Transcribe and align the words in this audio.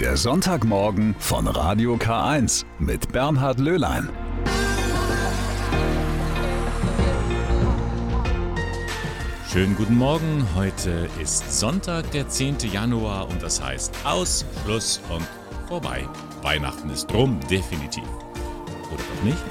Der 0.00 0.18
Sonntagmorgen 0.18 1.16
von 1.18 1.46
Radio 1.46 1.94
K1 1.94 2.66
mit 2.78 3.12
Bernhard 3.12 3.58
Löhlein. 3.58 4.10
Schönen 9.50 9.74
guten 9.74 9.96
Morgen. 9.96 10.46
Heute 10.54 11.08
ist 11.22 11.58
Sonntag, 11.58 12.10
der 12.10 12.28
10. 12.28 12.58
Januar 12.70 13.26
und 13.30 13.42
das 13.42 13.62
heißt 13.62 13.94
Aus, 14.04 14.44
Schluss 14.62 15.00
und 15.08 15.26
vorbei. 15.66 16.06
Weihnachten 16.42 16.90
ist 16.90 17.10
rum, 17.14 17.40
definitiv. 17.50 18.04
Oder 18.92 19.02
doch 19.02 19.24
nicht? 19.24 19.42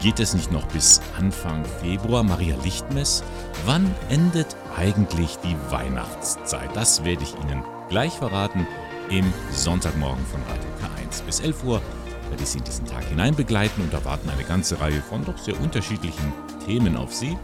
Geht 0.00 0.18
es 0.18 0.34
nicht 0.34 0.50
noch 0.50 0.66
bis 0.66 1.00
Anfang 1.16 1.64
Februar 1.80 2.24
Maria 2.24 2.56
Lichtmess? 2.64 3.22
Wann 3.64 3.94
endet 4.08 4.56
eigentlich 4.76 5.36
die 5.44 5.56
Weihnachtszeit? 5.70 6.74
Das 6.74 7.04
werde 7.04 7.22
ich 7.22 7.34
Ihnen 7.44 7.62
gleich 7.88 8.12
verraten 8.12 8.66
im 9.10 9.32
Sonntagmorgen 9.52 10.24
von 10.26 10.40
Radio 10.42 10.68
K1. 10.80 11.24
Bis 11.24 11.40
11 11.40 11.64
Uhr 11.64 11.82
werde 12.28 12.42
ich 12.42 12.48
Sie 12.48 12.58
in 12.58 12.64
diesen 12.64 12.86
Tag 12.86 13.04
hinein 13.04 13.34
begleiten 13.34 13.80
und 13.82 13.92
erwarten 13.92 14.28
eine 14.30 14.44
ganze 14.44 14.80
Reihe 14.80 15.00
von 15.00 15.24
doch 15.24 15.38
sehr 15.38 15.58
unterschiedlichen 15.60 16.32
Themen 16.64 16.96
auf 16.96 17.14
Sie. 17.14 17.36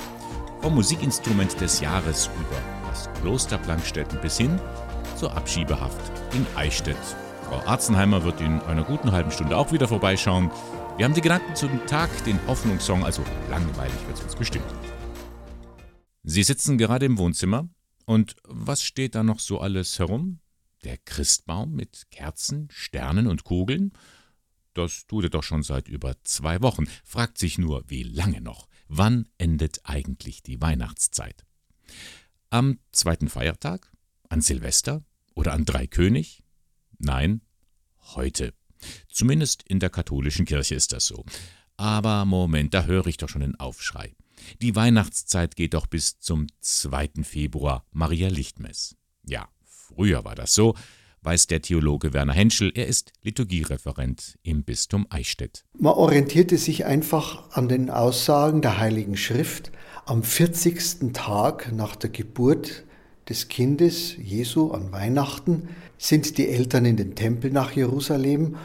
Vom 0.60 0.74
Musikinstrument 0.74 1.60
des 1.60 1.80
Jahres 1.80 2.30
über 2.38 2.88
das 2.88 3.08
Kloster 3.20 3.58
Plankstetten 3.58 4.20
bis 4.20 4.38
hin 4.38 4.60
zur 5.16 5.36
Abschiebehaft 5.36 6.00
in 6.34 6.46
Eichstätt. 6.56 6.96
Frau 7.48 7.60
Arzenheimer 7.66 8.24
wird 8.24 8.40
in 8.40 8.60
einer 8.62 8.84
guten 8.84 9.12
halben 9.12 9.30
Stunde 9.30 9.56
auch 9.56 9.72
wieder 9.72 9.88
vorbeischauen. 9.88 10.50
Wir 10.96 11.04
haben 11.04 11.14
die 11.14 11.20
Gedanken 11.20 11.54
zum 11.54 11.86
Tag, 11.86 12.10
den 12.24 12.38
Hoffnungssong, 12.46 13.04
also 13.04 13.22
langweilig 13.50 13.94
wird 14.06 14.18
es 14.18 14.24
uns 14.24 14.36
bestimmt. 14.36 14.64
Sie 16.24 16.42
sitzen 16.42 16.78
gerade 16.78 17.06
im 17.06 17.18
Wohnzimmer 17.18 17.68
und 18.04 18.36
was 18.46 18.82
steht 18.82 19.14
da 19.14 19.22
noch 19.22 19.38
so 19.38 19.60
alles 19.60 19.98
herum? 19.98 20.38
Der 20.84 20.98
Christbaum 20.98 21.72
mit 21.72 22.06
Kerzen, 22.10 22.68
Sternen 22.70 23.26
und 23.26 23.44
Kugeln? 23.44 23.92
Das 24.74 25.06
tut 25.06 25.24
er 25.24 25.30
doch 25.30 25.42
schon 25.42 25.62
seit 25.62 25.88
über 25.88 26.16
zwei 26.24 26.62
Wochen. 26.62 26.86
Fragt 27.04 27.38
sich 27.38 27.58
nur, 27.58 27.84
wie 27.88 28.02
lange 28.02 28.40
noch? 28.40 28.68
Wann 28.88 29.28
endet 29.38 29.80
eigentlich 29.84 30.42
die 30.42 30.60
Weihnachtszeit? 30.60 31.44
Am 32.50 32.78
zweiten 32.90 33.28
Feiertag? 33.28 33.92
An 34.28 34.40
Silvester? 34.40 35.04
Oder 35.34 35.52
an 35.52 35.64
Dreikönig? 35.64 36.42
Nein, 36.98 37.42
heute. 38.14 38.54
Zumindest 39.08 39.62
in 39.62 39.78
der 39.78 39.90
katholischen 39.90 40.46
Kirche 40.46 40.74
ist 40.74 40.92
das 40.92 41.06
so. 41.06 41.24
Aber 41.76 42.24
Moment, 42.24 42.74
da 42.74 42.84
höre 42.84 43.06
ich 43.06 43.16
doch 43.16 43.28
schon 43.28 43.40
den 43.40 43.56
Aufschrei. 43.56 44.14
Die 44.60 44.74
Weihnachtszeit 44.74 45.56
geht 45.56 45.74
doch 45.74 45.86
bis 45.86 46.18
zum 46.18 46.46
2. 46.60 47.22
Februar, 47.22 47.86
Maria 47.92 48.28
Lichtmess. 48.28 48.96
Ja, 49.24 49.48
früher 49.94 50.24
war 50.24 50.34
das 50.34 50.54
so, 50.54 50.74
weiß 51.22 51.46
der 51.46 51.62
Theologe 51.62 52.12
Werner 52.12 52.32
Henschel. 52.32 52.72
Er 52.74 52.86
ist 52.86 53.12
Liturgiereferent 53.22 54.38
im 54.42 54.64
Bistum 54.64 55.06
Eichstätt. 55.10 55.64
Man 55.78 55.94
orientierte 55.94 56.58
sich 56.58 56.84
einfach 56.84 57.50
an 57.52 57.68
den 57.68 57.90
Aussagen 57.90 58.62
der 58.62 58.78
Heiligen 58.78 59.16
Schrift. 59.16 59.70
Am 60.04 60.22
40. 60.22 61.12
Tag 61.12 61.72
nach 61.72 61.94
der 61.96 62.10
Geburt 62.10 62.84
des 63.28 63.48
Kindes 63.48 64.16
Jesu 64.16 64.72
an 64.72 64.90
Weihnachten 64.90 65.68
sind 65.96 66.38
die 66.38 66.48
Eltern 66.48 66.84
in 66.84 66.96
den 66.96 67.14
Tempel 67.14 67.52
nach 67.52 67.72
Jerusalem. 67.72 68.56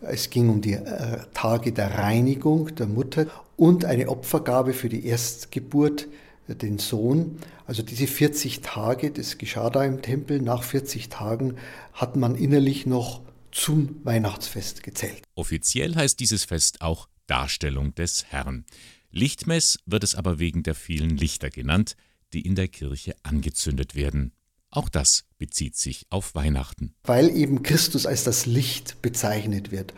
Es 0.00 0.30
ging 0.30 0.48
um 0.48 0.60
die 0.62 0.74
äh, 0.74 1.18
Tage 1.34 1.72
der 1.72 1.98
Reinigung 1.98 2.74
der 2.74 2.86
Mutter 2.86 3.26
und 3.56 3.84
eine 3.84 4.08
Opfergabe 4.08 4.72
für 4.72 4.88
die 4.88 5.06
Erstgeburt, 5.06 6.08
den 6.54 6.78
Sohn. 6.78 7.38
Also 7.66 7.82
diese 7.82 8.06
40 8.06 8.60
Tage, 8.60 9.10
das 9.10 9.38
geschah 9.38 9.70
da 9.70 9.84
im 9.84 10.02
Tempel, 10.02 10.40
nach 10.40 10.62
40 10.62 11.08
Tagen 11.08 11.56
hat 11.92 12.16
man 12.16 12.36
innerlich 12.36 12.86
noch 12.86 13.22
zum 13.50 14.00
Weihnachtsfest 14.04 14.82
gezählt. 14.82 15.22
Offiziell 15.34 15.94
heißt 15.94 16.20
dieses 16.20 16.44
Fest 16.44 16.82
auch 16.82 17.08
Darstellung 17.26 17.94
des 17.94 18.26
Herrn. 18.26 18.64
Lichtmess 19.10 19.78
wird 19.86 20.04
es 20.04 20.14
aber 20.14 20.38
wegen 20.38 20.62
der 20.62 20.74
vielen 20.74 21.16
Lichter 21.16 21.50
genannt, 21.50 21.96
die 22.32 22.42
in 22.42 22.54
der 22.54 22.68
Kirche 22.68 23.14
angezündet 23.22 23.94
werden. 23.94 24.32
Auch 24.70 24.88
das 24.88 25.24
bezieht 25.38 25.76
sich 25.76 26.06
auf 26.10 26.34
Weihnachten. 26.34 26.94
Weil 27.04 27.30
eben 27.30 27.62
Christus 27.62 28.04
als 28.04 28.24
das 28.24 28.46
Licht 28.46 29.00
bezeichnet 29.00 29.70
wird. 29.70 29.94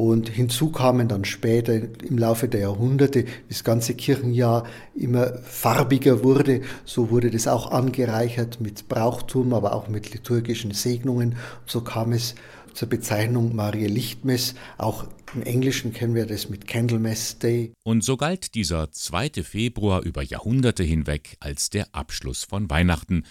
Und 0.00 0.30
hinzu 0.30 0.72
kamen 0.72 1.08
dann 1.08 1.26
später 1.26 1.74
im 1.74 2.16
Laufe 2.16 2.48
der 2.48 2.60
Jahrhunderte, 2.60 3.26
das 3.50 3.64
ganze 3.64 3.92
Kirchenjahr 3.92 4.66
immer 4.94 5.34
farbiger 5.42 6.24
wurde, 6.24 6.62
so 6.86 7.10
wurde 7.10 7.30
das 7.30 7.46
auch 7.46 7.70
angereichert 7.70 8.62
mit 8.62 8.88
Brauchtum, 8.88 9.52
aber 9.52 9.74
auch 9.74 9.88
mit 9.88 10.10
liturgischen 10.14 10.70
Segnungen. 10.70 11.36
So 11.66 11.82
kam 11.82 12.12
es 12.12 12.34
zur 12.72 12.88
Bezeichnung 12.88 13.54
Maria 13.54 13.90
Lichtmess. 13.90 14.54
Auch 14.78 15.06
im 15.34 15.42
Englischen 15.42 15.92
kennen 15.92 16.14
wir 16.14 16.24
das 16.24 16.48
mit 16.48 16.66
Candlemas 16.66 17.38
Day. 17.38 17.74
Und 17.82 18.02
so 18.02 18.16
galt 18.16 18.54
dieser 18.54 18.90
2. 18.90 19.42
Februar 19.42 20.00
über 20.00 20.22
Jahrhunderte 20.22 20.82
hinweg 20.82 21.36
als 21.40 21.68
der 21.68 21.94
Abschluss 21.94 22.44
von 22.44 22.70
Weihnachten, 22.70 23.24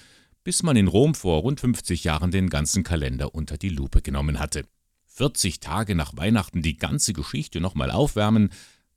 bis 0.44 0.62
man 0.62 0.76
in 0.76 0.88
Rom 0.88 1.16
vor 1.16 1.42
rund 1.42 1.62
50 1.62 2.04
Jahren 2.04 2.30
den 2.30 2.48
ganzen 2.48 2.84
Kalender 2.84 3.34
unter 3.34 3.58
die 3.58 3.70
Lupe 3.70 4.04
genommen 4.04 4.40
hatte. 4.40 4.66
40 5.20 5.60
Tage 5.60 5.96
nach 5.96 6.16
Weihnachten 6.16 6.62
die 6.62 6.78
ganze 6.78 7.12
Geschichte 7.12 7.60
nochmal 7.60 7.92
aufwärmen, 7.92 8.52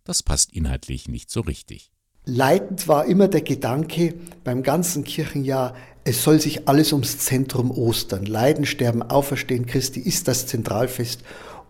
das 0.04 0.22
passt 0.22 0.52
inhaltlich 0.52 1.08
nicht 1.08 1.32
so 1.32 1.40
richtig. 1.40 1.90
Leitend 2.24 2.86
war 2.86 3.06
immer 3.06 3.26
der 3.26 3.40
Gedanke 3.40 4.14
beim 4.44 4.62
ganzen 4.62 5.02
Kirchenjahr, 5.02 5.74
es 6.04 6.22
soll 6.22 6.40
sich 6.40 6.68
alles 6.68 6.92
ums 6.92 7.18
Zentrum 7.18 7.72
Ostern. 7.72 8.24
Leiden, 8.24 8.66
Sterben, 8.66 9.02
Auferstehen 9.02 9.66
Christi 9.66 9.98
ist 9.98 10.28
das 10.28 10.46
Zentralfest 10.46 11.24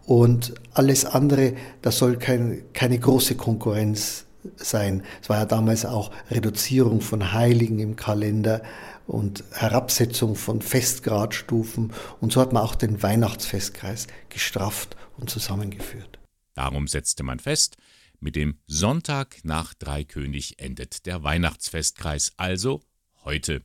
und 0.05 0.53
alles 0.75 1.07
andere, 1.07 1.55
das 1.81 1.97
soll 1.97 2.19
kein, 2.19 2.63
keine 2.75 2.99
große 2.99 3.37
Konkurrenz 3.37 4.27
sein. 4.57 5.03
Es 5.23 5.31
war 5.31 5.39
ja 5.39 5.47
damals 5.47 5.87
auch 5.87 6.11
Reduzierung 6.31 7.01
von 7.01 7.33
Heiligen 7.33 7.79
im 7.79 7.97
Kalender 7.97 8.61
und 9.07 9.45
Herabsetzung 9.53 10.35
von 10.35 10.63
Festgradstufen. 10.63 11.93
Und 12.21 12.33
so 12.33 12.41
hat 12.41 12.53
man 12.53 12.63
auch 12.63 12.75
den 12.75 13.03
Weihnachtsfestkreis 13.03 14.07
gestrafft 14.29 14.97
und 15.17 15.31
zusammengeführt. 15.31 16.19
Darum 16.55 16.87
setzte 16.87 17.23
man 17.23 17.39
fest, 17.39 17.77
mit 18.21 18.37
dem 18.37 18.59
Sonntag 18.67 19.39
nach 19.43 19.75
Dreikönig 19.75 20.61
endet 20.61 21.07
der 21.07 21.25
Weihnachtsfestkreis, 21.25 22.33
also 22.37 22.83
heute. 23.25 23.63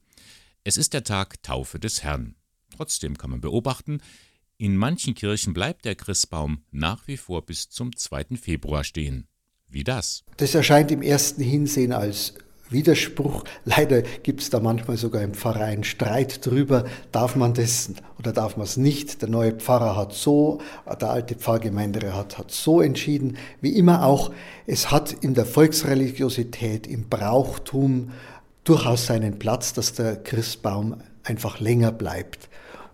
Es 0.64 0.78
ist 0.78 0.94
der 0.94 1.04
Tag 1.04 1.44
Taufe 1.44 1.80
des 1.80 2.04
Herrn. 2.04 2.36
Trotzdem 2.76 3.18
kann 3.18 3.30
man 3.30 3.42
beobachten, 3.42 4.02
in 4.58 4.76
manchen 4.76 5.14
Kirchen 5.14 5.54
bleibt 5.54 5.86
der 5.86 5.96
Christbaum 5.96 6.64
nach 6.72 7.08
wie 7.08 7.18
vor 7.18 7.46
bis 7.46 7.70
zum 7.70 7.96
2. 7.96 8.38
Februar 8.42 8.84
stehen. 8.84 9.28
Wie 9.68 9.84
das? 9.84 10.24
Das 10.38 10.56
erscheint 10.56 10.92
im 10.92 11.04
ersten 11.04 11.44
Hinsehen 11.44 11.92
als 11.92 12.34
Widerspruch. 12.70 13.44
Leider 13.66 14.02
gibt 14.02 14.42
es 14.42 14.50
da 14.50 14.60
manchmal 14.60 14.98
sogar 14.98 15.22
im 15.22 15.34
Pfarreien 15.34 15.84
Streit 15.84 16.46
drüber, 16.46 16.86
darf 17.12 17.36
man 17.36 17.54
das 17.54 17.92
oder 18.20 18.34
darf 18.34 18.58
man 18.58 18.66
es 18.66 18.78
nicht. 18.78 19.22
Der 19.22 19.30
neue 19.30 19.54
Pfarrer 19.54 19.96
hat 19.96 20.14
so, 20.14 20.60
der 20.86 21.10
alte 21.10 21.36
Pfarrgemeinderat 21.36 22.38
hat 22.38 22.52
so 22.52 22.82
entschieden. 22.82 23.38
Wie 23.62 23.76
immer 23.76 24.06
auch, 24.06 24.32
es 24.66 24.92
hat 24.92 25.12
in 25.12 25.34
der 25.34 25.46
Volksreligiosität, 25.46 26.88
im 26.88 27.10
Brauchtum 27.10 28.12
durchaus 28.64 29.06
seinen 29.06 29.40
Platz, 29.40 29.74
dass 29.74 29.94
der 29.94 30.18
Christbaum 30.18 30.98
einfach 31.24 31.60
länger 31.60 31.92
bleibt. 31.92 32.50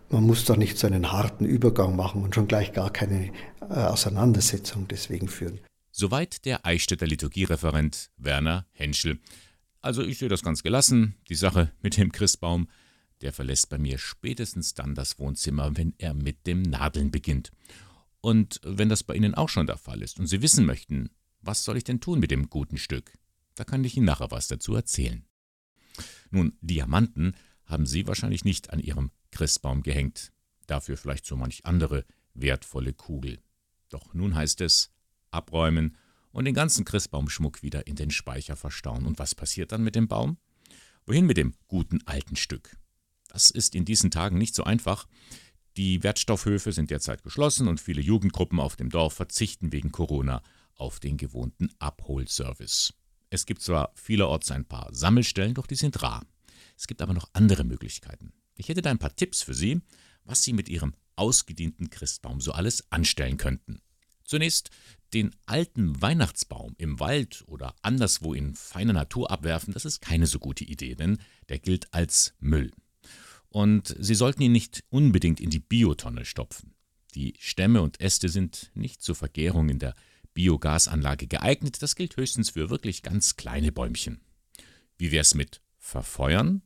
Man 0.10 0.24
muss 0.24 0.46
da 0.46 0.56
nicht 0.56 0.78
so 0.78 0.86
einen 0.86 1.12
harten 1.12 1.46
Übergang 1.46 1.96
machen 1.96 2.22
und 2.24 2.36
schon 2.36 2.48
gleich 2.48 2.74
gar 2.74 2.92
keine 2.92 3.32
äh, 3.62 3.74
Auseinandersetzung 3.74 4.88
deswegen 4.88 5.28
führen. 5.28 5.60
Soweit 5.92 6.46
der 6.46 6.66
Eichstätter 6.66 7.08
Liturgiereferent 7.08 8.12
Werner 8.18 8.66
Henschel. 8.72 9.20
Also 9.84 10.02
ich 10.02 10.18
sehe 10.18 10.30
das 10.30 10.44
ganz 10.44 10.64
gelassen. 10.64 11.16
Die 11.28 11.36
Sache 11.36 11.74
mit 11.82 11.98
dem 11.98 12.14
Christbaum, 12.14 12.70
der 13.20 13.34
verlässt 13.34 13.70
bei 13.70 13.78
mir 13.78 13.98
spätestens 13.98 14.74
dann 14.74 14.96
das 14.96 15.20
Wohnzimmer, 15.20 15.76
wenn 15.76 15.94
er 15.98 16.14
mit 16.14 16.48
dem 16.48 16.62
Nadeln 16.62 17.12
beginnt. 17.12 17.52
Und 18.22 18.62
wenn 18.64 18.88
das 18.88 19.04
bei 19.04 19.14
Ihnen 19.14 19.36
auch 19.36 19.50
schon 19.50 19.68
der 19.68 19.78
Fall 19.78 20.02
ist 20.02 20.20
und 20.20 20.28
Sie 20.28 20.42
wissen 20.42 20.66
möchten, 20.66 21.10
was 21.42 21.66
soll 21.66 21.76
ich 21.76 21.84
denn 21.84 22.00
tun 22.00 22.22
mit 22.22 22.32
dem 22.32 22.50
guten 22.50 22.78
Stück, 22.78 23.12
da 23.56 23.66
kann 23.66 23.84
ich 23.84 23.98
Ihnen 23.98 24.06
nachher 24.06 24.32
was 24.32 24.48
dazu 24.48 24.74
erzählen. 24.74 25.26
Nun, 26.32 26.58
Diamanten 26.62 27.36
haben 27.66 27.86
Sie 27.86 28.08
wahrscheinlich 28.08 28.46
nicht 28.46 28.70
an 28.70 28.80
Ihrem 28.80 29.12
Christbaum 29.32 29.84
gehängt, 29.84 30.32
dafür 30.66 30.96
vielleicht 30.96 31.26
so 31.26 31.36
manch 31.36 31.66
andere 31.66 32.06
wertvolle 32.34 32.94
Kugel. 32.94 33.42
Doch 33.90 34.14
nun 34.14 34.34
heißt 34.34 34.62
es 34.62 34.94
abräumen 35.30 35.98
und 36.34 36.46
den 36.46 36.54
ganzen 36.54 36.84
Christbaumschmuck 36.84 37.64
wieder 37.64 37.88
in 37.88 37.96
den 37.96 38.12
Speicher 38.12 38.58
verstauen. 38.58 39.06
Und 39.06 39.20
was 39.20 39.36
passiert 39.36 39.72
dann 39.72 39.84
mit 39.84 39.96
dem 39.96 40.10
Baum? 40.10 40.38
Wohin 41.06 41.26
mit 41.26 41.38
dem 41.38 41.54
guten 41.68 42.06
alten 42.06 42.36
Stück? 42.36 42.76
Das 43.30 43.50
ist 43.50 43.76
in 43.76 43.86
diesen 43.86 44.12
Tagen 44.12 44.38
nicht 44.38 44.56
so 44.56 44.64
einfach. 44.64 45.08
Die 45.78 46.04
Wertstoffhöfe 46.04 46.72
sind 46.72 46.92
derzeit 46.92 47.24
geschlossen 47.24 47.68
und 47.68 47.80
viele 47.80 48.02
Jugendgruppen 48.02 48.60
auf 48.60 48.76
dem 48.76 48.90
Dorf 48.90 49.14
verzichten 49.14 49.72
wegen 49.72 49.92
Corona 49.92 50.42
auf 50.76 51.00
den 51.00 51.18
gewohnten 51.18 51.70
Abholservice. 51.80 52.94
Es 53.30 53.46
gibt 53.46 53.62
zwar 53.62 53.92
vielerorts 53.96 54.52
ein 54.52 54.66
paar 54.66 54.94
Sammelstellen, 54.94 55.56
doch 55.56 55.66
die 55.66 55.76
sind 55.76 56.02
rar. 56.02 56.26
Es 56.78 56.88
gibt 56.88 57.02
aber 57.02 57.14
noch 57.14 57.30
andere 57.34 57.64
Möglichkeiten. 57.64 58.34
Ich 58.56 58.70
hätte 58.70 58.82
da 58.82 58.92
ein 58.92 59.00
paar 59.00 59.16
Tipps 59.16 59.42
für 59.42 59.54
Sie, 59.54 59.82
was 60.26 60.44
Sie 60.44 60.54
mit 60.54 60.70
Ihrem 60.70 60.94
ausgedienten 61.16 61.90
Christbaum 61.90 62.42
so 62.42 62.52
alles 62.52 62.92
anstellen 62.92 63.38
könnten. 63.38 63.82
Zunächst 64.34 64.72
den 65.14 65.30
alten 65.46 66.02
Weihnachtsbaum 66.02 66.74
im 66.80 67.00
Wald 67.00 67.44
oder 67.46 67.76
anderswo 67.84 68.34
in 68.34 68.56
feiner 68.56 68.94
Natur 68.94 69.30
abwerfen, 69.30 69.76
das 69.76 69.86
ist 69.86 70.02
keine 70.02 70.26
so 70.26 70.40
gute 70.40 70.64
Idee, 70.64 70.96
denn 70.96 71.20
der 71.50 71.60
gilt 71.60 71.94
als 71.94 72.34
Müll. 72.40 72.72
Und 73.50 73.96
Sie 74.00 74.16
sollten 74.16 74.42
ihn 74.42 74.52
nicht 74.52 74.84
unbedingt 74.90 75.40
in 75.40 75.52
die 75.52 75.60
Biotonne 75.60 76.26
stopfen. 76.26 76.74
Die 77.14 77.36
Stämme 77.38 77.84
und 77.84 78.02
Äste 78.02 78.28
sind 78.28 78.72
nicht 78.74 79.04
zur 79.04 79.14
Vergärung 79.14 79.70
in 79.70 79.78
der 79.78 79.94
Biogasanlage 80.34 81.28
geeignet, 81.28 81.84
das 81.84 81.96
gilt 81.96 82.18
höchstens 82.18 82.50
für 82.50 82.72
wirklich 82.72 83.04
ganz 83.04 83.36
kleine 83.36 83.72
Bäumchen. 83.72 84.20
Wie 84.98 85.12
wär's 85.12 85.36
mit 85.36 85.62
Verfeuern? 85.78 86.64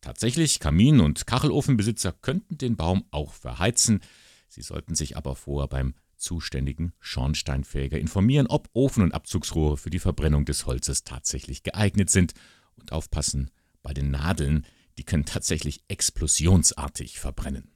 Tatsächlich, 0.00 0.58
Kamin- 0.58 0.98
und 0.98 1.24
Kachelofenbesitzer 1.24 2.10
könnten 2.10 2.58
den 2.58 2.74
Baum 2.74 3.04
auch 3.12 3.32
verheizen, 3.32 4.00
sie 4.48 4.62
sollten 4.62 4.96
sich 4.96 5.16
aber 5.16 5.36
vorher 5.36 5.68
beim 5.68 5.94
zuständigen 6.20 6.92
Schornsteinfäger 7.00 7.98
informieren, 7.98 8.46
ob 8.46 8.68
Ofen 8.72 9.02
und 9.02 9.12
Abzugsrohre 9.12 9.76
für 9.76 9.90
die 9.90 9.98
Verbrennung 9.98 10.44
des 10.44 10.66
Holzes 10.66 11.04
tatsächlich 11.04 11.62
geeignet 11.62 12.10
sind 12.10 12.34
und 12.76 12.92
aufpassen 12.92 13.50
bei 13.82 13.92
den 13.92 14.10
Nadeln, 14.10 14.66
die 14.98 15.04
können 15.04 15.24
tatsächlich 15.24 15.82
explosionsartig 15.88 17.18
verbrennen. 17.18 17.72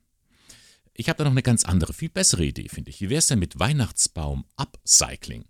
Ich 0.92 1.08
habe 1.08 1.18
da 1.18 1.24
noch 1.24 1.32
eine 1.32 1.42
ganz 1.42 1.64
andere, 1.64 1.92
viel 1.92 2.10
bessere 2.10 2.44
Idee, 2.44 2.68
finde 2.68 2.90
ich. 2.90 3.00
Wie 3.00 3.10
wäre 3.10 3.18
es 3.18 3.26
denn 3.26 3.40
mit 3.40 3.58
Weihnachtsbaum-Upcycling? 3.58 5.44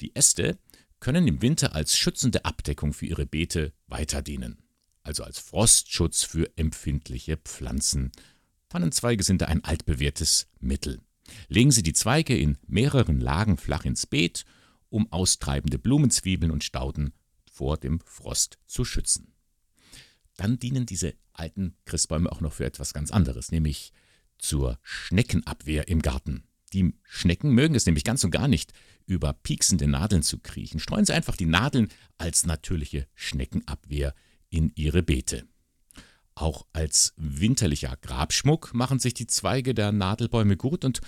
Die 0.00 0.16
Äste 0.16 0.58
können 1.00 1.28
im 1.28 1.42
Winter 1.42 1.74
als 1.74 1.96
schützende 1.96 2.44
Abdeckung 2.44 2.92
für 2.92 3.06
ihre 3.06 3.26
Beete 3.26 3.74
weiter 3.88 4.22
dienen. 4.22 4.62
Also 5.02 5.24
als 5.24 5.38
Frostschutz 5.38 6.22
für 6.22 6.50
empfindliche 6.56 7.36
Pflanzen. 7.36 8.12
Tannenzweige 8.68 9.22
sind 9.22 9.42
da 9.42 9.46
ein 9.46 9.64
altbewährtes 9.64 10.48
Mittel. 10.60 11.00
Legen 11.48 11.70
Sie 11.70 11.82
die 11.82 11.92
Zweige 11.92 12.36
in 12.36 12.58
mehreren 12.66 13.20
Lagen 13.20 13.56
flach 13.56 13.84
ins 13.84 14.06
Beet, 14.06 14.44
um 14.88 15.10
austreibende 15.12 15.78
Blumenzwiebeln 15.78 16.50
und 16.50 16.64
Stauden 16.64 17.12
vor 17.50 17.76
dem 17.76 18.00
Frost 18.00 18.58
zu 18.66 18.84
schützen. 18.84 19.32
Dann 20.36 20.58
dienen 20.58 20.86
diese 20.86 21.14
alten 21.32 21.76
Christbäume 21.84 22.30
auch 22.30 22.40
noch 22.40 22.52
für 22.52 22.64
etwas 22.64 22.92
ganz 22.94 23.10
anderes, 23.10 23.52
nämlich 23.52 23.92
zur 24.38 24.78
Schneckenabwehr 24.82 25.88
im 25.88 26.02
Garten. 26.02 26.44
Die 26.72 26.94
Schnecken 27.02 27.52
mögen 27.52 27.74
es 27.74 27.86
nämlich 27.86 28.04
ganz 28.04 28.24
und 28.24 28.30
gar 28.30 28.48
nicht, 28.48 28.72
über 29.06 29.32
pieksende 29.32 29.88
Nadeln 29.88 30.22
zu 30.22 30.38
kriechen. 30.38 30.78
Streuen 30.78 31.04
Sie 31.04 31.12
einfach 31.12 31.36
die 31.36 31.46
Nadeln 31.46 31.88
als 32.16 32.46
natürliche 32.46 33.06
Schneckenabwehr 33.14 34.14
in 34.50 34.72
Ihre 34.76 35.02
Beete. 35.02 35.46
Auch 36.34 36.66
als 36.72 37.12
winterlicher 37.16 37.96
Grabschmuck 38.00 38.72
machen 38.72 38.98
sich 38.98 39.14
die 39.14 39.26
Zweige 39.26 39.74
der 39.74 39.92
Nadelbäume 39.92 40.56
gut 40.56 40.84
und 40.84 41.00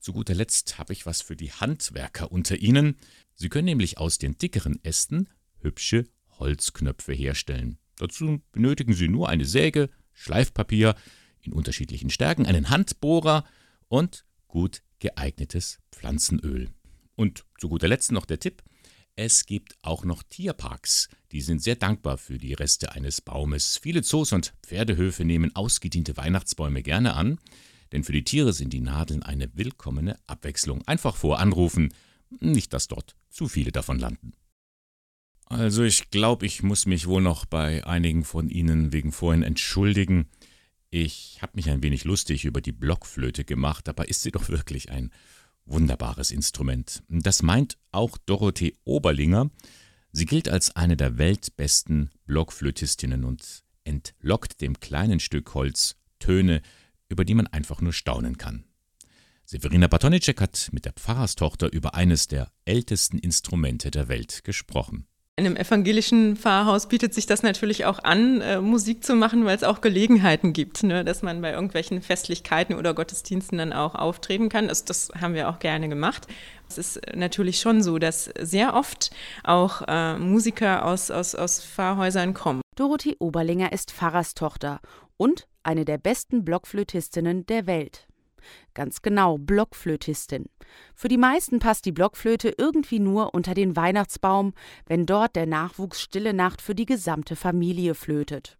zu 0.00 0.12
guter 0.12 0.34
Letzt 0.34 0.78
habe 0.78 0.92
ich 0.92 1.06
was 1.06 1.22
für 1.22 1.36
die 1.36 1.52
Handwerker 1.52 2.32
unter 2.32 2.56
Ihnen. 2.56 2.96
Sie 3.36 3.48
können 3.48 3.66
nämlich 3.66 3.98
aus 3.98 4.18
den 4.18 4.36
dickeren 4.36 4.82
Ästen 4.82 5.28
hübsche 5.60 6.08
Holzknöpfe 6.40 7.12
herstellen. 7.12 7.78
Dazu 7.98 8.42
benötigen 8.50 8.94
Sie 8.94 9.06
nur 9.06 9.28
eine 9.28 9.44
Säge, 9.44 9.90
Schleifpapier 10.12 10.96
in 11.40 11.52
unterschiedlichen 11.52 12.10
Stärken, 12.10 12.46
einen 12.46 12.68
Handbohrer 12.68 13.44
und 13.86 14.24
gut 14.48 14.82
geeignetes 14.98 15.78
Pflanzenöl. 15.92 16.70
Und 17.14 17.44
zu 17.58 17.68
guter 17.68 17.86
Letzt 17.88 18.10
noch 18.10 18.26
der 18.26 18.40
Tipp, 18.40 18.62
es 19.16 19.46
gibt 19.46 19.76
auch 19.82 20.04
noch 20.04 20.22
Tierparks, 20.22 21.08
die 21.32 21.42
sind 21.42 21.62
sehr 21.62 21.76
dankbar 21.76 22.18
für 22.18 22.38
die 22.38 22.54
Reste 22.54 22.92
eines 22.92 23.20
Baumes. 23.20 23.76
Viele 23.76 24.02
Zoos 24.02 24.32
und 24.32 24.54
Pferdehöfe 24.62 25.24
nehmen 25.24 25.54
ausgediente 25.54 26.16
Weihnachtsbäume 26.16 26.82
gerne 26.82 27.14
an, 27.14 27.38
denn 27.92 28.04
für 28.04 28.12
die 28.12 28.24
Tiere 28.24 28.52
sind 28.52 28.72
die 28.72 28.80
Nadeln 28.80 29.22
eine 29.22 29.54
willkommene 29.54 30.18
Abwechslung. 30.26 30.86
Einfach 30.86 31.16
voranrufen, 31.16 31.92
nicht 32.40 32.72
dass 32.72 32.88
dort 32.88 33.14
zu 33.28 33.48
viele 33.48 33.72
davon 33.72 33.98
landen. 33.98 34.32
Also 35.46 35.82
ich 35.82 36.10
glaube, 36.10 36.46
ich 36.46 36.62
muss 36.62 36.86
mich 36.86 37.06
wohl 37.06 37.20
noch 37.20 37.44
bei 37.44 37.86
einigen 37.86 38.24
von 38.24 38.48
Ihnen 38.48 38.92
wegen 38.92 39.12
vorhin 39.12 39.42
entschuldigen. 39.42 40.30
Ich 40.88 41.38
habe 41.42 41.52
mich 41.56 41.68
ein 41.68 41.82
wenig 41.82 42.04
lustig 42.04 42.46
über 42.46 42.62
die 42.62 42.72
Blockflöte 42.72 43.44
gemacht, 43.44 43.86
dabei 43.86 44.06
ist 44.06 44.22
sie 44.22 44.30
doch 44.30 44.48
wirklich 44.48 44.90
ein 44.90 45.10
wunderbares 45.64 46.30
Instrument. 46.30 47.02
Das 47.08 47.42
meint 47.42 47.78
auch 47.90 48.18
Dorothee 48.18 48.76
Oberlinger. 48.84 49.50
Sie 50.12 50.26
gilt 50.26 50.48
als 50.48 50.76
eine 50.76 50.96
der 50.96 51.18
weltbesten 51.18 52.10
Blockflötistinnen 52.26 53.24
und 53.24 53.64
entlockt 53.84 54.60
dem 54.60 54.80
kleinen 54.80 55.20
Stück 55.20 55.54
Holz 55.54 55.96
Töne, 56.18 56.62
über 57.08 57.24
die 57.24 57.34
man 57.34 57.46
einfach 57.46 57.80
nur 57.80 57.92
staunen 57.92 58.38
kann. 58.38 58.64
Severina 59.44 59.86
Batonicek 59.86 60.40
hat 60.40 60.70
mit 60.72 60.84
der 60.84 60.92
Pfarrerstochter 60.92 61.72
über 61.72 61.94
eines 61.94 62.26
der 62.26 62.52
ältesten 62.64 63.18
Instrumente 63.18 63.90
der 63.90 64.08
Welt 64.08 64.44
gesprochen. 64.44 65.06
In 65.36 65.46
einem 65.46 65.56
evangelischen 65.56 66.36
Pfarrhaus 66.36 66.88
bietet 66.88 67.14
sich 67.14 67.24
das 67.24 67.42
natürlich 67.42 67.86
auch 67.86 68.00
an, 68.00 68.42
äh, 68.42 68.60
Musik 68.60 69.02
zu 69.02 69.14
machen, 69.14 69.46
weil 69.46 69.56
es 69.56 69.64
auch 69.64 69.80
Gelegenheiten 69.80 70.52
gibt, 70.52 70.82
ne, 70.82 71.06
dass 71.06 71.22
man 71.22 71.40
bei 71.40 71.52
irgendwelchen 71.52 72.02
Festlichkeiten 72.02 72.74
oder 72.74 72.92
Gottesdiensten 72.92 73.56
dann 73.56 73.72
auch 73.72 73.94
auftreten 73.94 74.50
kann. 74.50 74.68
Das, 74.68 74.84
das 74.84 75.10
haben 75.18 75.32
wir 75.32 75.48
auch 75.48 75.58
gerne 75.58 75.88
gemacht. 75.88 76.26
Es 76.68 76.76
ist 76.76 77.00
natürlich 77.14 77.60
schon 77.60 77.82
so, 77.82 77.98
dass 77.98 78.24
sehr 78.40 78.74
oft 78.74 79.10
auch 79.42 79.80
äh, 79.88 80.18
Musiker 80.18 80.84
aus, 80.84 81.10
aus, 81.10 81.34
aus 81.34 81.64
Pfarrhäusern 81.64 82.34
kommen. 82.34 82.60
Dorothee 82.76 83.16
Oberlinger 83.18 83.72
ist 83.72 83.90
Pfarrerstochter 83.90 84.80
und 85.16 85.48
eine 85.62 85.86
der 85.86 85.96
besten 85.96 86.44
Blockflötistinnen 86.44 87.46
der 87.46 87.66
Welt. 87.66 88.06
Ganz 88.74 89.02
genau, 89.02 89.38
Blockflötistin. 89.38 90.46
Für 90.94 91.08
die 91.08 91.18
meisten 91.18 91.58
passt 91.58 91.84
die 91.84 91.92
Blockflöte 91.92 92.54
irgendwie 92.56 92.98
nur 92.98 93.34
unter 93.34 93.54
den 93.54 93.76
Weihnachtsbaum, 93.76 94.54
wenn 94.86 95.06
dort 95.06 95.36
der 95.36 95.46
Nachwuchs 95.46 96.00
Stille 96.00 96.34
Nacht 96.34 96.62
für 96.62 96.74
die 96.74 96.86
gesamte 96.86 97.36
Familie 97.36 97.94
flötet. 97.94 98.58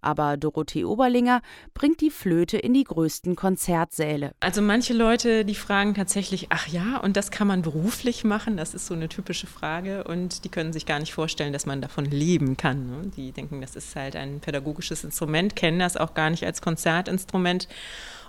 Aber 0.00 0.36
Dorothee 0.36 0.84
Oberlinger 0.84 1.40
bringt 1.72 2.00
die 2.00 2.10
Flöte 2.10 2.58
in 2.58 2.74
die 2.74 2.84
größten 2.84 3.36
Konzertsäle. 3.36 4.32
Also 4.40 4.60
manche 4.60 4.92
Leute, 4.92 5.44
die 5.44 5.54
fragen 5.54 5.94
tatsächlich, 5.94 6.48
ach 6.50 6.68
ja, 6.68 6.98
und 6.98 7.16
das 7.16 7.30
kann 7.30 7.46
man 7.46 7.62
beruflich 7.62 8.24
machen? 8.24 8.56
Das 8.56 8.74
ist 8.74 8.86
so 8.86 8.94
eine 8.94 9.08
typische 9.08 9.46
Frage 9.46 10.04
und 10.04 10.44
die 10.44 10.50
können 10.50 10.72
sich 10.72 10.86
gar 10.86 10.98
nicht 10.98 11.14
vorstellen, 11.14 11.52
dass 11.52 11.66
man 11.66 11.80
davon 11.80 12.04
leben 12.04 12.56
kann. 12.56 12.90
Ne? 12.90 13.10
Die 13.16 13.32
denken, 13.32 13.60
das 13.60 13.76
ist 13.76 13.96
halt 13.96 14.16
ein 14.16 14.40
pädagogisches 14.40 15.04
Instrument, 15.04 15.56
kennen 15.56 15.78
das 15.78 15.96
auch 15.96 16.14
gar 16.14 16.30
nicht 16.30 16.44
als 16.44 16.60
Konzertinstrument. 16.60 17.68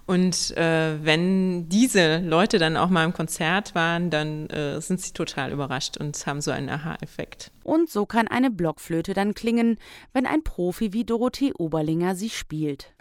Und 0.08 0.56
äh, 0.56 1.04
wenn 1.04 1.68
diese 1.68 2.20
Leute 2.20 2.60
dann 2.60 2.78
auch 2.78 2.90
mal 2.90 3.06
im 3.06 3.14
Konzert 3.14 3.74
waren, 3.74 4.12
dann 4.12 4.48
äh, 4.48 4.80
sind 4.80 5.02
sie 5.02 5.14
total 5.14 5.52
überrascht 5.52 5.98
und 5.98 6.26
haben 6.28 6.42
so 6.42 6.52
einen 6.52 6.70
Aha-Effekt. 6.70 7.52
Und 7.64 7.90
so 7.90 8.06
kann 8.06 8.28
eine 8.28 8.52
Blockflöte 8.52 9.16
dann 9.16 9.34
klingen, 9.34 9.78
wenn 10.14 10.28
ein 10.28 10.44
Profi 10.44 10.94
wie 10.94 11.06
Dorothee 11.06 11.54
Oberlinger 11.54 12.16
sie 12.16 12.30
spielt. 12.30 12.94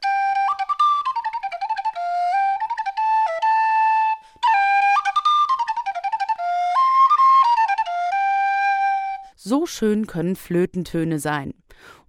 So 9.37 9.67
schön 9.67 10.07
können 10.07 10.37
Flötentöne 10.37 11.19
sein. 11.19 11.53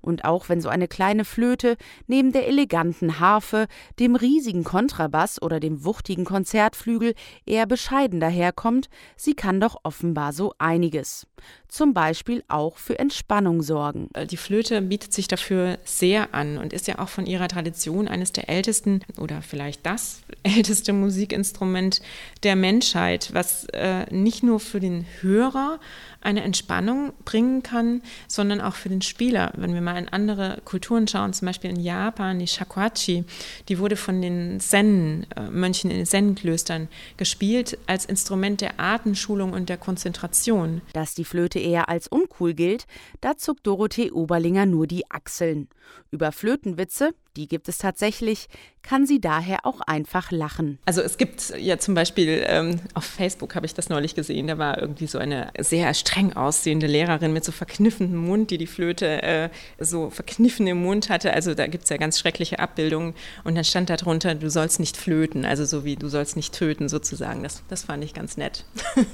Und 0.06 0.24
auch 0.24 0.48
wenn 0.50 0.62
so 0.62 0.70
eine 0.70 0.88
kleine 0.88 1.26
Flöte 1.26 1.78
neben 2.08 2.32
der 2.32 2.48
eleganten 2.48 3.20
Harfe, 3.20 3.68
dem 4.00 4.16
riesigen 4.16 4.64
Kontrabass 4.64 5.42
oder 5.42 5.60
dem 5.60 5.84
wuchtigen 5.84 6.26
Konzertflügel 6.26 7.16
eher 7.46 7.66
bescheiden 7.66 8.20
daherkommt, 8.20 8.90
sie 9.18 9.34
kann 9.34 9.60
doch 9.60 9.78
offenbar 9.84 10.32
so 10.32 10.54
einiges. 10.60 11.28
Zum 11.68 11.94
Beispiel 11.94 12.44
auch 12.48 12.78
für 12.78 12.98
Entspannung 13.00 13.62
sorgen. 13.62 14.10
Äh, 14.14 14.26
die 14.26 14.38
Flöte 14.38 14.82
bietet 14.82 15.14
sich 15.14 15.28
dafür 15.28 15.78
sehr 15.84 16.34
an 16.34 16.58
und 16.58 16.72
ist 16.72 16.88
ja 16.88 17.00
auch 17.00 17.10
von 17.10 17.26
ihrer 17.26 17.48
Tradition 17.48 18.08
eines 18.08 18.32
der 18.32 18.50
ältesten 18.50 19.02
oder 19.18 19.42
vielleicht 19.42 19.86
das 19.86 20.22
älteste 20.44 20.94
Musikinstrument 20.94 22.02
der 22.44 22.56
Menschheit, 22.56 23.30
was 23.34 23.66
äh, 23.74 24.06
nicht 24.14 24.44
nur 24.44 24.60
für 24.60 24.80
den 24.80 25.06
Hörer 25.22 25.80
eine 26.22 26.44
Entspannung 26.44 27.14
bringen 27.24 27.64
kann, 27.64 28.02
sondern 28.28 28.62
auch 28.62 28.76
für 28.76 28.90
den 28.90 29.02
Spieler. 29.02 29.52
Wenn 29.56 29.74
wir 29.74 29.82
mal 29.82 29.95
in 29.98 30.10
andere 30.10 30.62
Kulturen 30.66 31.08
schauen, 31.08 31.34
zum 31.34 31.46
Beispiel 31.48 31.70
in 31.70 31.80
Japan, 31.80 32.40
die 32.40 32.48
Shakuhachi, 32.48 33.24
die 33.70 33.80
wurde 33.80 33.96
von 33.96 34.22
den 34.22 34.60
Zen-Mönchen 34.60 35.92
in 35.92 35.98
den 35.98 36.06
Zen-Klöstern 36.06 36.88
gespielt 37.18 37.78
als 37.88 38.06
Instrument 38.06 38.62
der 38.62 38.80
Atemschulung 38.80 39.54
und 39.54 39.70
der 39.70 39.78
Konzentration. 39.78 40.82
Dass 40.94 41.16
die 41.16 41.26
Flöte 41.26 41.60
eher 41.60 41.90
als 41.90 42.08
uncool 42.08 42.54
gilt, 42.54 42.88
da 43.22 43.38
zuckt 43.38 43.66
Dorothee 43.66 44.12
Oberlinger 44.12 44.66
nur 44.66 44.88
die 44.88 45.10
Achseln. 45.10 45.68
Über 46.12 46.32
Flötenwitze 46.32 47.14
die 47.36 47.48
gibt 47.48 47.70
es 47.70 47.78
tatsächlich, 47.78 48.48
kann 48.82 49.06
sie 49.06 49.20
daher 49.20 49.66
auch 49.66 49.82
einfach 49.82 50.32
lachen. 50.32 50.80
Also 50.86 51.02
es 51.02 51.18
gibt 51.18 51.54
ja 51.58 51.78
zum 51.78 51.96
Beispiel, 51.96 52.44
ähm, 52.48 52.80
auf 52.94 53.04
Facebook 53.04 53.56
habe 53.56 53.66
ich 53.66 53.74
das 53.74 53.90
neulich 53.90 54.16
gesehen, 54.16 54.48
da 54.48 54.58
war 54.58 54.80
irgendwie 54.80 55.08
so 55.08 55.18
eine 55.18 55.52
sehr 55.60 55.94
streng 55.94 56.34
aussehende 56.34 56.88
Lehrerin 56.88 57.34
mit 57.34 57.44
so 57.44 57.52
verkniffenem 57.52 58.16
Mund, 58.16 58.52
die 58.52 58.58
die 58.58 58.68
Flöte 58.68 59.24
äh, 59.24 59.50
so 59.80 60.10
verkniffen 60.10 60.68
im 60.68 60.82
Mund 60.82 61.10
hatte. 61.10 61.34
Also 61.34 61.54
da 61.54 61.68
gibt 61.68 61.86
es 61.86 61.90
ja 61.90 61.98
ganz 61.98 62.20
schreckliche 62.20 62.60
Abbildungen 62.60 63.16
und 63.44 63.56
dann 63.56 63.64
stand 63.64 63.90
da 63.90 63.98
drunter, 63.98 64.36
du 64.36 64.50
sollst 64.50 64.80
nicht 64.80 64.98
flöten, 64.98 65.46
also 65.46 65.66
so 65.66 65.84
wie 65.84 65.96
du 65.96 66.08
sollst 66.08 66.36
nicht 66.36 66.54
töten 66.54 66.90
sozusagen. 66.90 67.44
Das, 67.44 67.64
das 67.70 67.84
fand 67.84 68.04
ich 68.04 68.14
ganz 68.14 68.38
nett. 68.38 68.66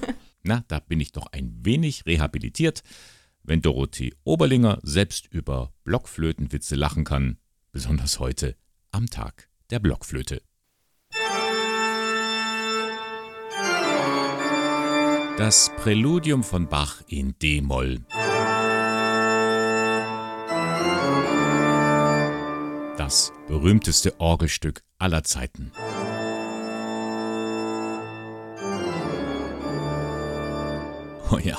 Na, 0.44 0.64
da 0.68 0.80
bin 0.80 1.00
ich 1.00 1.12
doch 1.12 1.28
ein 1.32 1.60
wenig 1.64 2.06
rehabilitiert. 2.06 2.82
Wenn 3.44 3.62
Dorothee 3.62 4.14
Oberlinger 4.24 4.80
selbst 4.84 5.28
über 5.32 5.74
Blockflötenwitze 5.84 6.76
lachen 6.76 7.04
kann, 7.04 7.38
besonders 7.72 8.20
heute 8.20 8.56
am 8.92 9.08
Tag 9.08 9.48
der 9.70 9.80
Blockflöte. 9.80 10.42
Das 15.38 15.72
Präludium 15.78 16.44
von 16.44 16.68
Bach 16.68 17.02
in 17.08 17.34
D-Moll. 17.40 18.06
Das 22.98 23.32
berühmteste 23.48 24.20
Orgelstück 24.20 24.84
aller 24.98 25.24
Zeiten. 25.24 25.72
Oh 31.32 31.38
ja, 31.38 31.58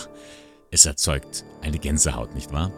es 0.71 0.85
erzeugt 0.85 1.45
eine 1.63 1.79
Gänsehaut, 1.79 2.35
nicht 2.35 2.53
wahr? 2.53 2.71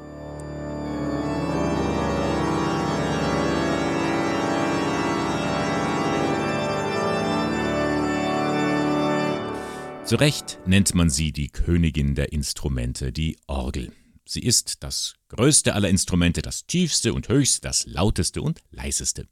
Zu 10.05 10.17
Recht 10.17 10.59
nennt 10.67 10.95
man 10.95 11.09
sie 11.09 11.33
die 11.33 11.49
Königin 11.49 12.15
der 12.15 12.31
Instrumente, 12.31 13.11
die 13.11 13.39
Orgel. 13.47 13.91
Sie 14.27 14.43
ist 14.43 14.83
das 14.83 15.15
größte 15.29 15.75
aller 15.75 15.89
Instrumente, 15.89 16.43
das 16.43 16.67
tiefste 16.67 17.15
und 17.15 17.29
höchste, 17.29 17.63
das 17.63 17.87
lauteste 17.87 18.43
und 18.43 18.61
leiseste. 18.71 19.27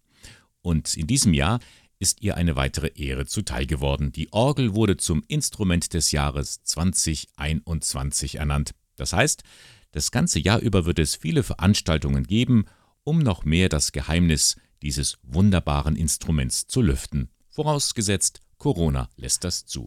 Und 0.63 0.97
in 0.97 1.07
diesem 1.07 1.35
Jahr 1.35 1.61
ist 1.99 2.23
ihr 2.23 2.39
eine 2.39 2.57
weitere 2.57 2.91
Ehre 2.95 3.27
zuteil 3.27 3.67
geworden. 3.67 4.13
Die 4.13 4.33
Orgel 4.33 4.75
wurde 4.75 4.97
zum 4.97 5.23
Instrument 5.29 5.93
des 5.93 6.11
Jahres 6.11 6.63
2021 6.63 8.37
ernannt. 8.37 8.75
Das 8.97 9.13
heißt, 9.13 9.43
das 9.91 10.11
ganze 10.11 10.41
Jahr 10.41 10.61
über 10.61 10.87
wird 10.87 10.99
es 10.99 11.17
viele 11.17 11.43
Veranstaltungen 11.43 12.25
geben, 12.25 12.65
um 13.05 13.19
noch 13.19 13.45
mehr 13.45 13.69
das 13.69 13.93
Geheimnis 13.93 14.57
dieses 14.81 15.19
wunderbaren 15.23 15.97
Instruments 15.97 16.67
zu 16.67 16.81
lüften. 16.81 17.29
Vorausgesetzt, 17.51 18.41
Corona 18.57 19.11
lässt 19.17 19.45
das 19.45 19.67
zu. 19.67 19.87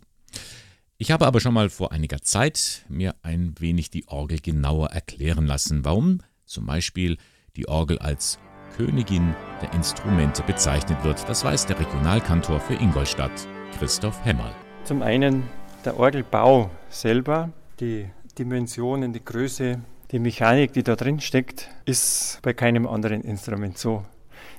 Ich 0.98 1.12
habe 1.12 1.28
aber 1.28 1.42
schon 1.42 1.54
mal 1.54 1.70
vor 1.70 1.92
einiger 1.92 2.22
Zeit 2.22 2.86
mir 2.88 3.16
ein 3.22 3.54
wenig 3.60 3.90
die 3.90 4.08
Orgel 4.08 4.40
genauer 4.40 4.92
erklären 4.92 5.46
lassen, 5.46 5.84
warum 5.84 6.20
zum 6.46 6.68
Beispiel 6.68 7.18
die 7.58 7.68
Orgel 7.68 8.00
als 8.00 8.40
Königin 8.78 9.36
der 9.62 9.74
Instrumente 9.74 10.42
bezeichnet 10.44 11.04
wird. 11.04 11.28
Das 11.28 11.44
weiß 11.44 11.66
der 11.66 11.78
Regionalkantor 11.82 12.62
für 12.62 12.76
Ingolstadt, 12.76 13.46
Christoph 13.78 14.24
Hemmerl. 14.24 14.56
Zum 14.86 15.02
einen 15.02 15.44
der 15.84 16.00
Orgelbau 16.00 16.72
selber, 16.88 17.52
die 17.82 18.10
Dimensionen, 18.40 19.12
die 19.12 19.26
Größe, 19.26 19.82
die 20.12 20.20
Mechanik, 20.20 20.72
die 20.72 20.84
da 20.84 20.96
drin 20.96 21.20
steckt, 21.20 21.70
ist 21.84 22.40
bei 22.42 22.54
keinem 22.54 22.88
anderen 22.88 23.20
Instrument 23.20 23.78
so 23.78 24.06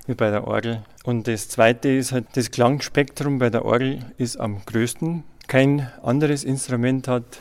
wie 0.05 0.13
bei 0.13 0.29
der 0.29 0.45
Orgel. 0.45 0.83
Und 1.03 1.27
das 1.27 1.49
zweite 1.49 1.89
ist 1.89 2.11
halt, 2.11 2.27
das 2.33 2.51
Klangspektrum 2.51 3.39
bei 3.39 3.49
der 3.49 3.65
Orgel 3.65 4.05
ist 4.17 4.37
am 4.37 4.63
größten. 4.63 5.23
Kein 5.47 5.89
anderes 6.03 6.43
Instrument 6.43 7.07
hat 7.07 7.39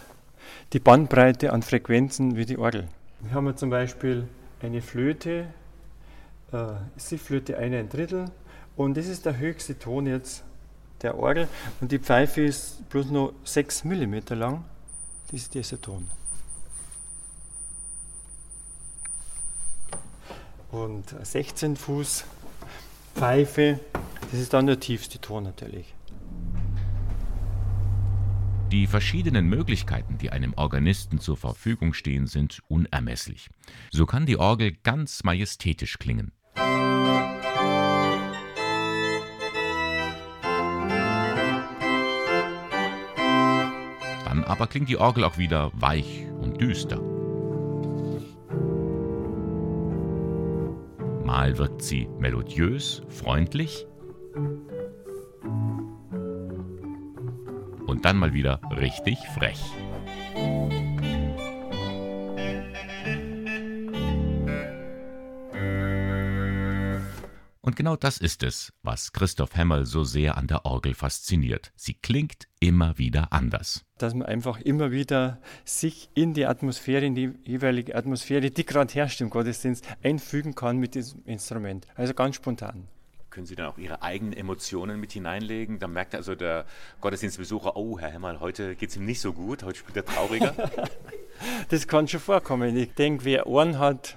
die 0.73 0.79
Bandbreite 0.79 1.53
an 1.53 1.63
Frequenzen 1.63 2.37
wie 2.37 2.47
die 2.47 2.57
Orgel. 2.57 2.87
Hier 3.23 3.33
haben 3.33 3.47
wir 3.47 3.57
zum 3.57 3.69
Beispiel 3.69 4.29
eine 4.63 4.81
Flöte, 4.81 5.49
äh, 6.53 6.67
Sifflöte 6.97 7.59
eine 7.59 7.79
ein 7.81 7.89
Drittel 7.89 8.27
und 8.77 8.97
das 8.97 9.09
ist 9.09 9.27
der 9.27 9.39
höchste 9.39 9.77
Ton 9.77 10.07
jetzt 10.07 10.45
der 11.03 11.19
Orgel 11.19 11.49
und 11.81 11.91
die 11.91 11.99
Pfeife 11.99 12.43
ist 12.43 12.89
bloß 12.91 13.07
nur 13.07 13.35
6 13.43 13.83
mm 13.85 14.15
lang. 14.31 14.65
Das 15.27 15.41
ist 15.41 15.55
dieser 15.55 15.81
Ton. 15.81 16.09
Und 20.71 21.13
16 21.23 21.75
Fuß 21.75 22.25
Pfeife, 23.17 23.81
das 24.31 24.39
ist 24.39 24.53
dann 24.53 24.69
der 24.69 24.79
tiefste 24.79 25.19
Ton 25.19 25.43
natürlich. 25.43 25.96
Die 28.73 28.89
verschiedenen 28.89 29.47
Möglichkeiten, 29.47 30.19
die 30.19 30.31
einem 30.31 30.53
Organisten 30.55 31.21
zur 31.21 31.37
Verfügung 31.37 31.95
stehen, 31.95 32.27
sind 32.27 32.63
unermesslich. 32.67 33.49
So 33.93 34.07
kann 34.07 34.27
die 34.27 34.39
Orgel 34.39 34.73
ganz 34.83 35.23
majestätisch 35.23 35.99
klingen. 35.99 36.33
Dann 44.25 44.43
aber 44.45 44.67
klingt 44.67 44.89
die 44.89 44.97
Orgel 44.97 45.23
auch 45.23 45.39
wieder 45.39 45.71
weich 45.75 46.27
und 46.41 46.61
düster. 46.61 47.01
Mal 51.25 51.57
wirkt 51.57 51.83
sie 51.83 52.09
melodiös, 52.19 53.03
freundlich, 53.09 53.87
und 57.87 58.05
dann 58.05 58.17
mal 58.17 58.33
wieder 58.33 58.61
richtig 58.71 59.19
frech. 59.35 59.61
Und 67.67 67.75
genau 67.75 67.97
das 67.97 68.19
ist 68.19 68.45
es, 68.45 68.73
was 68.85 69.13
Christoph 69.13 69.57
Hemmel 69.57 69.87
so 69.87 70.05
sehr 70.05 70.37
an 70.37 70.47
der 70.47 70.65
Orgel 70.67 70.95
fasziniert. 70.95 71.73
Sie 71.75 71.95
klingt 71.95 72.47
immer 72.61 72.97
wieder 72.97 73.33
anders. 73.33 73.85
Dass 73.99 74.15
man 74.15 74.29
einfach 74.29 74.61
immer 74.61 74.93
wieder 74.93 75.41
sich 75.65 76.09
in 76.15 76.33
die 76.33 76.47
Atmosphäre, 76.47 77.05
in 77.05 77.17
die 77.17 77.33
jeweilige 77.45 77.97
Atmosphäre, 77.97 78.53
die 78.53 78.65
gerade 78.65 78.95
herrscht 78.95 79.21
im 79.21 79.31
Gottesdienst, 79.31 79.85
einfügen 80.01 80.55
kann 80.55 80.79
mit 80.79 80.95
diesem 80.95 81.25
Instrument. 81.25 81.89
Also 81.97 82.15
ganz 82.15 82.37
spontan 82.37 82.87
können 83.37 83.47
Sie 83.47 83.55
dann 83.55 83.67
auch 83.67 83.77
Ihre 83.77 84.01
eigenen 84.01 84.33
Emotionen 84.33 84.99
mit 84.99 85.13
hineinlegen? 85.13 85.79
Dann 85.79 85.93
merkt 85.93 86.15
also 86.15 86.35
der 86.35 86.65
Gottesdienstbesucher, 87.03 87.77
oh, 87.77 87.99
Herr 87.99 88.11
Hemmerl, 88.11 88.41
heute 88.41 88.75
geht 88.77 88.89
es 88.89 88.97
ihm 88.97 89.05
nicht 89.05 89.21
so 89.21 89.35
gut, 89.35 89.63
heute 89.63 89.79
spielt 89.79 89.95
er 89.95 90.07
trauriger. 90.07 90.55
das 91.69 91.87
kann 91.87 92.09
schon 92.09 92.21
vorkommen. 92.21 92.75
Ich 92.75 92.95
denke, 92.95 93.27
wer 93.27 93.47
Ohren 93.47 93.79
hat 93.79 94.17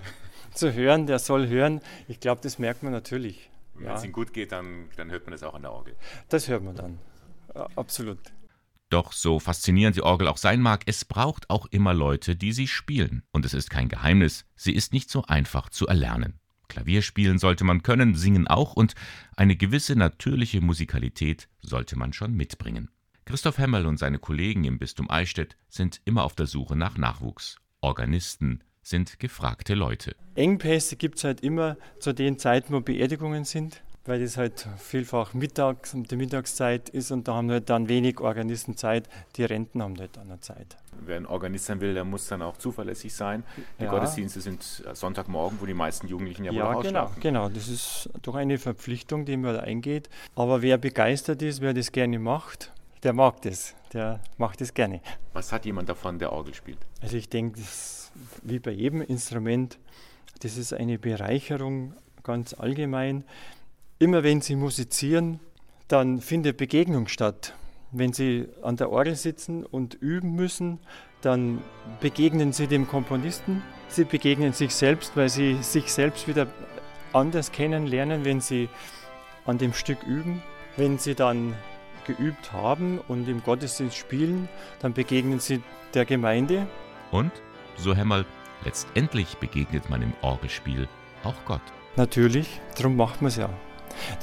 zu 0.54 0.72
hören, 0.74 1.06
der 1.06 1.20
soll 1.20 1.50
hören. 1.50 1.82
Ich 2.08 2.22
glaube, 2.22 2.40
das 2.42 2.60
merkt 2.60 2.82
man 2.82 2.94
natürlich. 2.94 3.50
Wenn 3.74 3.88
ja. 3.88 3.96
es 3.96 4.06
ihm 4.06 4.14
gut 4.14 4.32
geht, 4.32 4.54
dann, 4.54 4.88
dann 4.96 5.12
hört 5.12 5.26
man 5.26 5.34
das 5.34 5.44
auch 5.44 5.54
an 5.54 5.64
der 5.64 5.74
Orgel. 5.74 5.98
Das 6.30 6.48
hört 6.48 6.64
man 6.64 6.76
dann, 6.78 6.98
absolut. 7.76 8.20
Doch 8.90 9.12
so 9.12 9.40
faszinierend 9.40 9.98
die 9.98 10.02
Orgel 10.02 10.30
auch 10.30 10.38
sein 10.38 10.62
mag, 10.62 10.84
es 10.86 11.04
braucht 11.04 11.50
auch 11.50 11.66
immer 11.72 11.94
Leute, 11.94 12.38
die 12.38 12.54
sie 12.54 12.70
spielen. 12.70 13.24
Und 13.34 13.44
es 13.44 13.54
ist 13.54 13.70
kein 13.70 13.90
Geheimnis, 13.90 14.46
sie 14.56 14.74
ist 14.74 14.94
nicht 14.94 15.10
so 15.10 15.26
einfach 15.26 15.68
zu 15.68 15.88
erlernen. 15.88 16.40
Klavier 16.70 17.02
spielen 17.02 17.40
sollte 17.40 17.66
man 17.66 17.84
können, 17.84 18.16
singen 18.16 18.48
auch 18.48 18.74
und 18.74 18.96
eine 19.36 19.58
gewisse 19.58 19.96
natürliche 19.98 20.62
Musikalität 20.62 21.50
sollte 21.62 21.98
man 21.98 22.14
schon 22.14 22.34
mitbringen. 22.34 22.90
Christoph 23.26 23.58
Hemmel 23.58 23.86
und 23.86 24.00
seine 24.00 24.18
Kollegen 24.20 24.64
im 24.64 24.80
Bistum 24.80 25.10
Eichstätt 25.10 25.58
sind 25.68 26.02
immer 26.06 26.24
auf 26.24 26.36
der 26.36 26.48
Suche 26.48 26.76
nach 26.76 26.98
Nachwuchs. 26.98 27.58
Organisten 27.82 28.64
sind 28.82 29.20
gefragte 29.20 29.76
Leute. 29.76 30.16
Engpässe 30.36 30.96
gibt 30.96 31.18
es 31.18 31.24
halt 31.26 31.42
immer 31.42 31.78
zu 32.00 32.14
den 32.14 32.40
Zeiten, 32.40 32.74
wo 32.74 32.80
Beerdigungen 32.80 33.44
sind 33.44 33.84
weil 34.10 34.20
das 34.20 34.38
halt 34.38 34.68
vielfach 34.78 35.36
mittags 35.36 35.94
um 35.94 36.04
die 36.04 36.16
Mittagszeit 36.16 36.90
ist 36.90 37.12
und 37.12 37.28
da 37.28 37.36
haben 37.36 37.52
halt 37.52 37.70
dann 37.70 37.88
wenig 37.90 38.20
Organisten 38.20 38.76
Zeit. 38.76 39.08
Die 39.36 39.44
Renten 39.44 39.84
haben 39.84 39.98
halt 40.00 40.18
dann 40.18 40.42
Zeit. 40.42 40.78
Wer 41.06 41.18
ein 41.18 41.28
Organist 41.28 41.66
sein 41.66 41.80
will, 41.80 41.94
der 41.94 42.04
muss 42.04 42.28
dann 42.28 42.42
auch 42.42 42.58
zuverlässig 42.58 43.14
sein. 43.14 43.44
Die 43.80 43.84
ja. 43.84 43.92
Gottesdienste 43.92 44.42
sind 44.42 44.64
Sonntagmorgen, 44.94 45.62
wo 45.62 45.68
die 45.68 45.76
meisten 45.76 46.08
Jugendlichen 46.08 46.44
ja, 46.44 46.52
ja 46.52 46.76
wohl 46.76 46.82
genau, 46.82 47.12
genau. 47.20 47.50
Das 47.50 47.68
ist 47.68 48.10
doch 48.24 48.34
eine 48.34 48.58
Verpflichtung, 48.58 49.26
die 49.26 49.38
man 49.38 49.54
da 49.54 49.62
eingeht. 49.62 50.10
Aber 50.36 50.64
wer 50.64 50.80
begeistert 50.80 51.44
ist, 51.44 51.62
wer 51.62 51.76
das 51.76 51.92
gerne 51.92 52.18
macht, 52.18 52.74
der 53.04 53.14
mag 53.14 53.44
das. 53.44 53.76
Der 53.94 54.22
macht 54.38 54.60
das 54.60 54.74
gerne. 54.74 55.02
Was 55.34 55.52
hat 55.52 55.66
jemand 55.66 55.88
davon, 55.88 56.18
der 56.18 56.34
Orgel 56.34 56.56
spielt? 56.56 56.80
Also 57.02 57.16
ich 57.16 57.30
denke, 57.30 57.62
wie 58.42 58.58
bei 58.58 58.72
jedem 58.72 59.04
Instrument, 59.04 59.78
das 60.42 60.58
ist 60.58 60.74
eine 60.74 60.98
Bereicherung 60.98 61.94
ganz 62.24 62.54
allgemein. 62.54 63.24
Immer 64.00 64.24
wenn 64.24 64.42
Sie 64.42 64.56
musizieren, 64.56 65.40
dann 65.90 66.22
findet 66.22 66.56
Begegnung 66.58 67.08
statt. 67.08 67.54
Wenn 67.92 68.14
Sie 68.14 68.48
an 68.62 68.78
der 68.78 68.92
Orgel 68.92 69.16
sitzen 69.16 69.66
und 69.66 69.94
üben 69.96 70.36
müssen, 70.36 70.80
dann 71.22 71.62
begegnen 72.00 72.54
Sie 72.54 72.68
dem 72.68 72.88
Komponisten, 72.88 73.62
Sie 73.90 74.06
begegnen 74.06 74.54
sich 74.54 74.74
selbst, 74.74 75.18
weil 75.18 75.28
Sie 75.28 75.62
sich 75.62 75.92
selbst 75.92 76.28
wieder 76.28 76.48
anders 77.14 77.52
kennenlernen, 77.52 78.26
wenn 78.26 78.42
sie 78.42 78.70
an 79.46 79.58
dem 79.58 79.74
Stück 79.74 80.04
üben. 80.04 80.42
Wenn 80.78 80.98
sie 80.98 81.16
dann 81.16 81.56
geübt 82.06 82.54
haben 82.54 83.00
und 83.08 83.28
im 83.28 83.44
Gottesdienst 83.44 83.98
spielen, 83.98 84.48
dann 84.80 84.94
begegnen 84.94 85.40
sie 85.40 85.62
der 85.94 86.06
Gemeinde. 86.06 86.68
Und, 87.12 87.32
so 87.76 87.94
Hämmerl, 87.94 88.26
letztendlich 88.64 89.38
begegnet 89.38 89.90
man 89.90 90.02
im 90.02 90.14
Orgelspiel 90.22 90.88
auch 91.24 91.36
Gott. 91.46 91.62
Natürlich, 91.96 92.62
darum 92.78 92.96
macht 92.96 93.22
man 93.22 93.30
es 93.30 93.36
ja. 93.36 93.50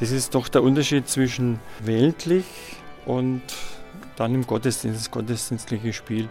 Das 0.00 0.10
ist 0.10 0.34
doch 0.34 0.48
der 0.48 0.62
Unterschied 0.62 1.08
zwischen 1.08 1.58
weltlich 1.80 2.44
und 3.06 3.42
dann 4.16 4.34
im 4.34 4.46
Gottesdienst, 4.46 5.00
das 5.00 5.10
gottesdienstliche 5.10 5.92
Spiel. 5.92 6.28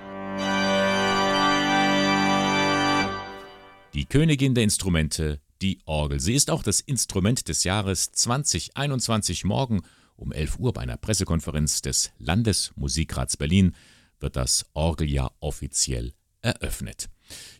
Die 3.93 4.05
Königin 4.05 4.55
der 4.55 4.63
Instrumente, 4.63 5.39
die 5.61 5.79
Orgel. 5.85 6.19
Sie 6.19 6.33
ist 6.33 6.51
auch 6.51 6.63
das 6.63 6.81
Instrument 6.81 7.47
des 7.47 7.63
Jahres 7.63 8.11
2021 8.11 9.45
morgen 9.45 9.81
um 10.17 10.31
11 10.31 10.59
Uhr 10.59 10.73
bei 10.73 10.81
einer 10.81 10.97
Pressekonferenz 10.97 11.81
des 11.81 12.11
Landesmusikrats 12.19 13.37
Berlin 13.37 13.75
wird 14.19 14.35
das 14.35 14.65
Orgeljahr 14.73 15.33
offiziell 15.39 16.13
eröffnet. 16.41 17.09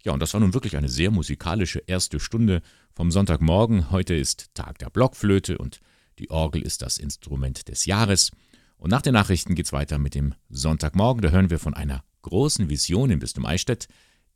Ja, 0.04 0.14
und 0.14 0.20
das 0.20 0.34
war 0.34 0.42
nun 0.42 0.54
wirklich 0.54 0.78
eine 0.78 0.90
sehr 0.90 1.12
musikalische 1.12 1.84
erste 1.88 2.20
Stunde 2.20 2.62
vom 2.96 3.12
Sonntagmorgen. 3.12 3.92
Heute 3.92 4.16
ist 4.16 4.50
Tag 4.54 4.80
der 4.80 4.90
Blockflöte 4.90 5.58
und 5.58 5.82
die 6.18 6.32
Orgel 6.32 6.62
ist 6.62 6.82
das 6.82 6.98
Instrument 6.98 7.68
des 7.68 7.86
Jahres. 7.86 8.32
Und 8.78 8.90
nach 8.90 9.02
den 9.02 9.14
Nachrichten 9.14 9.54
geht 9.54 9.66
es 9.66 9.74
weiter 9.74 9.98
mit 9.98 10.16
dem 10.16 10.34
Sonntagmorgen. 10.50 11.22
Da 11.22 11.30
hören 11.30 11.50
wir 11.50 11.60
von 11.60 11.74
einer 11.74 12.04
großen 12.22 12.70
Vision 12.70 13.12
im 13.12 13.20
Bistum 13.20 13.46
Eichstätt. 13.46 13.88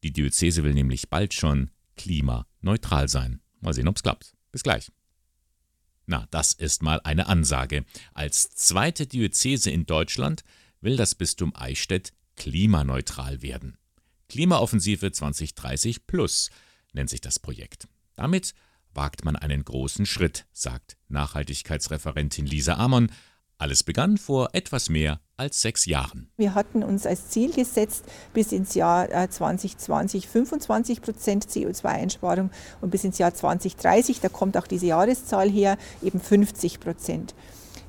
Die 0.03 0.11
Diözese 0.11 0.63
will 0.63 0.73
nämlich 0.73 1.09
bald 1.09 1.33
schon 1.33 1.71
klimaneutral 1.95 3.07
sein. 3.07 3.39
Mal 3.61 3.73
sehen, 3.73 3.87
ob 3.87 3.95
es 3.95 4.03
klappt. 4.03 4.33
Bis 4.51 4.63
gleich. 4.63 4.91
Na, 6.05 6.27
das 6.31 6.53
ist 6.53 6.83
mal 6.83 6.99
eine 7.03 7.27
Ansage. 7.27 7.85
Als 8.13 8.49
zweite 8.49 9.07
Diözese 9.07 9.71
in 9.71 9.85
Deutschland 9.85 10.43
will 10.81 10.97
das 10.97 11.15
Bistum 11.15 11.55
Eichstätt 11.55 12.11
klimaneutral 12.35 13.41
werden. 13.41 13.77
Klimaoffensive 14.27 15.11
2030 15.11 16.07
Plus 16.07 16.49
nennt 16.93 17.09
sich 17.09 17.21
das 17.21 17.39
Projekt. 17.39 17.87
Damit 18.19 18.53
wagt 18.93 19.23
man 19.23 19.37
einen 19.37 19.63
großen 19.63 20.05
Schritt, 20.05 20.45
sagt 20.51 20.97
Nachhaltigkeitsreferentin 21.07 22.45
Lisa 22.45 22.73
Amon 22.73 23.09
alles 23.57 23.83
begann 23.83 24.17
vor 24.17 24.49
etwas 24.53 24.89
mehr 24.89 25.19
als 25.37 25.61
sechs 25.61 25.85
Jahren. 25.85 26.29
Wir 26.37 26.53
hatten 26.53 26.83
uns 26.83 27.05
als 27.05 27.29
Ziel 27.29 27.53
gesetzt, 27.53 28.05
bis 28.33 28.51
ins 28.51 28.73
Jahr 28.73 29.07
2020 29.29 30.25
äh, 30.25 30.27
25 30.27 31.01
Prozent 31.01 31.45
CO2-Einsparung 31.45 32.51
und 32.81 32.89
bis 32.89 33.03
ins 33.03 33.17
Jahr 33.17 33.33
2030, 33.33 34.21
da 34.21 34.29
kommt 34.29 34.57
auch 34.57 34.67
diese 34.67 34.87
Jahreszahl 34.87 35.49
her, 35.49 35.77
eben 36.01 36.19
50 36.19 36.79
Prozent. 36.79 37.35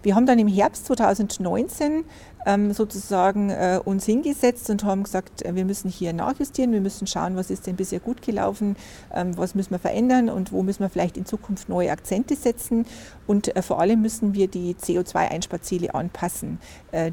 Wir 0.03 0.15
haben 0.15 0.27
dann 0.27 0.39
im 0.39 0.49
Herbst 0.49 0.87
2019 0.87 2.05
ähm, 2.47 2.73
sozusagen 2.73 3.51
äh, 3.51 3.81
uns 3.85 4.07
hingesetzt 4.07 4.71
und 4.71 4.83
haben 4.85 5.03
gesagt, 5.03 5.43
äh, 5.43 5.55
wir 5.55 5.67
müssen 5.67 5.91
hier 5.91 6.15
nachjustieren, 6.15 6.73
wir 6.73 6.81
müssen 6.81 7.07
schauen, 7.07 7.37
was 7.37 7.51
ist 7.51 7.67
denn 7.67 7.77
bisher 7.77 8.01
gut 8.01 8.23
gelaufen, 8.23 8.77
ähm, 9.15 9.37
was 9.37 9.55
müssen 9.55 9.73
wir 9.73 9.79
verändern 9.79 10.31
und 10.31 10.53
wo 10.53 10.63
müssen 10.63 10.81
wir 10.81 10.89
vielleicht 10.89 11.19
in 11.19 11.27
Zukunft 11.27 11.69
neue 11.69 11.91
Akzente 11.91 12.37
setzen. 12.37 12.87
Und 13.27 13.55
äh, 13.55 13.61
vor 13.61 13.79
allem 13.79 14.01
müssen 14.01 14.33
wir 14.33 14.49
die 14.49 14.75
CO2-Einsparziele 14.75 15.95
anpassen. 15.95 16.59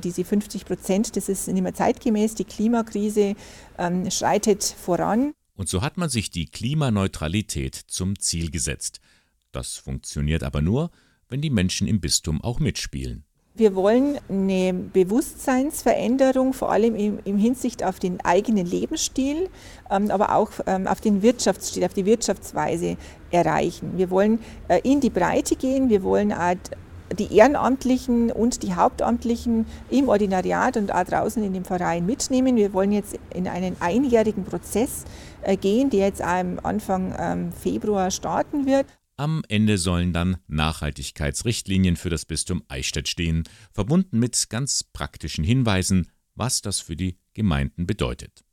Diese 0.03 0.23
50 0.23 0.65
Prozent, 0.65 1.15
das 1.15 1.29
ist 1.29 1.47
nicht 1.47 1.61
mehr 1.61 1.73
zeitgemäß, 1.73 2.35
die 2.35 2.45
Klimakrise 2.45 3.35
ähm, 3.77 4.09
schreitet 4.09 4.63
voran. 4.63 5.33
Und 5.55 5.69
so 5.69 5.81
hat 5.81 5.97
man 5.97 6.09
sich 6.09 6.29
die 6.29 6.45
Klimaneutralität 6.45 7.75
zum 7.75 8.19
Ziel 8.19 8.51
gesetzt. 8.51 8.99
Das 9.51 9.75
funktioniert 9.75 10.43
aber 10.43 10.61
nur, 10.61 10.91
wenn 11.29 11.41
die 11.41 11.49
Menschen 11.49 11.87
im 11.87 11.99
Bistum 11.99 12.41
auch 12.41 12.59
mitspielen. 12.59 13.23
Wir 13.57 13.73
wollen 13.73 14.19
eine 14.29 14.71
Bewusstseinsveränderung, 14.71 16.53
vor 16.53 16.71
allem 16.71 16.95
im, 16.95 17.17
im 17.25 17.37
Hinsicht 17.39 17.83
auf 17.83 17.97
den 17.97 18.21
eigenen 18.23 18.67
Lebensstil, 18.67 19.49
ähm, 19.89 20.11
aber 20.11 20.35
auch 20.35 20.51
ähm, 20.67 20.85
auf 20.85 21.01
den 21.01 21.23
Wirtschaftsstil, 21.23 21.83
auf 21.83 21.93
die 21.95 22.05
Wirtschaftsweise 22.05 22.97
erreichen. 23.31 23.93
Wir 23.95 24.11
wollen 24.11 24.39
äh, 24.67 24.79
in 24.83 25.01
die 25.01 25.09
Breite 25.09 25.55
gehen, 25.55 25.89
wir 25.89 26.03
wollen 26.03 26.31
auch 26.33 26.53
die 27.17 27.35
Ehrenamtlichen 27.35 28.31
und 28.31 28.61
die 28.63 28.75
Hauptamtlichen 28.75 29.65
im 29.89 30.09
Ordinariat 30.09 30.77
und 30.77 30.93
auch 30.93 31.05
draußen 31.05 31.41
in 31.43 31.53
dem 31.53 31.65
Verein 31.65 32.05
mitnehmen. 32.05 32.57
Wir 32.57 32.73
wollen 32.73 32.91
jetzt 32.91 33.17
in 33.33 33.47
einen 33.47 33.75
einjährigen 33.79 34.43
Prozess 34.43 35.05
äh, 35.41 35.57
gehen, 35.57 35.89
der 35.89 36.07
jetzt 36.07 36.21
am 36.21 36.59
Anfang 36.61 37.15
ähm, 37.17 37.51
Februar 37.51 38.11
starten 38.11 38.67
wird. 38.67 38.85
Am 39.19 39.41
Ende 39.49 39.79
sollen 39.79 40.13
dann 40.13 40.37
Nachhaltigkeitsrichtlinien 40.45 41.95
für 41.95 42.11
das 42.11 42.25
Bistum 42.25 42.61
Eichstätt 42.67 43.07
stehen, 43.07 43.45
verbunden 43.73 44.19
mit 44.19 44.47
ganz 44.51 44.83
praktischen 44.83 45.43
Hinweisen, 45.43 46.11
was 46.35 46.61
das 46.61 46.81
für 46.81 46.95
die 46.95 47.17
Gemeinden 47.33 47.87
bedeutet. 47.87 48.43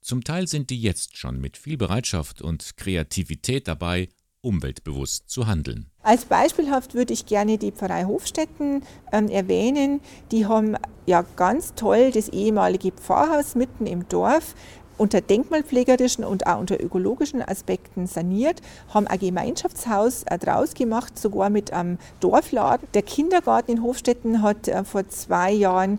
Zum 0.00 0.22
Teil 0.22 0.46
sind 0.46 0.70
die 0.70 0.80
jetzt 0.80 1.16
schon 1.16 1.40
mit 1.40 1.56
viel 1.56 1.76
Bereitschaft 1.76 2.40
und 2.40 2.76
Kreativität 2.76 3.66
dabei, 3.66 4.10
umweltbewusst 4.42 5.28
zu 5.28 5.48
handeln. 5.48 5.90
Als 6.02 6.24
beispielhaft 6.24 6.94
würde 6.94 7.12
ich 7.12 7.26
gerne 7.26 7.58
die 7.58 7.72
Pfarrei 7.72 8.04
Hofstetten 8.04 8.82
ähm, 9.12 9.28
erwähnen. 9.28 10.00
Die 10.30 10.46
haben 10.46 10.76
ja 11.06 11.22
ganz 11.36 11.74
toll 11.74 12.12
das 12.12 12.28
ehemalige 12.28 12.92
Pfarrhaus 12.92 13.56
mitten 13.56 13.86
im 13.86 14.08
Dorf 14.08 14.54
unter 14.98 15.20
denkmalpflegerischen 15.20 16.24
und 16.24 16.46
auch 16.46 16.58
unter 16.58 16.82
ökologischen 16.82 17.42
Aspekten 17.42 18.06
saniert, 18.06 18.60
haben 18.92 19.06
ein 19.06 19.18
Gemeinschaftshaus 19.18 20.24
äh, 20.24 20.38
draus 20.38 20.74
gemacht, 20.74 21.18
sogar 21.18 21.50
mit 21.50 21.72
einem 21.72 21.98
Dorfladen. 22.20 22.88
Der 22.94 23.02
Kindergarten 23.02 23.72
in 23.72 23.82
Hofstetten 23.82 24.42
hat 24.42 24.68
äh, 24.68 24.84
vor 24.84 25.08
zwei 25.08 25.52
Jahren 25.52 25.98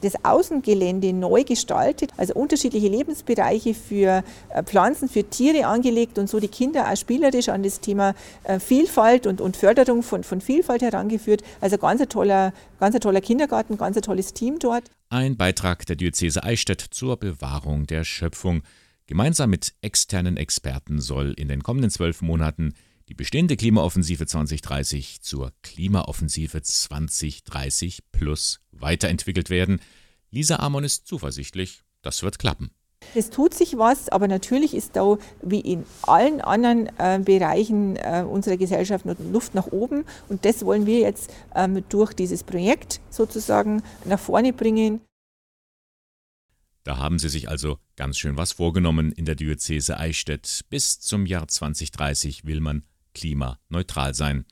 das 0.00 0.24
Außengelände 0.24 1.12
neu 1.12 1.44
gestaltet, 1.44 2.12
also 2.16 2.34
unterschiedliche 2.34 2.88
Lebensbereiche 2.88 3.74
für 3.74 4.22
äh, 4.50 4.62
Pflanzen, 4.62 5.08
für 5.08 5.24
Tiere 5.24 5.66
angelegt 5.66 6.18
und 6.18 6.28
so 6.28 6.40
die 6.40 6.48
Kinder 6.48 6.90
auch 6.90 6.96
spielerisch 6.96 7.48
an 7.48 7.62
das 7.62 7.80
Thema 7.80 8.14
Vielfalt 8.58 9.26
und, 9.26 9.40
und 9.40 9.56
Förderung 9.56 10.02
von, 10.02 10.24
von 10.24 10.40
Vielfalt 10.40 10.82
herangeführt. 10.82 11.42
Also 11.60 11.78
ganz 11.78 12.00
ein 12.00 12.08
toller, 12.08 12.52
ganz 12.80 12.94
ein 12.94 13.00
toller 13.00 13.20
Kindergarten, 13.20 13.78
ganz 13.78 13.96
ein 13.96 14.02
tolles 14.02 14.32
Team 14.32 14.58
dort. 14.58 14.84
Ein 15.12 15.36
Beitrag 15.36 15.84
der 15.84 15.96
Diözese 15.96 16.42
Eichstätt 16.42 16.80
zur 16.80 17.18
Bewahrung 17.18 17.86
der 17.86 18.02
Schöpfung. 18.02 18.62
Gemeinsam 19.04 19.50
mit 19.50 19.74
externen 19.82 20.38
Experten 20.38 21.02
soll 21.02 21.34
in 21.34 21.48
den 21.48 21.62
kommenden 21.62 21.90
zwölf 21.90 22.22
Monaten 22.22 22.72
die 23.10 23.14
bestehende 23.14 23.58
Klimaoffensive 23.58 24.24
2030 24.24 25.20
zur 25.20 25.52
Klimaoffensive 25.60 26.62
2030 26.62 28.04
Plus 28.10 28.62
weiterentwickelt 28.70 29.50
werden. 29.50 29.82
Lisa 30.30 30.56
Amon 30.60 30.82
ist 30.82 31.06
zuversichtlich, 31.06 31.82
das 32.00 32.22
wird 32.22 32.38
klappen. 32.38 32.70
Es 33.14 33.30
tut 33.30 33.54
sich 33.54 33.76
was, 33.78 34.08
aber 34.08 34.28
natürlich 34.28 34.74
ist 34.74 34.96
da 34.96 35.18
wie 35.42 35.60
in 35.60 35.84
allen 36.02 36.40
anderen 36.40 36.88
äh, 36.98 37.20
Bereichen 37.22 37.96
äh, 37.96 38.24
unserer 38.28 38.56
Gesellschaft 38.56 39.04
noch 39.04 39.16
Luft 39.18 39.54
nach 39.54 39.66
oben. 39.68 40.04
Und 40.28 40.44
das 40.44 40.64
wollen 40.64 40.86
wir 40.86 41.00
jetzt 41.00 41.32
ähm, 41.54 41.84
durch 41.88 42.12
dieses 42.12 42.42
Projekt 42.42 43.00
sozusagen 43.10 43.82
nach 44.04 44.20
vorne 44.20 44.52
bringen. 44.52 45.00
Da 46.84 46.96
haben 46.96 47.18
sie 47.18 47.28
sich 47.28 47.48
also 47.48 47.78
ganz 47.96 48.18
schön 48.18 48.36
was 48.36 48.52
vorgenommen 48.52 49.12
in 49.12 49.24
der 49.24 49.36
Diözese 49.36 49.98
Eichstätt. 49.98 50.62
Bis 50.68 50.98
zum 50.98 51.26
Jahr 51.26 51.46
2030 51.46 52.44
will 52.44 52.60
man 52.60 52.82
klimaneutral 53.14 54.14
sein. 54.14 54.46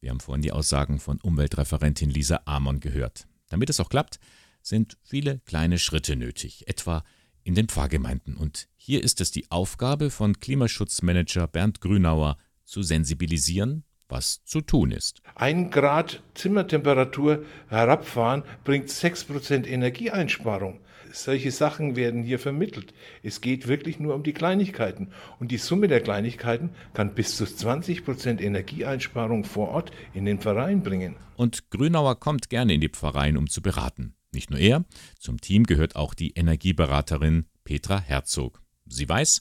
Wir 0.00 0.10
haben 0.10 0.20
vorhin 0.20 0.42
die 0.42 0.52
Aussagen 0.52 0.98
von 0.98 1.20
Umweltreferentin 1.20 2.08
Lisa 2.08 2.40
Amon 2.44 2.80
gehört. 2.80 3.26
Damit 3.48 3.68
es 3.70 3.80
auch 3.80 3.88
klappt, 3.88 4.18
sind 4.62 4.96
viele 5.02 5.40
kleine 5.40 5.78
Schritte 5.78 6.16
nötig, 6.16 6.66
etwa 6.66 7.04
in 7.46 7.54
den 7.54 7.68
Pfarrgemeinden. 7.68 8.36
Und 8.36 8.68
hier 8.76 9.04
ist 9.04 9.20
es 9.20 9.30
die 9.30 9.50
Aufgabe 9.50 10.10
von 10.10 10.40
Klimaschutzmanager 10.40 11.46
Bernd 11.46 11.80
Grünauer, 11.80 12.36
zu 12.64 12.82
sensibilisieren, 12.82 13.84
was 14.08 14.42
zu 14.44 14.60
tun 14.60 14.90
ist. 14.90 15.22
Ein 15.36 15.70
Grad 15.70 16.24
Zimmertemperatur 16.34 17.44
herabfahren 17.68 18.42
bringt 18.64 18.88
6% 18.88 19.64
Energieeinsparung. 19.64 20.80
Solche 21.12 21.52
Sachen 21.52 21.94
werden 21.94 22.24
hier 22.24 22.40
vermittelt. 22.40 22.92
Es 23.22 23.40
geht 23.40 23.68
wirklich 23.68 24.00
nur 24.00 24.16
um 24.16 24.24
die 24.24 24.32
Kleinigkeiten. 24.32 25.12
Und 25.38 25.52
die 25.52 25.58
Summe 25.58 25.86
der 25.86 26.00
Kleinigkeiten 26.00 26.70
kann 26.94 27.14
bis 27.14 27.36
zu 27.36 27.44
20% 27.44 28.40
Energieeinsparung 28.40 29.44
vor 29.44 29.68
Ort 29.68 29.92
in 30.14 30.24
den 30.24 30.40
Verein 30.40 30.82
bringen. 30.82 31.14
Und 31.36 31.70
Grünauer 31.70 32.18
kommt 32.18 32.50
gerne 32.50 32.74
in 32.74 32.80
die 32.80 32.88
Pfarreien, 32.88 33.36
um 33.36 33.48
zu 33.48 33.62
beraten. 33.62 34.15
Nicht 34.36 34.50
nur 34.50 34.60
er, 34.60 34.84
zum 35.18 35.40
Team 35.40 35.64
gehört 35.64 35.96
auch 35.96 36.12
die 36.12 36.32
Energieberaterin 36.32 37.46
Petra 37.64 37.98
Herzog. 37.98 38.62
Sie 38.84 39.08
weiß, 39.08 39.40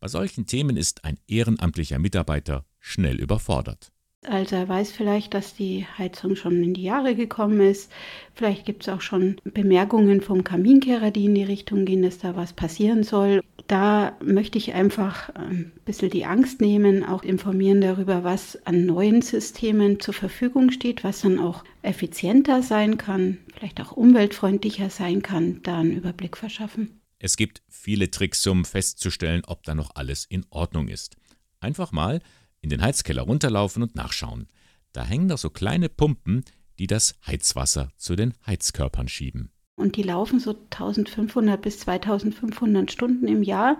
bei 0.00 0.08
solchen 0.08 0.46
Themen 0.46 0.76
ist 0.76 1.04
ein 1.04 1.20
ehrenamtlicher 1.28 2.00
Mitarbeiter 2.00 2.66
schnell 2.80 3.20
überfordert. 3.20 3.91
Also 4.24 4.54
er 4.54 4.68
weiß 4.68 4.92
vielleicht, 4.92 5.34
dass 5.34 5.54
die 5.54 5.84
Heizung 5.98 6.36
schon 6.36 6.62
in 6.62 6.74
die 6.74 6.84
Jahre 6.84 7.16
gekommen 7.16 7.60
ist. 7.60 7.90
Vielleicht 8.34 8.64
gibt 8.64 8.82
es 8.82 8.88
auch 8.88 9.00
schon 9.00 9.40
Bemerkungen 9.42 10.20
vom 10.20 10.44
Kaminkehrer, 10.44 11.10
die 11.10 11.24
in 11.24 11.34
die 11.34 11.42
Richtung 11.42 11.84
gehen, 11.84 12.02
dass 12.02 12.18
da 12.18 12.36
was 12.36 12.52
passieren 12.52 13.02
soll. 13.02 13.42
Da 13.66 14.16
möchte 14.22 14.58
ich 14.58 14.74
einfach 14.74 15.30
ein 15.30 15.72
bisschen 15.84 16.10
die 16.10 16.24
Angst 16.24 16.60
nehmen, 16.60 17.04
auch 17.04 17.24
informieren 17.24 17.80
darüber, 17.80 18.22
was 18.22 18.64
an 18.64 18.86
neuen 18.86 19.22
Systemen 19.22 19.98
zur 19.98 20.14
Verfügung 20.14 20.70
steht, 20.70 21.02
was 21.02 21.22
dann 21.22 21.40
auch 21.40 21.64
effizienter 21.82 22.62
sein 22.62 22.98
kann, 22.98 23.38
vielleicht 23.54 23.80
auch 23.80 23.92
umweltfreundlicher 23.92 24.90
sein 24.90 25.22
kann, 25.22 25.60
da 25.64 25.80
einen 25.80 25.96
Überblick 25.96 26.36
verschaffen. 26.36 27.00
Es 27.18 27.36
gibt 27.36 27.62
viele 27.68 28.10
Tricks, 28.10 28.46
um 28.46 28.64
festzustellen, 28.64 29.42
ob 29.46 29.64
da 29.64 29.74
noch 29.74 29.96
alles 29.96 30.24
in 30.24 30.44
Ordnung 30.50 30.88
ist. 30.88 31.16
Einfach 31.60 31.92
mal 31.92 32.20
in 32.62 32.70
den 32.70 32.80
Heizkeller 32.80 33.22
runterlaufen 33.22 33.82
und 33.82 33.94
nachschauen. 33.94 34.48
Da 34.92 35.04
hängen 35.04 35.26
noch 35.26 35.38
so 35.38 35.50
kleine 35.50 35.88
Pumpen, 35.88 36.44
die 36.78 36.86
das 36.86 37.14
Heizwasser 37.26 37.90
zu 37.96 38.16
den 38.16 38.34
Heizkörpern 38.46 39.08
schieben. 39.08 39.50
Und 39.76 39.96
die 39.96 40.02
laufen 40.02 40.38
so 40.38 40.50
1500 40.50 41.60
bis 41.60 41.80
2500 41.80 42.92
Stunden 42.92 43.26
im 43.26 43.42
Jahr. 43.42 43.78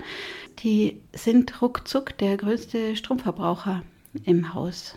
Die 0.61 1.01
sind 1.15 1.63
ruckzuck 1.63 2.19
der 2.19 2.37
größte 2.37 2.97
Stromverbraucher 2.97 3.83
im 4.25 4.55
Haus. 4.55 4.97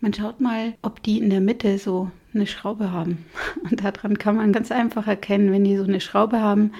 Man 0.00 0.12
schaut 0.12 0.40
mal, 0.40 0.74
ob 0.82 1.02
die 1.02 1.18
in 1.18 1.30
der 1.30 1.40
Mitte 1.40 1.78
so 1.78 2.10
eine 2.34 2.46
Schraube 2.46 2.90
haben. 2.90 3.24
Und 3.70 3.84
daran 3.84 4.18
kann 4.18 4.36
man 4.36 4.52
ganz 4.52 4.72
einfach 4.72 5.06
erkennen, 5.06 5.52
wenn 5.52 5.64
die 5.64 5.76
so 5.76 5.84
eine 5.84 6.00
Schraube 6.00 6.40
haben, 6.40 6.72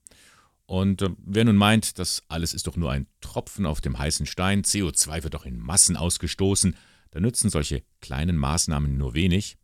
Und 0.66 1.02
äh, 1.02 1.10
wer 1.18 1.44
nun 1.44 1.58
meint, 1.58 2.00
das 2.00 2.24
alles 2.30 2.54
ist 2.54 2.68
doch 2.68 2.78
nur 2.78 2.92
ein 2.92 3.08
Tropfen 3.20 3.66
auf 3.66 3.82
dem 3.82 4.00
heißen 4.00 4.26
Stein, 4.26 4.64
CO2 4.64 5.24
wird 5.24 5.34
doch 5.34 5.46
in 5.46 5.60
Massen 5.60 5.98
ausgestoßen, 5.98 6.78
da 7.12 7.20
nützen 7.20 7.50
solche 7.50 7.84
kleinen 8.00 8.38
Maßnahmen 8.38 8.98
nur 8.98 9.14
wenig, 9.14 9.58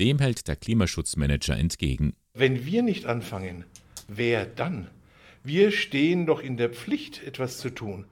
dem 0.00 0.18
hält 0.18 0.48
der 0.48 0.56
Klimaschutzmanager 0.56 1.56
entgegen. 1.56 2.16
Wenn 2.34 2.66
wir 2.66 2.82
nicht 2.82 3.06
anfangen, 3.06 3.64
wer 4.08 4.44
dann? 4.44 4.88
Wir 5.44 5.70
stehen 5.70 6.26
doch 6.26 6.40
in 6.40 6.56
der 6.56 6.70
Pflicht, 6.70 7.22
etwas 7.22 7.58
zu 7.58 7.70
tun 7.70 8.06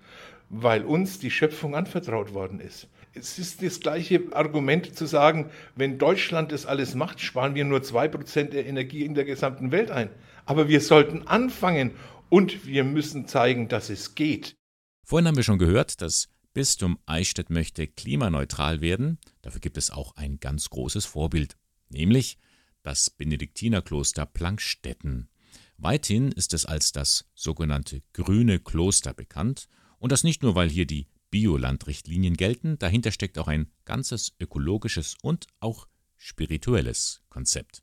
weil 0.51 0.85
uns 0.85 1.19
die 1.19 1.31
Schöpfung 1.31 1.75
anvertraut 1.75 2.35
worden 2.35 2.61
ist. 2.61 2.89
Es 3.15 3.39
ist 3.39 3.63
das 3.63 3.81
gleiche 3.81 4.23
Argument 4.33 4.95
zu 4.95 5.07
sagen, 5.07 5.51
wenn 5.75 5.99
Deutschland 5.99 6.53
das 6.53 6.67
alles 6.67 6.95
macht, 6.95 7.21
sparen 7.21 7.55
wir 7.55 7.65
nur 7.65 7.81
2% 7.81 8.51
der 8.51 8.67
Energie 8.67 9.05
in 9.05 9.15
der 9.15 9.25
gesamten 9.25 9.73
Welt 9.73 9.91
ein. 9.91 10.11
Aber 10.47 10.69
wir 10.69 10.81
sollten 10.81 11.27
anfangen 11.27 11.93
und 12.29 12.67
wir 12.67 12.85
müssen 12.85 13.27
zeigen, 13.27 13.69
dass 13.69 13.91
es 13.91 14.15
geht. 14.15 14.55
Vorhin 15.05 15.27
haben 15.27 15.37
wir 15.37 15.43
schon 15.43 15.59
gehört, 15.59 16.01
das 16.01 16.29
Bistum 16.55 16.99
Eichstätt 17.07 17.51
möchte 17.51 17.87
klimaneutral 17.87 18.81
werden. 18.81 19.19
Dafür 19.43 19.61
gibt 19.61 19.79
es 19.79 19.91
auch 19.91 20.17
ein 20.17 20.39
ganz 20.39 20.71
großes 20.71 21.05
Vorbild, 21.05 21.57
nämlich 21.89 22.39
das 22.83 23.11
Benediktinerkloster 23.11 24.27
Plankstetten. 24.27 25.29
Weithin 25.77 26.33
ist 26.33 26.55
es 26.55 26.67
als 26.67 26.93
das 26.93 27.27
sogenannte 27.35 28.03
grüne 28.13 28.59
Kloster 28.59 29.15
bekannt 29.15 29.69
und 29.99 30.13
das 30.13 30.25
nicht 30.25 30.43
nur, 30.43 30.55
weil 30.55 30.69
hier 30.69 30.87
die 30.87 31.07
Biolandrichtlinien 31.31 32.37
gelten, 32.37 32.79
dahinter 32.79 33.13
steckt 33.13 33.39
auch 33.39 33.49
ein 33.49 33.71
ganzes 33.85 34.33
ökologisches 34.41 35.17
und 35.23 35.47
auch 35.61 35.87
spirituelles 36.17 37.23
Konzept. 37.29 37.83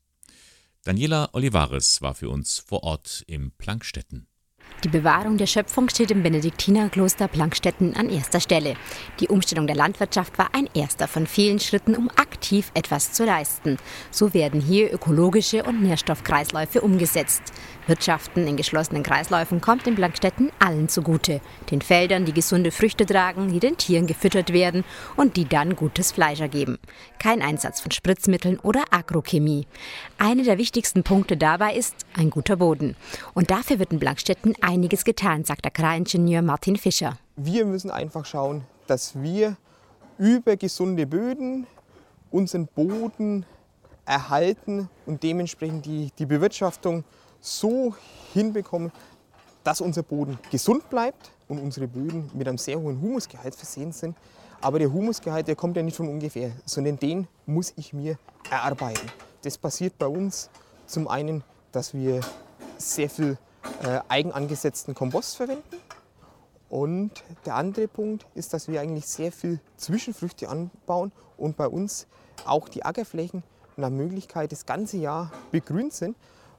Daniela 0.84 1.30
Olivares 1.34 2.02
war 2.02 2.14
für 2.14 2.30
uns 2.30 2.60
vor 2.60 2.84
Ort 2.84 3.24
im 3.28 3.52
Plankstetten. 3.52 4.28
Die 4.84 4.90
Bewahrung 4.90 5.38
der 5.38 5.48
Schöpfung 5.48 5.90
steht 5.90 6.12
im 6.12 6.22
Benediktinerkloster 6.22 7.28
Plankstetten 7.28 7.96
an 7.96 8.10
erster 8.10 8.40
Stelle. 8.40 8.76
Die 9.20 9.30
Umstellung 9.30 9.66
der 9.66 9.76
Landwirtschaft 9.76 10.38
war 10.38 10.54
ein 10.54 10.70
erster 10.76 11.08
von 11.08 11.26
vielen 11.26 11.60
Schritten, 11.60 11.96
um 11.96 12.10
aktiv 12.10 12.72
etwas 12.76 13.12
zu 13.12 13.26
leisten. 13.26 13.78
So 14.12 14.34
werden 14.36 14.62
hier 14.62 14.94
ökologische 14.94 15.64
und 15.64 15.82
Nährstoffkreisläufe 15.82 16.82
umgesetzt. 16.82 17.42
Wirtschaften 17.88 18.48
in 18.48 18.58
geschlossenen 18.58 19.04
Kreisläufen 19.04 19.62
kommt 19.62 19.86
in 19.88 19.96
Plankstetten 19.96 20.52
allen 20.60 20.90
zugute. 20.90 21.42
Den 21.72 21.82
Feldern, 21.82 22.26
die 22.26 22.34
gesunde 22.34 22.72
Früchte 22.72 23.06
tragen, 23.06 23.52
die 23.52 23.60
den 23.60 23.78
Tieren 23.78 24.08
gefüttert 24.08 24.54
werden 24.54 24.84
und 25.16 25.38
die 25.38 25.46
dann 25.46 25.76
gutes 25.76 26.12
Fleisch 26.12 26.40
ergeben. 26.40 26.80
Kein 27.20 27.42
Einsatz 27.42 27.82
von 27.82 27.92
Spritzmitteln 27.92 28.60
oder 28.60 28.84
Agrochemie. 28.92 29.68
Einer 30.18 30.44
der 30.44 30.58
wichtigsten 30.58 31.04
Punkte 31.04 31.38
dabei 31.38 31.76
ist 31.76 31.96
ein 32.16 32.30
guter 32.30 32.58
Boden. 32.58 32.96
Und 33.34 33.52
dafür 33.52 33.80
wird 33.80 33.94
in 33.94 34.00
Plankstetten 34.00 34.56
einiges 34.62 35.04
getan, 35.04 35.44
sagt 35.44 35.66
Agraringenieur 35.66 36.42
Martin 36.42 36.78
Fischer. 36.78 37.18
Wir 37.36 37.66
müssen 37.66 37.92
einfach 37.92 38.26
schauen, 38.26 38.64
dass 38.88 39.22
wir 39.22 39.58
über 40.18 40.56
gesunde 40.56 41.06
Böden 41.06 41.68
unseren 42.32 42.68
Boden 42.68 43.46
erhalten 44.06 44.90
und 45.06 45.24
dementsprechend 45.24 45.86
die, 45.86 46.12
die 46.18 46.26
Bewirtschaftung 46.26 47.04
so 47.46 47.94
hinbekommen, 48.34 48.92
dass 49.64 49.82
unser 49.82 50.04
Boden 50.04 50.40
gesund 50.52 50.90
bleibt 50.90 51.32
und 51.48 51.60
unsere 51.60 51.88
Böden 51.88 52.30
mit 52.34 52.48
einem 52.48 52.58
sehr 52.58 52.80
hohen 52.80 53.00
Humusgehalt 53.02 53.56
versehen 53.56 53.92
sind. 53.92 54.16
Aber 54.62 54.80
der 54.80 54.92
Humusgehalt, 54.92 55.48
der 55.48 55.56
kommt 55.56 55.78
ja 55.78 55.84
nicht 55.84 55.96
von 55.98 56.08
ungefähr, 56.08 56.52
sondern 56.66 56.98
den 56.98 57.28
muss 57.46 57.74
ich 57.76 57.94
mir 57.94 58.18
erarbeiten. 58.50 59.08
Das 59.44 59.58
passiert 59.58 59.98
bei 60.00 60.08
uns 60.08 60.50
zum 60.88 61.08
einen, 61.08 61.44
dass 61.72 61.94
wir 61.94 62.22
sehr 62.78 63.10
viel 63.10 63.38
äh, 63.84 64.00
eigenangesetzten 64.08 64.96
Kompost 64.96 65.36
verwenden. 65.36 65.78
Und 66.70 67.12
der 67.46 67.56
andere 67.56 67.88
Punkt 67.88 68.26
ist, 68.34 68.54
dass 68.54 68.68
wir 68.68 68.82
eigentlich 68.82 69.06
sehr 69.06 69.32
viel 69.32 69.60
Zwischenfrüchte 69.78 70.50
anbauen 70.50 71.12
und 71.38 71.58
bei 71.58 71.68
uns 71.68 72.08
auch 72.46 72.70
die 72.70 72.84
Ackerflächen 72.84 73.44
nach 73.78 73.90
Möglichkeit 73.90 74.52
das 74.52 74.66
ganze 74.66 74.98
Jahr 74.98 75.32
begrünt 75.52 75.94
sind. 75.94 76.16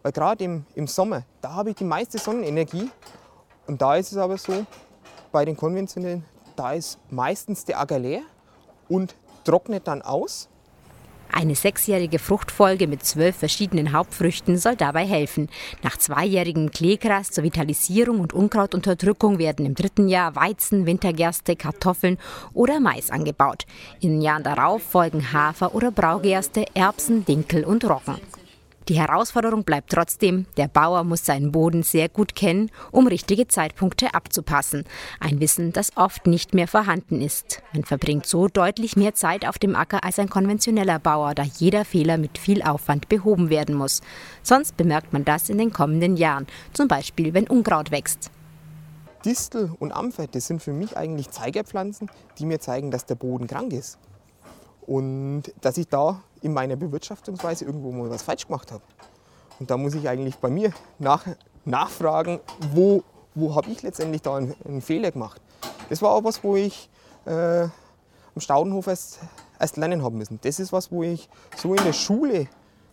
Weil 0.06 0.12
gerade 0.12 0.44
im, 0.44 0.64
im 0.76 0.86
Sommer, 0.86 1.24
da 1.40 1.54
habe 1.54 1.70
ich 1.70 1.74
die 1.74 1.84
meiste 1.84 2.18
Sonnenenergie. 2.18 2.88
Und 3.66 3.82
da 3.82 3.96
ist 3.96 4.12
es 4.12 4.18
aber 4.18 4.38
so, 4.38 4.64
bei 5.32 5.44
den 5.44 5.56
konventionellen, 5.56 6.24
da 6.54 6.74
ist 6.74 7.00
meistens 7.10 7.64
der 7.64 7.80
Acker 7.80 7.98
leer 7.98 8.22
und 8.88 9.16
trocknet 9.42 9.88
dann 9.88 10.02
aus. 10.02 10.48
Eine 11.32 11.56
sechsjährige 11.56 12.20
Fruchtfolge 12.20 12.86
mit 12.86 13.04
zwölf 13.04 13.34
verschiedenen 13.34 13.92
Hauptfrüchten 13.92 14.58
soll 14.58 14.76
dabei 14.76 15.04
helfen. 15.04 15.48
Nach 15.82 15.96
zweijährigem 15.96 16.70
Kleegras 16.70 17.32
zur 17.32 17.42
Vitalisierung 17.42 18.20
und 18.20 18.32
Unkrautunterdrückung 18.32 19.40
werden 19.40 19.66
im 19.66 19.74
dritten 19.74 20.06
Jahr 20.06 20.36
Weizen, 20.36 20.86
Wintergerste, 20.86 21.56
Kartoffeln 21.56 22.18
oder 22.54 22.78
Mais 22.78 23.10
angebaut. 23.10 23.64
In 23.98 24.10
den 24.10 24.22
Jahren 24.22 24.44
darauf 24.44 24.84
folgen 24.84 25.32
Hafer 25.32 25.74
oder 25.74 25.90
Braugerste, 25.90 26.64
Erbsen, 26.74 27.24
Dinkel 27.24 27.64
und 27.64 27.84
Roggen. 27.84 28.20
Die 28.88 28.94
Herausforderung 28.94 29.64
bleibt 29.64 29.90
trotzdem, 29.90 30.46
der 30.56 30.68
Bauer 30.68 31.02
muss 31.02 31.24
seinen 31.24 31.50
Boden 31.50 31.82
sehr 31.82 32.08
gut 32.08 32.36
kennen, 32.36 32.70
um 32.92 33.08
richtige 33.08 33.48
Zeitpunkte 33.48 34.14
abzupassen. 34.14 34.84
Ein 35.18 35.40
Wissen, 35.40 35.72
das 35.72 35.96
oft 35.96 36.28
nicht 36.28 36.54
mehr 36.54 36.68
vorhanden 36.68 37.20
ist. 37.20 37.62
Man 37.72 37.82
verbringt 37.82 38.26
so 38.26 38.46
deutlich 38.46 38.94
mehr 38.96 39.12
Zeit 39.14 39.44
auf 39.44 39.58
dem 39.58 39.74
Acker 39.74 40.04
als 40.04 40.20
ein 40.20 40.30
konventioneller 40.30 41.00
Bauer, 41.00 41.34
da 41.34 41.42
jeder 41.42 41.84
Fehler 41.84 42.16
mit 42.16 42.38
viel 42.38 42.62
Aufwand 42.62 43.08
behoben 43.08 43.50
werden 43.50 43.74
muss. 43.74 44.02
Sonst 44.44 44.76
bemerkt 44.76 45.12
man 45.12 45.24
das 45.24 45.48
in 45.48 45.58
den 45.58 45.72
kommenden 45.72 46.16
Jahren, 46.16 46.46
zum 46.72 46.86
Beispiel 46.86 47.34
wenn 47.34 47.48
Unkraut 47.48 47.90
wächst. 47.90 48.30
Distel 49.24 49.72
und 49.80 49.92
das 50.30 50.46
sind 50.46 50.62
für 50.62 50.72
mich 50.72 50.96
eigentlich 50.96 51.30
Zeigerpflanzen, 51.30 52.08
die 52.38 52.46
mir 52.46 52.60
zeigen, 52.60 52.92
dass 52.92 53.04
der 53.04 53.16
Boden 53.16 53.48
krank 53.48 53.72
ist. 53.72 53.98
Und 54.82 55.42
dass 55.60 55.76
ich 55.76 55.88
da 55.88 56.22
in 56.42 56.52
meiner 56.52 56.76
Bewirtschaftungsweise 56.76 57.64
irgendwo 57.64 57.92
mal 57.92 58.10
was 58.10 58.22
falsch 58.22 58.46
gemacht 58.46 58.72
habe. 58.72 58.82
Und 59.58 59.70
da 59.70 59.76
muss 59.76 59.94
ich 59.94 60.08
eigentlich 60.08 60.36
bei 60.36 60.50
mir 60.50 60.72
nach, 60.98 61.26
nachfragen, 61.64 62.40
wo, 62.72 63.02
wo 63.34 63.54
habe 63.54 63.70
ich 63.70 63.82
letztendlich 63.82 64.22
da 64.22 64.36
einen, 64.36 64.54
einen, 64.64 64.80
Fehler 64.80 65.10
gemacht. 65.10 65.40
Das 65.88 66.02
war 66.02 66.12
auch 66.12 66.24
was, 66.24 66.44
wo 66.44 66.56
ich 66.56 66.90
äh, 67.24 67.62
am 67.62 67.70
Staudenhof 68.38 68.86
erst, 68.86 69.20
erst 69.58 69.76
lernen 69.76 70.02
haben 70.02 70.18
müssen. 70.18 70.38
Das 70.42 70.60
ist 70.60 70.72
was, 70.72 70.92
wo 70.92 71.02
ich 71.02 71.28
so 71.56 71.74
in 71.74 71.82
der 71.84 71.92
Schule 71.92 72.48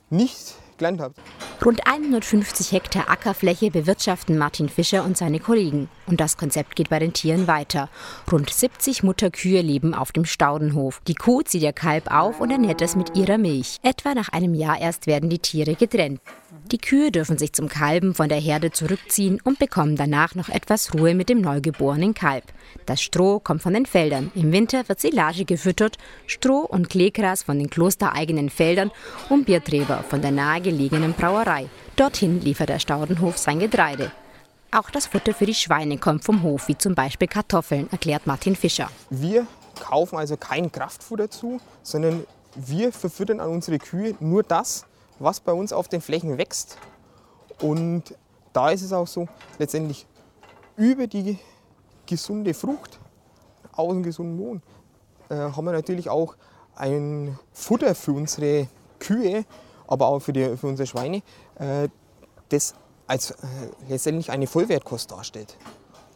nicht 0.09 0.55
gelernt 0.83 1.01
habe. 1.01 1.13
Rund 1.63 1.87
150 1.87 2.73
Hektar 2.73 3.09
Ackerfläche 3.09 3.71
bewirtschaften 3.71 4.37
Martin 4.37 4.67
Fischer 4.67 5.05
und 5.05 5.17
seine 5.17 5.39
Kollegen. 5.39 5.89
Und 6.07 6.19
das 6.19 6.35
Konzept 6.37 6.75
geht 6.75 6.89
bei 6.89 6.99
den 6.99 7.13
Tieren 7.13 7.47
weiter. 7.47 7.89
Rund 8.29 8.49
70 8.49 9.03
Mutterkühe 9.03 9.61
leben 9.61 9.93
auf 9.93 10.11
dem 10.11 10.25
Staudenhof. 10.25 11.01
Die 11.07 11.15
Kuh 11.15 11.41
zieht 11.41 11.63
ihr 11.63 11.71
Kalb 11.71 12.11
auf 12.11 12.41
und 12.41 12.51
ernährt 12.51 12.81
es 12.81 12.95
mit 12.95 13.15
ihrer 13.15 13.37
Milch. 13.37 13.79
Etwa 13.81 14.13
nach 14.13 14.29
einem 14.29 14.53
Jahr 14.53 14.79
erst 14.79 15.07
werden 15.07 15.29
die 15.29 15.39
Tiere 15.39 15.75
getrennt. 15.75 16.19
Die 16.71 16.77
Kühe 16.77 17.11
dürfen 17.11 17.37
sich 17.37 17.53
zum 17.53 17.67
Kalben 17.67 18.13
von 18.13 18.29
der 18.29 18.39
Herde 18.39 18.71
zurückziehen 18.71 19.39
und 19.43 19.59
bekommen 19.59 19.95
danach 19.95 20.35
noch 20.35 20.49
etwas 20.49 20.93
Ruhe 20.93 21.15
mit 21.15 21.29
dem 21.29 21.41
neugeborenen 21.41 22.13
Kalb. 22.13 22.43
Das 22.85 23.01
Stroh 23.01 23.39
kommt 23.39 23.61
von 23.61 23.73
den 23.73 23.85
Feldern. 23.85 24.31
Im 24.35 24.51
Winter 24.51 24.87
wird 24.87 24.99
Silage 24.99 25.45
gefüttert, 25.45 25.97
Stroh 26.27 26.59
und 26.59 26.89
Kleegras 26.89 27.43
von 27.43 27.57
den 27.57 27.69
klostereigenen 27.69 28.49
Feldern 28.49 28.91
und 29.29 29.45
Bierträber 29.45 30.03
von 30.07 30.21
der 30.21 30.31
nahegelegenen 30.31 31.13
Brauerei. 31.13 31.69
Dorthin 31.95 32.41
liefert 32.41 32.69
der 32.69 32.79
Staudenhof 32.79 33.37
sein 33.37 33.59
Getreide. 33.59 34.11
Auch 34.71 34.89
das 34.89 35.07
Futter 35.07 35.33
für 35.33 35.45
die 35.45 35.53
Schweine 35.53 35.97
kommt 35.97 36.23
vom 36.23 36.43
Hof, 36.43 36.67
wie 36.67 36.77
zum 36.77 36.95
Beispiel 36.95 37.27
Kartoffeln, 37.27 37.87
erklärt 37.91 38.25
Martin 38.25 38.55
Fischer. 38.55 38.89
Wir 39.09 39.45
kaufen 39.79 40.17
also 40.17 40.37
kein 40.37 40.71
Kraftfutter 40.71 41.29
zu, 41.29 41.59
sondern 41.83 42.25
wir 42.55 42.91
verfüttern 42.91 43.39
an 43.39 43.49
unsere 43.49 43.79
Kühe 43.79 44.15
nur 44.19 44.43
das, 44.43 44.85
was 45.19 45.39
bei 45.39 45.53
uns 45.53 45.73
auf 45.73 45.87
den 45.87 46.01
Flächen 46.01 46.37
wächst. 46.37 46.77
Und 47.61 48.15
da 48.51 48.69
ist 48.69 48.81
es 48.81 48.93
auch 48.93 49.07
so, 49.07 49.27
letztendlich 49.59 50.05
über 50.75 51.07
die 51.07 51.39
gesunde 52.05 52.53
Frucht 52.53 52.99
aus 53.71 53.93
dem 53.93 54.03
gesunden 54.03 54.37
Boden 54.37 54.61
äh, 55.29 55.35
haben 55.35 55.65
wir 55.65 55.71
natürlich 55.71 56.09
auch 56.09 56.35
ein 56.75 57.37
Futter 57.51 57.95
für 57.95 58.13
unsere 58.13 58.67
Kühe, 58.99 59.45
aber 59.87 60.07
auch 60.07 60.19
für, 60.19 60.33
die, 60.33 60.57
für 60.57 60.67
unsere 60.67 60.87
Schweine, 60.87 61.21
äh, 61.55 61.89
das 62.49 62.75
als 63.07 63.31
äh, 63.31 63.35
letztendlich 63.89 64.31
eine 64.31 64.47
Vollwertkost 64.47 65.11
darstellt. 65.11 65.57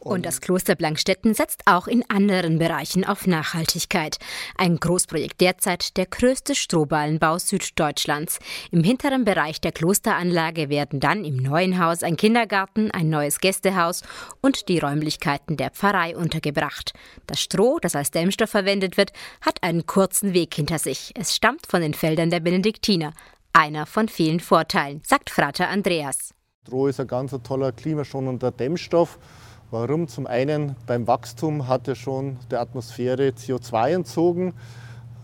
Und 0.08 0.26
das 0.26 0.40
Kloster 0.40 0.76
Blankstetten 0.76 1.34
setzt 1.34 1.64
auch 1.66 1.86
in 1.86 2.04
anderen 2.10 2.60
Bereichen 2.60 3.04
auf 3.04 3.28
Nachhaltigkeit. 3.28 4.18
Ein 4.58 4.78
Großprojekt 4.78 5.42
derzeit 5.42 5.98
der 5.98 6.06
größte 6.06 6.56
Strohballenbau 6.56 7.38
Süddeutschlands. 7.40 8.40
Im 8.72 8.84
hinteren 8.84 9.26
Bereich 9.26 9.60
der 9.60 9.74
Klosteranlage 9.74 10.70
werden 10.70 11.02
dann 11.02 11.26
im 11.26 11.36
neuen 11.36 11.84
Haus 11.84 12.04
ein 12.04 12.16
Kindergarten, 12.16 12.90
ein 12.92 13.10
neues 13.10 13.40
Gästehaus 13.40 14.02
und 14.42 14.70
die 14.70 14.80
Räumlichkeiten 14.80 15.58
der 15.58 15.72
Pfarrei 15.72 16.16
untergebracht. 16.16 16.94
Das 17.26 17.42
Stroh, 17.42 17.80
das 17.82 17.94
als 17.94 18.12
Dämmstoff 18.12 18.50
verwendet 18.50 18.96
wird, 18.96 19.12
hat 19.42 19.62
einen 19.62 19.86
kurzen 19.86 20.34
Weg 20.34 20.54
hinter 20.54 20.80
sich. 20.80 21.12
Es 21.16 21.36
stammt 21.36 21.68
von 21.68 21.82
den 21.82 21.94
Feldern 21.94 22.30
der 22.30 22.40
Benediktiner. 22.40 23.12
Einer 23.52 23.86
von 23.86 24.08
vielen 24.08 24.40
Vorteilen, 24.40 25.02
sagt 25.06 25.30
Frater 25.30 25.68
Andreas. 25.68 26.34
Stroh 26.66 26.88
ist 26.88 27.00
ein 27.00 27.08
ganz 27.08 27.36
toller 27.44 27.74
klimaschonender 27.74 28.52
Dämmstoff 28.52 29.20
Warum? 29.70 30.08
Zum 30.08 30.28
einen 30.28 30.78
beim 30.86 31.08
Wachstum 31.08 31.68
hat 31.68 31.90
er 31.90 31.96
schon 31.96 32.38
der 32.50 32.62
Atmosphäre 32.62 33.32
CO2 33.32 33.96
entzogen. 33.96 34.54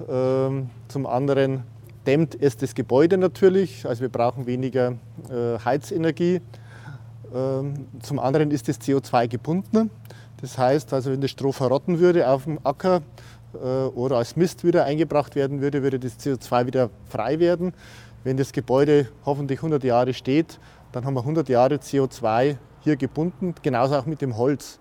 Ähm, 0.10 0.70
zum 0.90 1.06
anderen 1.06 1.64
dämmt 2.06 2.36
es 2.42 2.58
das 2.58 2.76
Gebäude 2.76 3.18
natürlich, 3.18 3.86
also 3.86 4.02
wir 4.02 4.10
brauchen 4.10 4.46
weniger 4.46 4.96
äh, 5.30 5.58
Heizenergie. 5.64 6.42
Ähm, 7.34 7.88
zum 8.02 8.20
anderen 8.20 8.52
ist 8.52 8.68
das 8.68 8.82
CO2 8.82 9.30
gebunden. 9.30 9.90
Das 10.42 10.58
heißt, 10.58 10.92
also 10.92 11.14
wenn 11.14 11.22
das 11.22 11.32
Stroh 11.32 11.54
verrotten 11.54 12.00
würde 12.00 12.28
auf 12.28 12.44
dem 12.44 12.60
Acker 12.66 13.02
äh, 13.54 13.58
oder 13.58 14.18
als 14.18 14.36
Mist 14.36 14.66
wieder 14.66 14.84
eingebracht 14.84 15.36
werden 15.36 15.62
würde, 15.62 15.84
würde 15.84 16.00
das 16.00 16.20
CO2 16.20 16.66
wieder 16.66 16.90
frei 17.08 17.40
werden. 17.40 17.74
Wenn 18.26 18.36
das 18.36 18.52
Gebäude 18.52 19.08
hoffentlich 19.26 19.60
100 19.60 19.86
Jahre 19.86 20.14
steht, 20.14 20.60
dann 20.92 21.06
haben 21.06 21.14
wir 21.14 21.22
100 21.22 21.48
Jahre 21.48 21.76
CO2 21.76 22.58
hier 22.84 22.96
gebunden, 22.96 23.56
genauso 23.64 23.96
auch 23.96 24.06
mit 24.06 24.22
dem 24.22 24.38
Holz. 24.38 24.80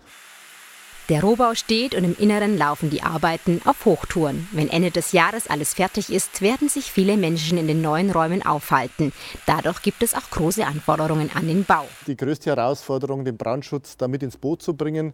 Der 1.09 1.21
Rohbau 1.21 1.55
steht 1.55 1.97
und 1.97 2.05
im 2.05 2.17
Inneren 2.17 2.57
laufen 2.57 2.89
die 2.89 3.03
Arbeiten 3.03 3.61
auf 3.65 3.85
Hochtouren. 3.85 4.49
Wenn 4.53 4.71
Ende 4.71 4.93
des 4.93 5.11
Jahres 5.11 5.49
alles 5.49 5.75
fertig 5.75 6.13
ist, 6.13 6.41
werden 6.41 6.69
sich 6.69 6.93
viele 6.93 7.17
Menschen 7.17 7.59
in 7.59 7.67
den 7.67 7.83
neuen 7.83 8.11
Räumen 8.11 8.47
aufhalten. 8.47 9.13
Dadurch 9.45 9.83
gibt 9.83 10.05
es 10.05 10.15
auch 10.15 10.31
große 10.31 10.65
Anforderungen 10.65 11.31
an 11.35 11.49
den 11.49 11.65
Bau. 11.65 11.85
Die 12.07 12.17
größte 12.17 12.51
Herausforderung, 12.51 13.25
den 13.25 13.37
Brandschutz 13.37 13.97
damit 13.97 14.23
ins 14.23 14.37
Boot 14.37 14.63
zu 14.63 14.75
bringen, 14.75 15.13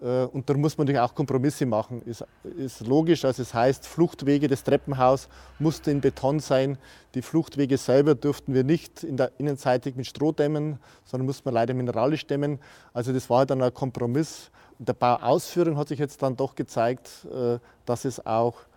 und 0.00 0.48
da 0.48 0.54
muss 0.54 0.78
man 0.78 0.86
natürlich 0.86 1.00
auch 1.00 1.14
Kompromisse 1.14 1.66
machen. 1.66 2.02
Ist, 2.02 2.24
ist 2.56 2.86
logisch, 2.86 3.24
also 3.24 3.42
es 3.42 3.52
heißt, 3.52 3.86
Fluchtwege 3.86 4.46
des 4.46 4.62
Treppenhaus 4.62 5.28
mussten 5.58 5.90
in 5.90 6.00
Beton 6.00 6.40
sein. 6.40 6.78
Die 7.14 7.22
Fluchtwege 7.22 7.76
selber 7.76 8.14
durften 8.14 8.54
wir 8.54 8.64
nicht 8.64 9.02
in 9.02 9.16
der 9.16 9.32
Innenseitig 9.38 9.96
mit 9.96 10.06
Stroh 10.06 10.32
dämmen, 10.32 10.78
sondern 11.04 11.26
mussten 11.26 11.46
wir 11.46 11.52
leider 11.52 11.74
mineralisch 11.74 12.26
dämmen. 12.26 12.60
Also 12.92 13.12
das 13.12 13.28
war 13.28 13.46
dann 13.46 13.62
ein 13.62 13.74
Kompromiss. 13.74 14.50
In 14.78 14.84
der 14.84 14.92
Bauausführung 14.92 15.76
hat 15.76 15.88
sich 15.88 15.98
jetzt 15.98 16.22
dann 16.22 16.36
doch 16.36 16.54
gezeigt, 16.54 17.26
äh, 17.32 17.58
dass 17.84 18.04
es 18.04 18.24
auch 18.24 18.54
äh, 18.60 18.67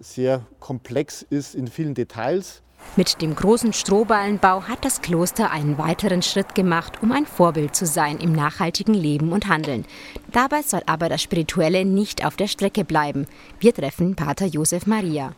sehr 0.00 0.46
komplex 0.60 1.22
ist 1.22 1.54
in 1.54 1.66
vielen 1.66 1.94
Details. 1.94 2.62
Mit 2.94 3.20
dem 3.20 3.34
großen 3.34 3.72
Strohballenbau 3.72 4.62
hat 4.62 4.84
das 4.84 5.02
Kloster 5.02 5.50
einen 5.50 5.76
weiteren 5.76 6.22
Schritt 6.22 6.54
gemacht, 6.54 7.02
um 7.02 7.12
ein 7.12 7.26
Vorbild 7.26 7.74
zu 7.74 7.84
sein 7.86 8.18
im 8.18 8.32
nachhaltigen 8.32 8.94
Leben 8.94 9.32
und 9.32 9.48
Handeln. 9.48 9.84
Dabei 10.32 10.62
soll 10.62 10.82
aber 10.86 11.08
das 11.08 11.22
Spirituelle 11.22 11.84
nicht 11.84 12.24
auf 12.24 12.36
der 12.36 12.46
Strecke 12.46 12.84
bleiben. 12.84 13.26
Wir 13.60 13.74
treffen 13.74 14.14
Pater 14.14 14.46
Josef 14.46 14.86
Maria. 14.86 15.32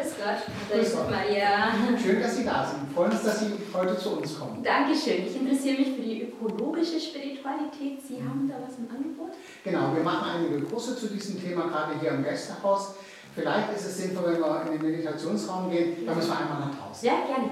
Grüß 0.00 0.14
Gott, 0.16 0.68
Pater 0.68 0.80
Josef 0.80 1.10
Maria. 1.10 1.98
Schön, 2.02 2.22
dass 2.22 2.36
Sie 2.36 2.44
da 2.44 2.64
sind. 2.64 2.88
Wir 2.88 2.94
freuen 2.94 3.12
uns, 3.12 3.22
dass 3.22 3.40
Sie 3.40 3.52
heute 3.74 3.98
zu 3.98 4.16
uns 4.16 4.38
kommen. 4.38 4.62
Dankeschön. 4.62 5.26
Ich 5.26 5.36
interessiere 5.36 5.78
mich 5.78 5.94
für 5.94 6.00
die 6.00 6.22
ökologische 6.22 6.98
Spiritualität. 6.98 8.00
Sie 8.00 8.16
haben 8.16 8.48
da 8.48 8.54
was 8.66 8.78
im 8.78 8.88
Angebot? 8.88 9.32
Genau, 9.62 9.94
wir 9.94 10.02
machen 10.02 10.30
einige 10.36 10.62
Kurse 10.62 10.96
zu 10.96 11.08
diesem 11.08 11.42
Thema, 11.42 11.66
gerade 11.66 12.00
hier 12.00 12.12
im 12.12 12.24
Gästehaus. 12.24 12.94
Vielleicht 13.34 13.74
ist 13.76 13.84
es 13.84 13.98
sinnvoll, 13.98 14.32
wenn 14.32 14.40
wir 14.40 14.72
in 14.72 14.80
den 14.80 14.90
Meditationsraum 14.90 15.70
gehen, 15.70 16.06
da 16.06 16.14
müssen 16.14 16.30
wir 16.30 16.38
einmal 16.38 16.60
nach 16.60 16.78
draußen. 16.78 17.06
Ja, 17.06 17.14
gerne. 17.26 17.50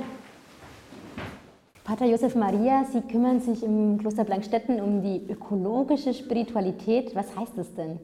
Pater 1.85 2.07
Josef 2.07 2.35
Maria, 2.35 2.87
Sie 2.91 3.03
kümmern 3.03 3.41
sich 3.41 3.63
im 3.63 3.99
Kloster 3.99 4.25
Blankstetten 4.25 4.81
um 4.81 5.03
die 5.03 5.23
ökologische 5.31 6.15
Spiritualität. 6.15 7.15
Was 7.15 7.37
heißt 7.37 7.53
das 7.57 7.75
denn? 7.75 7.99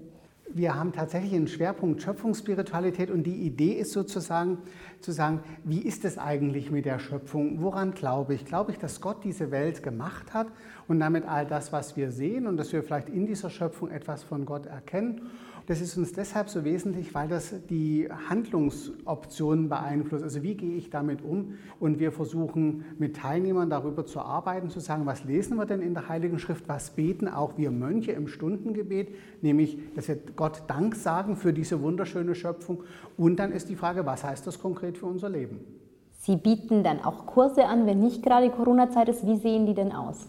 Wir 0.57 0.77
haben 0.77 0.93
tatsächlich 0.93 1.35
einen 1.35 1.49
Schwerpunkt 1.49 2.01
Schöpfungsspiritualität 2.01 3.11
und 3.11 3.25
die 3.25 3.43
Idee 3.43 3.73
ist 3.73 3.91
sozusagen 3.91 4.59
zu 5.01 5.11
sagen, 5.11 5.41
wie 5.65 5.81
ist 5.81 6.05
es 6.05 6.17
eigentlich 6.17 6.71
mit 6.71 6.85
der 6.85 7.01
Schöpfung? 7.01 7.61
Woran 7.61 7.93
glaube 7.93 8.35
ich? 8.35 8.45
Glaube 8.45 8.71
ich, 8.71 8.79
dass 8.79 9.01
Gott 9.01 9.25
diese 9.25 9.51
Welt 9.51 9.83
gemacht 9.83 10.33
hat 10.33 10.47
und 10.87 11.01
damit 11.01 11.27
all 11.27 11.45
das, 11.45 11.73
was 11.73 11.97
wir 11.97 12.13
sehen 12.13 12.47
und 12.47 12.57
dass 12.57 12.73
wir 12.73 12.85
vielleicht 12.85 13.09
in 13.09 13.27
dieser 13.27 13.51
Schöpfung 13.51 13.91
etwas 13.91 14.23
von 14.23 14.47
Gott 14.47 14.67
erkennen? 14.67 15.23
Das 15.67 15.81
ist 15.81 15.97
uns 15.97 16.13
deshalb 16.13 16.51
so 16.51 16.65
wesentlich, 16.65 17.15
weil 17.15 17.27
das 17.27 17.55
die 17.71 18.09
Handlungsoptionen 18.29 19.71
beeinflusst. 19.71 20.23
Also 20.23 20.43
wie 20.43 20.55
gehe 20.55 20.77
ich 20.77 20.91
damit 20.91 21.23
um? 21.23 21.55
Und 21.81 21.99
wir 21.99 22.13
versuchen 22.13 22.85
mit 22.99 23.17
Teilnehmern 23.17 23.71
darüber 23.71 24.05
zu 24.05 24.21
arbeiten, 24.21 24.69
zu 24.69 24.81
sagen, 24.81 25.07
was 25.07 25.25
lesen 25.25 25.57
wir 25.57 25.65
denn 25.65 25.81
in 25.81 25.95
der 25.95 26.09
Heiligen 26.09 26.39
Schrift, 26.39 26.69
was 26.69 26.91
beten 26.91 27.29
auch 27.29 27.57
wir 27.57 27.71
Mönche 27.71 28.13
im 28.13 28.29
Stundengebet, 28.29 29.15
nämlich, 29.41 29.79
dass 29.95 30.09
wir 30.09 30.17
Gott 30.37 30.65
Dank 30.67 30.97
sagen 30.97 31.37
für 31.37 31.55
diese 31.55 31.81
wunderschöne 31.81 32.35
Schöpfung. 32.35 32.85
Und 33.17 33.37
dann 33.37 33.51
ist 33.51 33.71
die 33.71 33.77
Frage, 33.77 34.05
was 34.05 34.23
heißt 34.23 34.47
das 34.47 34.61
konkret 34.61 34.99
für 34.99 35.07
unser 35.07 35.31
Leben? 35.31 35.61
Sie 36.13 36.37
bieten 36.37 36.85
dann 36.85 37.01
auch 37.03 37.25
Kurse 37.25 37.65
an, 37.65 37.87
wenn 37.87 38.01
nicht 38.01 38.23
gerade 38.23 38.51
Corona-Zeit 38.51 39.09
ist. 39.09 39.27
Wie 39.27 39.37
sehen 39.37 39.65
die 39.65 39.75
denn 39.75 39.93
aus? 39.93 40.27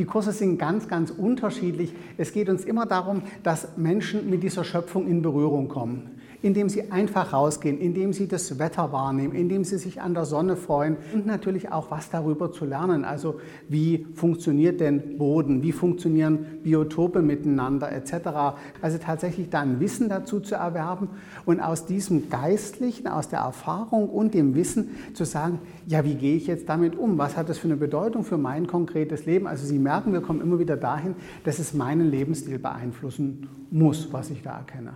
Die 0.00 0.06
Kurse 0.06 0.32
sind 0.32 0.56
ganz, 0.56 0.88
ganz 0.88 1.10
unterschiedlich. 1.10 1.92
Es 2.16 2.32
geht 2.32 2.48
uns 2.48 2.64
immer 2.64 2.86
darum, 2.86 3.20
dass 3.42 3.76
Menschen 3.76 4.30
mit 4.30 4.42
dieser 4.42 4.64
Schöpfung 4.64 5.06
in 5.06 5.20
Berührung 5.20 5.68
kommen 5.68 6.19
indem 6.42 6.68
sie 6.68 6.90
einfach 6.90 7.32
rausgehen, 7.32 7.78
indem 7.78 8.12
sie 8.12 8.28
das 8.28 8.58
Wetter 8.58 8.92
wahrnehmen, 8.92 9.34
indem 9.34 9.64
sie 9.64 9.78
sich 9.78 10.00
an 10.00 10.14
der 10.14 10.24
Sonne 10.24 10.56
freuen 10.56 10.96
und 11.12 11.26
natürlich 11.26 11.70
auch 11.72 11.90
was 11.90 12.10
darüber 12.10 12.52
zu 12.52 12.64
lernen. 12.64 13.04
Also 13.04 13.40
wie 13.68 14.06
funktioniert 14.14 14.80
denn 14.80 15.18
Boden, 15.18 15.62
wie 15.62 15.72
funktionieren 15.72 16.46
Biotope 16.62 17.22
miteinander 17.22 17.92
etc. 17.92 18.56
Also 18.80 18.98
tatsächlich 18.98 19.50
dann 19.50 19.80
Wissen 19.80 20.08
dazu 20.08 20.40
zu 20.40 20.54
erwerben 20.54 21.08
und 21.44 21.60
aus 21.60 21.86
diesem 21.86 22.30
Geistlichen, 22.30 23.06
aus 23.06 23.28
der 23.28 23.40
Erfahrung 23.40 24.08
und 24.08 24.34
dem 24.34 24.54
Wissen 24.54 24.90
zu 25.14 25.24
sagen, 25.24 25.58
ja, 25.86 26.04
wie 26.04 26.14
gehe 26.14 26.36
ich 26.36 26.46
jetzt 26.46 26.68
damit 26.68 26.96
um? 26.96 27.18
Was 27.18 27.36
hat 27.36 27.48
das 27.48 27.58
für 27.58 27.68
eine 27.68 27.76
Bedeutung 27.76 28.24
für 28.24 28.38
mein 28.38 28.66
konkretes 28.66 29.26
Leben? 29.26 29.46
Also 29.46 29.66
Sie 29.66 29.78
merken, 29.78 30.12
wir 30.12 30.20
kommen 30.20 30.40
immer 30.40 30.58
wieder 30.58 30.76
dahin, 30.76 31.14
dass 31.44 31.58
es 31.58 31.74
meinen 31.74 32.10
Lebensstil 32.10 32.58
beeinflussen 32.58 33.48
muss, 33.70 34.12
was 34.12 34.30
ich 34.30 34.42
da 34.42 34.56
erkenne. 34.58 34.92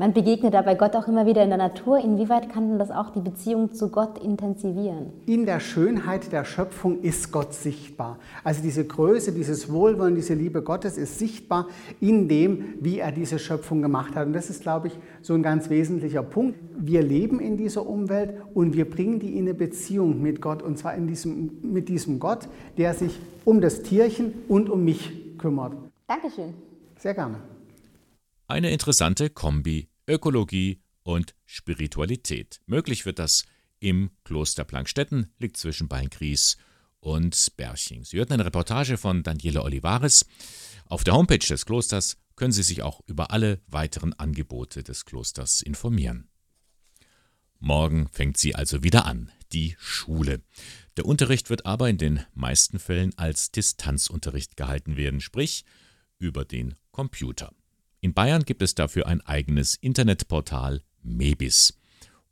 Man 0.00 0.12
begegnet 0.12 0.54
dabei 0.54 0.76
Gott 0.76 0.94
auch 0.94 1.08
immer 1.08 1.26
wieder 1.26 1.42
in 1.42 1.48
der 1.48 1.58
Natur. 1.58 1.98
Inwieweit 1.98 2.52
kann 2.52 2.78
das 2.78 2.92
auch 2.92 3.10
die 3.10 3.18
Beziehung 3.18 3.72
zu 3.72 3.88
Gott 3.88 4.22
intensivieren? 4.22 5.12
In 5.26 5.44
der 5.44 5.58
Schönheit 5.58 6.30
der 6.30 6.44
Schöpfung 6.44 7.00
ist 7.00 7.32
Gott 7.32 7.52
sichtbar. 7.52 8.20
Also 8.44 8.62
diese 8.62 8.84
Größe, 8.84 9.32
dieses 9.32 9.72
Wohlwollen, 9.72 10.14
diese 10.14 10.34
Liebe 10.34 10.62
Gottes 10.62 10.98
ist 10.98 11.18
sichtbar 11.18 11.66
in 12.00 12.28
dem, 12.28 12.74
wie 12.80 13.00
er 13.00 13.10
diese 13.10 13.40
Schöpfung 13.40 13.82
gemacht 13.82 14.14
hat. 14.14 14.28
Und 14.28 14.34
das 14.34 14.50
ist, 14.50 14.62
glaube 14.62 14.86
ich, 14.86 14.96
so 15.20 15.34
ein 15.34 15.42
ganz 15.42 15.68
wesentlicher 15.68 16.22
Punkt. 16.22 16.56
Wir 16.78 17.02
leben 17.02 17.40
in 17.40 17.56
dieser 17.56 17.84
Umwelt 17.84 18.34
und 18.54 18.76
wir 18.76 18.88
bringen 18.88 19.18
die 19.18 19.36
in 19.36 19.46
eine 19.46 19.54
Beziehung 19.54 20.22
mit 20.22 20.40
Gott. 20.40 20.62
Und 20.62 20.78
zwar 20.78 20.94
in 20.94 21.08
diesem, 21.08 21.58
mit 21.62 21.88
diesem 21.88 22.20
Gott, 22.20 22.46
der 22.76 22.94
sich 22.94 23.18
um 23.44 23.60
das 23.60 23.82
Tierchen 23.82 24.32
und 24.46 24.70
um 24.70 24.84
mich 24.84 25.36
kümmert. 25.38 25.72
Dankeschön. 26.06 26.54
Sehr 26.98 27.14
gerne. 27.14 27.57
Eine 28.50 28.70
interessante 28.70 29.28
Kombi 29.28 29.90
Ökologie 30.08 30.80
und 31.02 31.34
Spiritualität. 31.44 32.62
Möglich 32.64 33.04
wird 33.04 33.18
das 33.18 33.44
im 33.78 34.10
Kloster 34.24 34.64
Plankstetten, 34.64 35.30
liegt 35.38 35.58
zwischen 35.58 35.86
Beingries 35.86 36.56
und 36.98 37.52
Berching. 37.58 38.06
Sie 38.06 38.16
hörten 38.16 38.32
eine 38.32 38.46
Reportage 38.46 38.96
von 38.96 39.22
Daniele 39.22 39.62
Olivares. 39.62 40.24
Auf 40.86 41.04
der 41.04 41.12
Homepage 41.12 41.46
des 41.46 41.66
Klosters 41.66 42.16
können 42.36 42.52
Sie 42.52 42.62
sich 42.62 42.80
auch 42.80 43.02
über 43.06 43.32
alle 43.32 43.60
weiteren 43.66 44.14
Angebote 44.14 44.82
des 44.82 45.04
Klosters 45.04 45.60
informieren. 45.60 46.30
Morgen 47.58 48.08
fängt 48.08 48.38
sie 48.38 48.54
also 48.54 48.82
wieder 48.82 49.04
an, 49.04 49.30
die 49.52 49.76
Schule. 49.78 50.40
Der 50.96 51.04
Unterricht 51.04 51.50
wird 51.50 51.66
aber 51.66 51.90
in 51.90 51.98
den 51.98 52.24
meisten 52.32 52.78
Fällen 52.78 53.12
als 53.18 53.50
Distanzunterricht 53.50 54.56
gehalten 54.56 54.96
werden, 54.96 55.20
sprich 55.20 55.66
über 56.18 56.46
den 56.46 56.76
Computer. 56.92 57.52
In 58.00 58.14
Bayern 58.14 58.44
gibt 58.44 58.62
es 58.62 58.74
dafür 58.74 59.06
ein 59.06 59.20
eigenes 59.22 59.74
Internetportal 59.74 60.82
Mebis. 61.02 61.78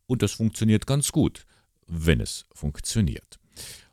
Und 0.07 0.23
das 0.23 0.33
funktioniert 0.33 0.87
ganz 0.87 1.13
gut, 1.13 1.47
wenn 1.87 2.21
es 2.21 2.47
funktioniert. 2.53 3.39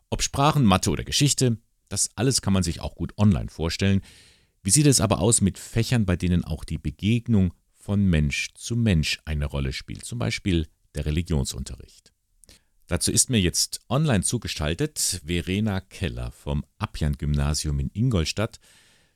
Ob 0.09 0.21
Sprachen, 0.21 0.63
Mathe 0.65 0.91
oder 0.91 1.03
Geschichte, 1.03 1.57
das 1.89 2.11
alles 2.15 2.41
kann 2.41 2.53
man 2.53 2.63
sich 2.63 2.79
auch 2.81 2.95
gut 2.95 3.17
online 3.17 3.49
vorstellen. 3.49 4.01
Wie 4.61 4.69
sieht 4.69 4.85
es 4.85 5.01
aber 5.01 5.19
aus 5.19 5.41
mit 5.41 5.57
Fächern, 5.57 6.05
bei 6.05 6.15
denen 6.15 6.43
auch 6.43 6.63
die 6.63 6.77
Begegnung 6.77 7.53
von 7.71 8.05
Mensch 8.05 8.53
zu 8.53 8.75
Mensch 8.75 9.19
eine 9.25 9.45
Rolle 9.45 9.73
spielt, 9.73 10.05
zum 10.05 10.19
Beispiel 10.19 10.67
der 10.95 11.05
Religionsunterricht? 11.05 12.13
Dazu 12.87 13.11
ist 13.11 13.29
mir 13.29 13.39
jetzt 13.39 13.81
online 13.89 14.23
zugeschaltet 14.23 15.21
Verena 15.25 15.81
Keller 15.81 16.31
vom 16.31 16.63
Apjan-Gymnasium 16.77 17.79
in 17.79 17.89
Ingolstadt. 17.93 18.59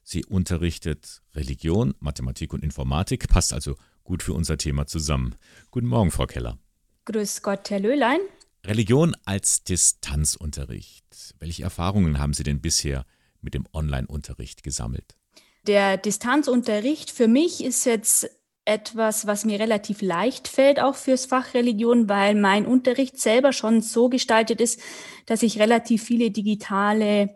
Sie 0.10 0.24
unterrichtet 0.24 1.22
Religion, 1.36 1.94
Mathematik 2.00 2.54
und 2.54 2.64
Informatik, 2.64 3.28
passt 3.28 3.52
also 3.52 3.76
gut 4.06 4.24
für 4.24 4.32
unser 4.32 4.58
Thema 4.58 4.88
zusammen. 4.88 5.36
Guten 5.70 5.88
Morgen, 5.88 6.12
Frau 6.12 6.26
Keller. 6.26 6.58
Grüß 7.04 7.42
Gott, 7.42 7.70
Herr 7.70 7.82
Löhlein. 7.82 8.20
Religion 8.66 9.18
als 9.26 9.66
Distanzunterricht. 9.66 11.04
Welche 11.40 11.64
Erfahrungen 11.64 12.20
haben 12.20 12.34
Sie 12.34 12.44
denn 12.44 12.62
bisher 12.62 13.06
mit 13.42 13.54
dem 13.54 13.68
Online-Unterricht 13.74 14.64
gesammelt? 14.64 15.18
Der 15.64 15.98
Distanzunterricht 15.98 17.12
für 17.12 17.28
mich 17.28 17.62
ist 17.62 17.84
jetzt 17.84 18.30
etwas, 18.64 19.28
was 19.28 19.44
mir 19.44 19.60
relativ 19.60 20.02
leicht 20.02 20.48
fällt, 20.48 20.80
auch 20.80 20.96
fürs 20.96 21.26
Fach 21.26 21.54
Religion, 21.54 22.08
weil 22.08 22.34
mein 22.34 22.66
Unterricht 22.66 23.20
selber 23.20 23.52
schon 23.52 23.82
so 23.82 24.08
gestaltet 24.08 24.62
ist, 24.62 24.80
dass 25.26 25.44
ich 25.44 25.60
relativ 25.60 26.02
viele 26.02 26.32
digitale 26.32 27.36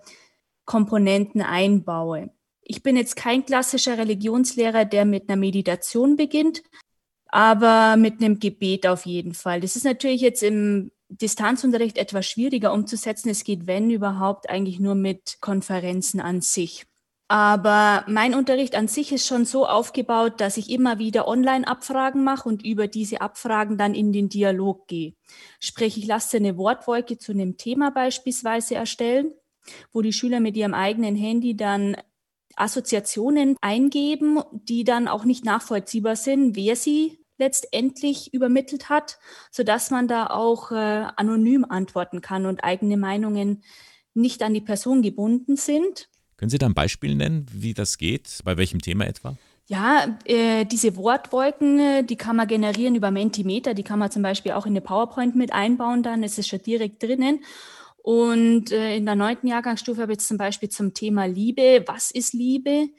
Komponenten 0.63 1.41
einbaue. 1.41 2.29
Ich 2.61 2.83
bin 2.83 2.95
jetzt 2.95 3.15
kein 3.15 3.45
klassischer 3.45 3.97
Religionslehrer, 3.97 4.85
der 4.85 5.05
mit 5.05 5.29
einer 5.29 5.37
Meditation 5.37 6.15
beginnt, 6.15 6.63
aber 7.27 7.97
mit 7.97 8.21
einem 8.21 8.39
Gebet 8.39 8.87
auf 8.87 9.05
jeden 9.05 9.33
Fall. 9.33 9.61
Das 9.61 9.75
ist 9.75 9.85
natürlich 9.85 10.21
jetzt 10.21 10.43
im 10.43 10.91
Distanzunterricht 11.09 11.97
etwas 11.97 12.27
schwieriger 12.27 12.71
umzusetzen. 12.73 13.29
Es 13.29 13.43
geht, 13.43 13.67
wenn 13.67 13.89
überhaupt, 13.89 14.49
eigentlich 14.49 14.79
nur 14.79 14.95
mit 14.95 15.37
Konferenzen 15.41 16.21
an 16.21 16.41
sich. 16.41 16.85
Aber 17.27 18.03
mein 18.09 18.33
Unterricht 18.35 18.75
an 18.75 18.89
sich 18.89 19.13
ist 19.13 19.25
schon 19.25 19.45
so 19.45 19.65
aufgebaut, 19.65 20.41
dass 20.41 20.57
ich 20.57 20.69
immer 20.69 20.99
wieder 20.99 21.29
Online-Abfragen 21.29 22.25
mache 22.25 22.47
und 22.47 22.65
über 22.65 22.87
diese 22.87 23.21
Abfragen 23.21 23.77
dann 23.77 23.93
in 23.93 24.11
den 24.11 24.27
Dialog 24.27 24.87
gehe. 24.87 25.13
Sprich, 25.61 25.97
ich 25.97 26.05
lasse 26.07 26.35
eine 26.35 26.57
Wortwolke 26.57 27.17
zu 27.17 27.31
einem 27.31 27.55
Thema 27.55 27.91
beispielsweise 27.91 28.75
erstellen, 28.75 29.33
wo 29.93 30.01
die 30.01 30.11
Schüler 30.11 30.41
mit 30.41 30.57
ihrem 30.57 30.73
eigenen 30.73 31.15
Handy 31.15 31.55
dann 31.55 31.95
Assoziationen 32.55 33.55
eingeben, 33.61 34.39
die 34.51 34.83
dann 34.83 35.07
auch 35.07 35.25
nicht 35.25 35.45
nachvollziehbar 35.45 36.15
sind, 36.15 36.55
wer 36.55 36.75
sie 36.75 37.19
letztendlich 37.37 38.33
übermittelt 38.33 38.89
hat, 38.89 39.17
sodass 39.49 39.91
man 39.91 40.07
da 40.07 40.27
auch 40.27 40.71
äh, 40.71 40.75
anonym 40.75 41.65
antworten 41.67 42.21
kann 42.21 42.45
und 42.45 42.63
eigene 42.63 42.97
Meinungen 42.97 43.63
nicht 44.13 44.43
an 44.43 44.53
die 44.53 44.61
Person 44.61 45.01
gebunden 45.01 45.55
sind. 45.57 46.07
Können 46.37 46.49
Sie 46.49 46.57
da 46.57 46.67
ein 46.67 46.73
Beispiel 46.73 47.15
nennen, 47.15 47.45
wie 47.51 47.73
das 47.73 47.97
geht? 47.97 48.39
Bei 48.43 48.57
welchem 48.57 48.81
Thema 48.81 49.05
etwa? 49.05 49.35
Ja, 49.67 50.17
äh, 50.25 50.65
diese 50.65 50.95
Wortwolken, 50.97 51.79
äh, 51.79 52.03
die 52.03 52.17
kann 52.17 52.35
man 52.35 52.47
generieren 52.47 52.95
über 52.95 53.09
Mentimeter, 53.09 53.73
die 53.73 53.83
kann 53.83 53.99
man 53.99 54.11
zum 54.11 54.21
Beispiel 54.21 54.51
auch 54.51 54.65
in 54.65 54.73
eine 54.73 54.81
PowerPoint 54.81 55.35
mit 55.35 55.53
einbauen, 55.53 56.03
dann 56.03 56.23
ist 56.23 56.37
es 56.39 56.47
schon 56.47 56.61
direkt 56.61 57.01
drinnen. 57.01 57.39
Und 58.03 58.71
äh, 58.71 58.95
in 58.95 59.05
der 59.05 59.15
neunten 59.15 59.47
Jahrgangsstufe 59.47 60.01
habe 60.01 60.13
ich 60.13 60.19
zum 60.19 60.37
Beispiel 60.37 60.69
zum 60.69 60.93
Thema 60.93 61.25
Liebe. 61.25 61.83
Was 61.85 62.09
ist 62.09 62.33
Liebe? 62.33 62.89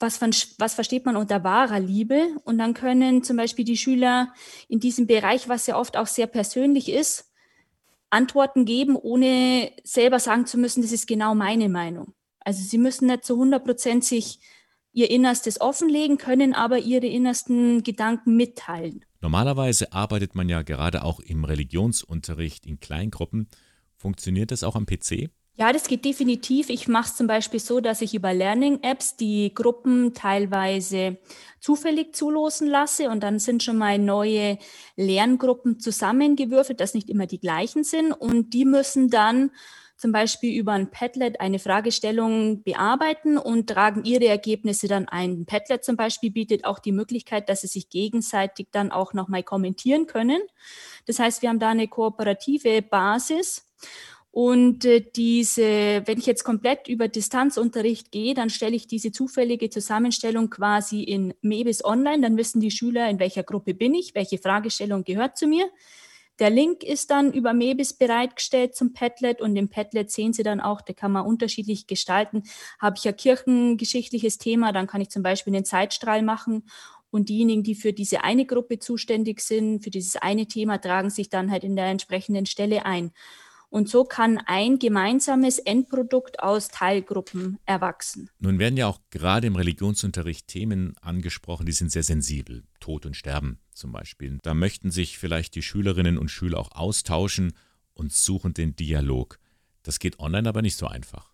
Was, 0.00 0.18
von, 0.18 0.30
was 0.58 0.74
versteht 0.74 1.06
man 1.06 1.16
unter 1.16 1.42
wahrer 1.44 1.80
Liebe? 1.80 2.28
Und 2.44 2.58
dann 2.58 2.74
können 2.74 3.22
zum 3.22 3.36
Beispiel 3.36 3.64
die 3.64 3.78
Schüler 3.78 4.32
in 4.68 4.80
diesem 4.80 5.06
Bereich, 5.06 5.48
was 5.48 5.66
ja 5.66 5.78
oft 5.78 5.96
auch 5.96 6.06
sehr 6.06 6.26
persönlich 6.26 6.90
ist, 6.90 7.32
Antworten 8.10 8.64
geben, 8.64 8.96
ohne 8.96 9.72
selber 9.82 10.20
sagen 10.20 10.46
zu 10.46 10.58
müssen, 10.58 10.82
das 10.82 10.92
ist 10.92 11.06
genau 11.06 11.34
meine 11.34 11.68
Meinung. 11.68 12.14
Also 12.40 12.62
sie 12.62 12.78
müssen 12.78 13.06
nicht 13.06 13.24
zu 13.24 13.34
100 13.34 13.64
Prozent 13.64 14.04
sich 14.04 14.40
ihr 14.92 15.10
Innerstes 15.10 15.60
offenlegen, 15.60 16.16
können 16.18 16.54
aber 16.54 16.78
ihre 16.78 17.06
innersten 17.06 17.82
Gedanken 17.82 18.36
mitteilen. 18.36 19.04
Normalerweise 19.20 19.92
arbeitet 19.92 20.34
man 20.34 20.48
ja 20.48 20.62
gerade 20.62 21.02
auch 21.02 21.20
im 21.20 21.44
Religionsunterricht 21.44 22.66
in 22.66 22.78
Kleingruppen 22.80 23.48
Funktioniert 23.98 24.50
das 24.52 24.62
auch 24.62 24.76
am 24.76 24.86
PC? 24.86 25.30
Ja, 25.60 25.72
das 25.72 25.88
geht 25.88 26.04
definitiv. 26.04 26.70
Ich 26.70 26.86
mache 26.86 27.08
es 27.08 27.16
zum 27.16 27.26
Beispiel 27.26 27.58
so, 27.58 27.80
dass 27.80 28.00
ich 28.00 28.14
über 28.14 28.32
Learning-Apps 28.32 29.16
die 29.16 29.52
Gruppen 29.52 30.14
teilweise 30.14 31.18
zufällig 31.58 32.14
zulosen 32.14 32.68
lasse 32.68 33.10
und 33.10 33.24
dann 33.24 33.40
sind 33.40 33.64
schon 33.64 33.76
mal 33.76 33.98
neue 33.98 34.58
Lerngruppen 34.94 35.80
zusammengewürfelt, 35.80 36.78
dass 36.78 36.94
nicht 36.94 37.10
immer 37.10 37.26
die 37.26 37.40
gleichen 37.40 37.82
sind 37.82 38.12
und 38.12 38.54
die 38.54 38.64
müssen 38.64 39.10
dann 39.10 39.50
zum 39.96 40.12
Beispiel 40.12 40.56
über 40.56 40.74
ein 40.74 40.92
Padlet 40.92 41.40
eine 41.40 41.58
Fragestellung 41.58 42.62
bearbeiten 42.62 43.36
und 43.36 43.68
tragen 43.68 44.04
ihre 44.04 44.26
Ergebnisse 44.26 44.86
dann 44.86 45.08
ein. 45.08 45.40
Ein 45.40 45.46
Padlet 45.46 45.82
zum 45.82 45.96
Beispiel 45.96 46.30
bietet 46.30 46.64
auch 46.64 46.78
die 46.78 46.92
Möglichkeit, 46.92 47.48
dass 47.48 47.62
sie 47.62 47.66
sich 47.66 47.90
gegenseitig 47.90 48.68
dann 48.70 48.92
auch 48.92 49.12
nochmal 49.12 49.42
kommentieren 49.42 50.06
können. 50.06 50.40
Das 51.06 51.18
heißt, 51.18 51.42
wir 51.42 51.48
haben 51.48 51.58
da 51.58 51.70
eine 51.70 51.88
kooperative 51.88 52.80
Basis 52.80 53.67
und 54.30 54.84
äh, 54.84 55.00
diese, 55.00 56.02
wenn 56.04 56.18
ich 56.18 56.26
jetzt 56.26 56.44
komplett 56.44 56.86
über 56.86 57.08
Distanzunterricht 57.08 58.12
gehe, 58.12 58.34
dann 58.34 58.50
stelle 58.50 58.76
ich 58.76 58.86
diese 58.86 59.10
zufällige 59.10 59.70
Zusammenstellung 59.70 60.50
quasi 60.50 61.02
in 61.02 61.34
Mebis 61.40 61.84
online. 61.84 62.20
Dann 62.20 62.36
wissen 62.36 62.60
die 62.60 62.70
Schüler, 62.70 63.08
in 63.08 63.18
welcher 63.18 63.42
Gruppe 63.42 63.74
bin 63.74 63.94
ich, 63.94 64.14
welche 64.14 64.38
Fragestellung 64.38 65.02
gehört 65.02 65.38
zu 65.38 65.46
mir. 65.46 65.68
Der 66.38 66.50
Link 66.50 66.84
ist 66.84 67.10
dann 67.10 67.32
über 67.32 67.52
Mebis 67.52 67.94
bereitgestellt 67.94 68.76
zum 68.76 68.92
Padlet 68.92 69.40
und 69.40 69.56
im 69.56 69.70
Padlet 69.70 70.12
sehen 70.12 70.32
Sie 70.32 70.44
dann 70.44 70.60
auch, 70.60 70.82
da 70.82 70.92
kann 70.92 71.10
man 71.10 71.26
unterschiedlich 71.26 71.88
gestalten. 71.88 72.44
Habe 72.78 72.96
ich 72.96 73.08
ein 73.08 73.16
kirchengeschichtliches 73.16 74.38
Thema, 74.38 74.72
dann 74.72 74.86
kann 74.86 75.00
ich 75.00 75.08
zum 75.08 75.24
Beispiel 75.24 75.52
einen 75.52 75.64
Zeitstrahl 75.64 76.22
machen 76.22 76.68
und 77.10 77.28
diejenigen, 77.28 77.64
die 77.64 77.74
für 77.74 77.92
diese 77.92 78.22
eine 78.22 78.46
Gruppe 78.46 78.78
zuständig 78.78 79.40
sind, 79.40 79.82
für 79.82 79.90
dieses 79.90 80.14
eine 80.14 80.46
Thema, 80.46 80.78
tragen 80.78 81.10
sich 81.10 81.28
dann 81.28 81.50
halt 81.50 81.64
in 81.64 81.74
der 81.74 81.86
entsprechenden 81.86 82.46
Stelle 82.46 82.86
ein. 82.86 83.10
Und 83.70 83.88
so 83.88 84.04
kann 84.04 84.38
ein 84.46 84.78
gemeinsames 84.78 85.58
Endprodukt 85.58 86.40
aus 86.40 86.68
Teilgruppen 86.68 87.58
erwachsen. 87.66 88.30
Nun 88.38 88.58
werden 88.58 88.78
ja 88.78 88.86
auch 88.86 89.00
gerade 89.10 89.46
im 89.46 89.56
Religionsunterricht 89.56 90.48
Themen 90.48 90.96
angesprochen, 91.02 91.66
die 91.66 91.72
sind 91.72 91.92
sehr 91.92 92.02
sensibel. 92.02 92.64
Tod 92.80 93.04
und 93.04 93.14
Sterben 93.14 93.58
zum 93.74 93.92
Beispiel. 93.92 94.38
Da 94.42 94.54
möchten 94.54 94.90
sich 94.90 95.18
vielleicht 95.18 95.54
die 95.54 95.62
Schülerinnen 95.62 96.16
und 96.16 96.30
Schüler 96.30 96.58
auch 96.58 96.72
austauschen 96.72 97.52
und 97.92 98.12
suchen 98.12 98.54
den 98.54 98.74
Dialog. 98.74 99.38
Das 99.82 99.98
geht 99.98 100.18
online 100.18 100.48
aber 100.48 100.62
nicht 100.62 100.76
so 100.76 100.86
einfach. 100.86 101.32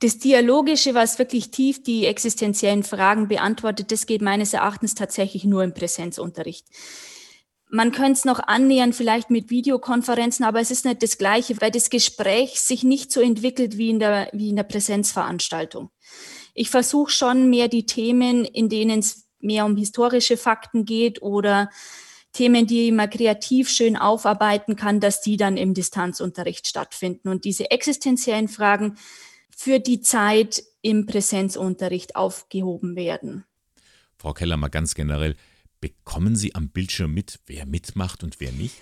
Das 0.00 0.18
Dialogische, 0.18 0.94
was 0.94 1.18
wirklich 1.18 1.50
tief 1.50 1.82
die 1.82 2.06
existenziellen 2.06 2.82
Fragen 2.82 3.28
beantwortet, 3.28 3.92
das 3.92 4.06
geht 4.06 4.22
meines 4.22 4.54
Erachtens 4.54 4.94
tatsächlich 4.94 5.44
nur 5.44 5.62
im 5.62 5.74
Präsenzunterricht. 5.74 6.66
Man 7.72 7.92
könnte 7.92 8.12
es 8.12 8.24
noch 8.24 8.40
annähern, 8.40 8.92
vielleicht 8.92 9.30
mit 9.30 9.48
Videokonferenzen, 9.48 10.44
aber 10.44 10.60
es 10.60 10.72
ist 10.72 10.84
nicht 10.84 11.02
das 11.02 11.18
Gleiche, 11.18 11.60
weil 11.60 11.70
das 11.70 11.88
Gespräch 11.88 12.60
sich 12.60 12.82
nicht 12.82 13.12
so 13.12 13.20
entwickelt 13.20 13.78
wie 13.78 13.90
in 13.90 14.00
der, 14.00 14.28
wie 14.32 14.50
in 14.50 14.56
der 14.56 14.64
Präsenzveranstaltung. 14.64 15.90
Ich 16.52 16.68
versuche 16.68 17.12
schon 17.12 17.48
mehr 17.48 17.68
die 17.68 17.86
Themen, 17.86 18.44
in 18.44 18.68
denen 18.68 18.98
es 18.98 19.28
mehr 19.38 19.64
um 19.64 19.76
historische 19.76 20.36
Fakten 20.36 20.84
geht 20.84 21.22
oder 21.22 21.70
Themen, 22.32 22.66
die 22.66 22.92
man 22.92 23.10
kreativ 23.10 23.68
schön 23.68 23.96
aufarbeiten 23.96 24.76
kann, 24.76 25.00
dass 25.00 25.20
die 25.20 25.36
dann 25.36 25.56
im 25.56 25.74
Distanzunterricht 25.74 26.66
stattfinden. 26.66 27.28
Und 27.28 27.44
diese 27.44 27.70
existenziellen 27.70 28.48
Fragen 28.48 28.96
für 29.56 29.78
die 29.78 30.00
Zeit 30.00 30.62
im 30.82 31.06
Präsenzunterricht 31.06 32.16
aufgehoben 32.16 32.96
werden. 32.96 33.44
Frau 34.16 34.32
Keller, 34.32 34.56
mal 34.56 34.68
ganz 34.68 34.94
generell, 34.94 35.36
bekommen 35.80 36.36
Sie 36.36 36.54
am 36.54 36.68
Bildschirm 36.68 37.12
mit, 37.12 37.40
wer 37.46 37.66
mitmacht 37.66 38.22
und 38.22 38.40
wer 38.40 38.52
nicht? 38.52 38.76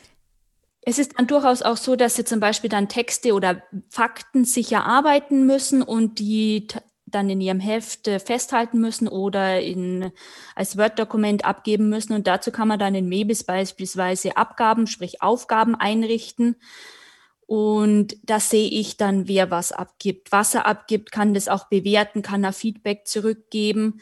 Es 0.82 0.98
ist 0.98 1.18
dann 1.18 1.26
durchaus 1.26 1.62
auch 1.62 1.76
so, 1.76 1.96
dass 1.96 2.16
Sie 2.16 2.24
zum 2.24 2.40
Beispiel 2.40 2.70
dann 2.70 2.88
Texte 2.88 3.34
oder 3.34 3.62
Fakten 3.90 4.44
sicher 4.44 4.84
arbeiten 4.84 5.46
müssen 5.46 5.82
und 5.82 6.18
die 6.18 6.66
dann 7.10 7.30
in 7.30 7.40
ihrem 7.40 7.60
Heft 7.60 8.06
äh, 8.08 8.18
festhalten 8.18 8.80
müssen 8.80 9.08
oder 9.08 9.60
in, 9.60 10.12
als 10.54 10.76
Word-Dokument 10.76 11.44
abgeben 11.44 11.88
müssen. 11.88 12.12
Und 12.12 12.26
dazu 12.26 12.50
kann 12.50 12.68
man 12.68 12.78
dann 12.78 12.94
in 12.94 13.08
Mebis 13.08 13.44
beispielsweise 13.44 14.36
Abgaben, 14.36 14.86
sprich 14.86 15.22
Aufgaben 15.22 15.74
einrichten. 15.74 16.56
Und 17.46 18.16
da 18.24 18.40
sehe 18.40 18.68
ich 18.68 18.98
dann, 18.98 19.26
wer 19.26 19.50
was 19.50 19.72
abgibt. 19.72 20.32
Was 20.32 20.54
er 20.54 20.66
abgibt, 20.66 21.12
kann 21.12 21.32
das 21.32 21.48
auch 21.48 21.68
bewerten, 21.68 22.22
kann 22.22 22.44
er 22.44 22.52
Feedback 22.52 23.06
zurückgeben, 23.06 24.00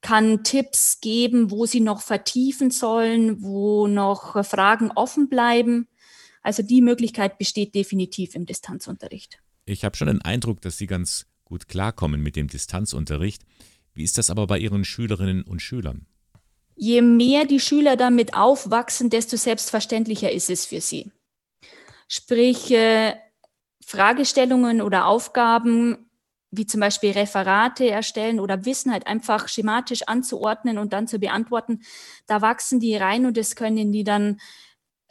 kann 0.00 0.44
Tipps 0.44 1.00
geben, 1.00 1.50
wo 1.50 1.66
sie 1.66 1.80
noch 1.80 2.02
vertiefen 2.02 2.70
sollen, 2.70 3.42
wo 3.42 3.86
noch 3.86 4.44
Fragen 4.44 4.90
offen 4.92 5.28
bleiben. 5.28 5.88
Also 6.42 6.62
die 6.62 6.82
Möglichkeit 6.82 7.38
besteht 7.38 7.74
definitiv 7.74 8.34
im 8.34 8.46
Distanzunterricht. 8.46 9.40
Ich 9.64 9.84
habe 9.84 9.96
schon 9.96 10.08
den 10.08 10.22
Eindruck, 10.22 10.60
dass 10.62 10.78
Sie 10.78 10.86
ganz 10.86 11.26
gut 11.44 11.68
klarkommen 11.68 12.22
mit 12.22 12.36
dem 12.36 12.48
Distanzunterricht. 12.48 13.42
Wie 13.94 14.04
ist 14.04 14.16
das 14.16 14.30
aber 14.30 14.46
bei 14.46 14.58
Ihren 14.58 14.84
Schülerinnen 14.84 15.42
und 15.42 15.60
Schülern? 15.60 16.06
Je 16.76 17.02
mehr 17.02 17.44
die 17.44 17.60
Schüler 17.60 17.96
damit 17.96 18.34
aufwachsen, 18.34 19.10
desto 19.10 19.36
selbstverständlicher 19.36 20.30
ist 20.30 20.48
es 20.48 20.64
für 20.64 20.80
sie. 20.80 21.10
Sprich, 22.06 22.70
äh, 22.70 23.16
Fragestellungen 23.84 24.80
oder 24.80 25.06
Aufgaben 25.06 26.07
wie 26.50 26.66
zum 26.66 26.80
Beispiel 26.80 27.12
Referate 27.12 27.88
erstellen 27.90 28.40
oder 28.40 28.64
Wissen 28.64 28.92
halt 28.92 29.06
einfach 29.06 29.48
schematisch 29.48 30.02
anzuordnen 30.06 30.78
und 30.78 30.92
dann 30.92 31.06
zu 31.06 31.18
beantworten, 31.18 31.80
da 32.26 32.40
wachsen 32.40 32.80
die 32.80 32.96
rein 32.96 33.26
und 33.26 33.36
das 33.36 33.54
können 33.54 33.92
die 33.92 34.04
dann 34.04 34.40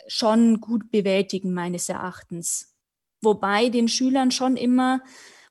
schon 0.07 0.61
gut 0.61 0.89
bewältigen, 0.91 1.53
meines 1.53 1.89
Erachtens. 1.89 2.73
Wobei 3.21 3.69
den 3.69 3.87
Schülern 3.87 4.31
schon 4.31 4.57
immer 4.57 5.01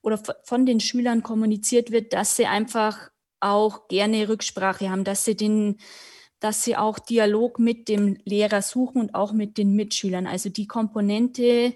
oder 0.03 0.20
von 0.45 0.66
den 0.66 0.80
Schülern 0.80 1.22
kommuniziert 1.22 1.91
wird, 1.91 2.12
dass 2.12 2.37
sie 2.37 2.47
einfach 2.47 3.11
auch 3.41 3.89
gerne 3.89 4.28
Rücksprache 4.28 4.91
haben, 4.91 5.05
dass 5.05 5.24
sie 5.24 5.37
den, 5.37 5.78
dass 6.41 6.62
sie 6.62 6.76
auch 6.76 6.99
Dialog 6.99 7.59
mit 7.59 7.89
dem 7.89 8.16
Lehrer 8.24 8.62
suchen 8.62 9.01
und 9.01 9.14
auch 9.14 9.32
mit 9.32 9.59
den 9.59 9.74
Mitschülern. 9.74 10.26
Also 10.26 10.49
die 10.49 10.66
Komponente, 10.66 11.74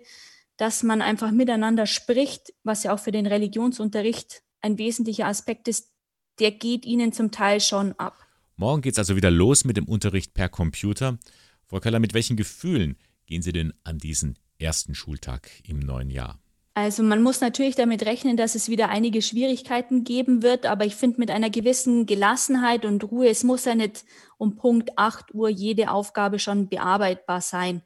dass 0.61 0.83
man 0.83 1.01
einfach 1.01 1.31
miteinander 1.31 1.87
spricht, 1.87 2.53
was 2.65 2.83
ja 2.83 2.93
auch 2.93 2.99
für 2.99 3.13
den 3.13 3.27
Religionsunterricht 3.27 4.43
ein 4.61 4.77
wesentlicher 4.77 5.27
Aspekt 5.27 5.69
ist, 5.69 5.91
der 6.39 6.51
geht 6.51 6.85
ihnen 6.85 7.13
zum 7.13 7.31
Teil 7.31 7.61
schon 7.61 7.93
ab. 7.93 8.27
Morgen 8.57 8.83
geht 8.83 8.93
es 8.93 8.99
also 8.99 9.17
wieder 9.17 9.31
los 9.31 9.65
mit 9.65 9.79
dem 9.79 9.87
Unterricht 9.87 10.35
per 10.35 10.51
Computer. 10.51 11.19
Frau 11.67 11.81
Keller, 11.81 11.99
mit 11.99 12.13
welchen 12.13 12.37
Gefühlen 12.37 12.97
gehen 13.25 13.41
Sie 13.41 13.53
denn 13.53 13.73
an 13.85 13.99
diesen 13.99 14.39
ersten 14.59 14.95
Schultag 14.95 15.49
im 15.67 15.79
neuen 15.79 16.11
Jahr? 16.11 16.39
Also 16.75 17.03
man 17.03 17.23
muss 17.23 17.41
natürlich 17.41 17.75
damit 17.75 18.05
rechnen, 18.05 18.37
dass 18.37 18.55
es 18.55 18.69
wieder 18.69 18.91
einige 18.91 19.23
Schwierigkeiten 19.23 20.05
geben 20.05 20.43
wird, 20.43 20.67
aber 20.67 20.85
ich 20.85 20.95
finde 20.95 21.21
mit 21.21 21.31
einer 21.31 21.51
gewissen 21.51 22.07
Gelassenheit 22.07 22.85
und 22.85 23.03
Ruhe, 23.05 23.29
es 23.29 23.45
muss 23.45 23.65
ja 23.65 23.75
nicht 23.75 24.05
um 24.39 24.57
Punkt 24.57 24.91
8 24.97 25.35
Uhr 25.35 25.49
jede 25.49 25.91
Aufgabe 25.91 26.39
schon 26.39 26.69
bearbeitbar 26.69 27.41
sein. 27.41 27.83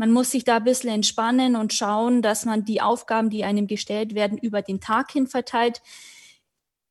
Man 0.00 0.12
muss 0.12 0.30
sich 0.30 0.44
da 0.44 0.56
ein 0.56 0.64
bisschen 0.64 0.88
entspannen 0.88 1.56
und 1.56 1.74
schauen, 1.74 2.22
dass 2.22 2.46
man 2.46 2.64
die 2.64 2.80
Aufgaben, 2.80 3.28
die 3.28 3.44
einem 3.44 3.66
gestellt 3.66 4.14
werden, 4.14 4.38
über 4.38 4.62
den 4.62 4.80
Tag 4.80 5.12
hin 5.12 5.26
verteilt. 5.26 5.82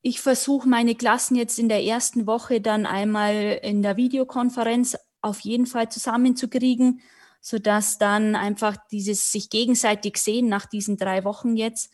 Ich 0.03 0.21
versuche 0.21 0.69
meine 0.69 0.93
Klassen 0.93 1.35
jetzt 1.35 1.57
in 1.57 1.69
der 1.69 1.83
ersten 1.83 2.27
Woche 2.27 2.61
dann 2.61 2.85
einmal 2.85 3.59
in 3.63 3.81
der 3.81 3.97
Videokonferenz 3.97 4.95
auf 5.23 5.39
jeden 5.39 5.65
Fall 5.65 5.89
zusammenzukriegen 5.89 7.01
sodass 7.41 7.97
dann 7.97 8.35
einfach 8.35 8.75
dieses 8.91 9.31
sich 9.31 9.49
gegenseitig 9.49 10.17
sehen 10.17 10.49
nach 10.49 10.65
diesen 10.65 10.97
drei 10.97 11.23
Wochen 11.23 11.55
jetzt 11.55 11.91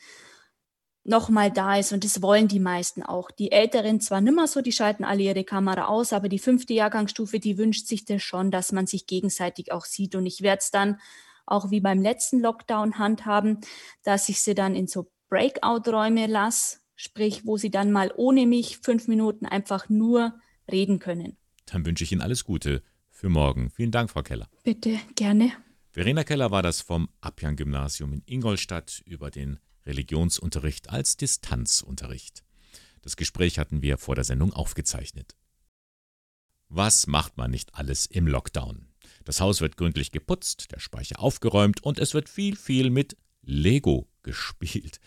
nochmal 1.06 1.52
da 1.52 1.78
ist. 1.78 1.94
Und 1.94 2.04
das 2.04 2.22
wollen 2.22 2.48
die 2.48 2.60
meisten 2.60 3.04
auch. 3.04 3.32
Die 3.32 3.52
Älteren 3.52 4.02
zwar 4.02 4.22
nimmer 4.22 4.48
so, 4.48 4.62
die 4.62 4.72
schalten 4.72 5.04
alle 5.04 5.24
ihre 5.24 5.44
Kamera 5.44 5.86
aus, 5.86 6.12
aber 6.12 6.28
die 6.28 6.40
fünfte 6.40 6.74
Jahrgangsstufe, 6.74 7.40
die 7.40 7.58
wünscht 7.58 7.88
sich 7.88 8.06
das 8.06 8.24
schon, 8.24 8.52
dass 8.52 8.72
man 8.72 8.88
sich 8.88 9.08
gegenseitig 9.08 9.72
auch 9.72 9.86
sieht. 9.86 10.16
Und 10.16 10.26
ich 10.26 10.42
werde 10.42 10.60
es 10.60 10.72
dann 10.72 11.00
auch 11.46 11.70
wie 11.70 11.80
beim 11.80 12.02
letzten 12.02 12.40
Lockdown 12.40 12.98
handhaben, 12.98 13.60
dass 14.04 14.30
ich 14.30 14.42
sie 14.42 14.56
dann 14.56 14.76
in 14.76 14.88
so 14.88 15.12
Breakout-Räume 15.30 16.28
lasse, 16.28 16.80
sprich, 16.96 17.46
wo 17.46 17.58
sie 17.58 17.70
dann 17.70 17.92
mal 17.92 18.12
ohne 18.16 18.48
mich 18.48 18.80
fünf 18.80 19.08
Minuten 19.08 19.46
einfach 19.46 19.90
nur 19.90 20.34
reden 20.72 21.00
können. 21.00 21.38
Dann 21.68 21.86
wünsche 21.86 22.04
ich 22.04 22.12
Ihnen 22.12 22.22
alles 22.22 22.44
Gute 22.44 22.84
für 23.10 23.30
morgen. 23.30 23.70
Vielen 23.70 23.92
Dank, 23.92 24.10
Frau 24.10 24.24
Keller. 24.24 24.50
Bitte, 24.64 25.00
gerne. 25.16 25.52
Verena 25.92 26.24
Keller 26.24 26.52
war 26.52 26.62
das 26.62 26.82
vom 26.82 27.10
Abjan-Gymnasium 27.22 28.14
in 28.14 28.24
Ingolstadt 28.26 29.02
über 29.06 29.32
den 29.32 29.60
Religionsunterricht 29.86 30.90
als 30.90 31.18
Distanzunterricht. 31.18 32.44
Das 33.02 33.16
Gespräch 33.16 33.60
hatten 33.60 33.82
wir 33.82 33.98
vor 33.98 34.16
der 34.16 34.24
Sendung 34.24 34.52
aufgezeichnet. 34.54 35.36
Was 36.70 37.08
macht 37.08 37.38
man 37.38 37.52
nicht 37.52 37.76
alles 37.76 38.06
im 38.06 38.28
Lockdown? 38.28 38.88
Das 39.24 39.40
Haus 39.40 39.62
wird 39.62 39.78
gründlich 39.78 40.12
geputzt, 40.12 40.72
der 40.72 40.80
Speicher 40.80 41.20
aufgeräumt 41.20 41.84
und 41.84 42.00
es 42.00 42.14
wird 42.14 42.30
viel, 42.30 42.56
viel 42.56 42.90
mit 42.90 43.18
Lego 43.44 44.10
gespielt. 44.24 45.00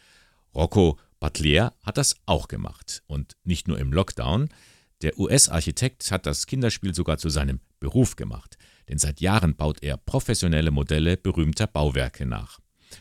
Rocco 0.54 0.98
Batlier 1.20 1.74
hat 1.82 1.98
das 1.98 2.16
auch 2.26 2.48
gemacht. 2.48 3.02
Und 3.06 3.36
nicht 3.44 3.68
nur 3.68 3.78
im 3.78 3.92
Lockdown. 3.92 4.48
Der 5.02 5.18
US-Architekt 5.18 6.10
hat 6.10 6.26
das 6.26 6.46
Kinderspiel 6.46 6.94
sogar 6.94 7.18
zu 7.18 7.28
seinem 7.28 7.60
Beruf 7.78 8.16
gemacht, 8.16 8.58
denn 8.88 8.98
seit 8.98 9.20
Jahren 9.20 9.54
baut 9.54 9.82
er 9.82 9.96
professionelle 9.96 10.72
Modelle 10.72 11.16
berühmter 11.16 11.68
Bauwerke 11.68 12.26
nach. 12.26 12.58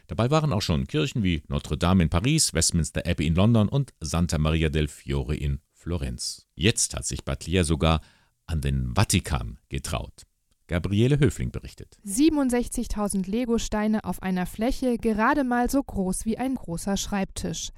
Dabei 0.08 0.32
waren 0.32 0.54
auch 0.54 0.62
schon 0.62 0.88
Kirchen 0.88 1.24
wie 1.24 1.44
Notre 1.48 1.78
Dame 1.78 2.04
in 2.04 2.10
Paris, 2.10 2.54
Westminster 2.54 3.06
Abbey 3.06 3.28
in 3.28 3.36
London 3.36 3.70
und 3.70 3.94
Santa 4.00 4.38
Maria 4.38 4.70
del 4.70 4.88
Fiore 4.88 5.36
in 5.36 5.60
Florenz. 5.74 6.48
Jetzt 6.56 6.96
hat 6.96 7.06
sich 7.06 7.24
Batlier 7.24 7.64
sogar 7.64 8.02
an 8.46 8.62
den 8.62 8.94
Vatikan 8.96 9.60
getraut. 9.70 10.24
Gabriele 10.68 11.20
Höfling 11.20 11.52
berichtet. 11.52 11.98
67.000 12.06 13.30
Legosteine 13.30 14.04
auf 14.04 14.22
einer 14.22 14.46
Fläche 14.46 14.98
gerade 14.98 15.44
mal 15.44 15.70
so 15.70 15.82
groß 15.82 16.26
wie 16.26 16.38
ein 16.38 16.56
großer 16.56 16.98
Schreibtisch. 16.98 17.70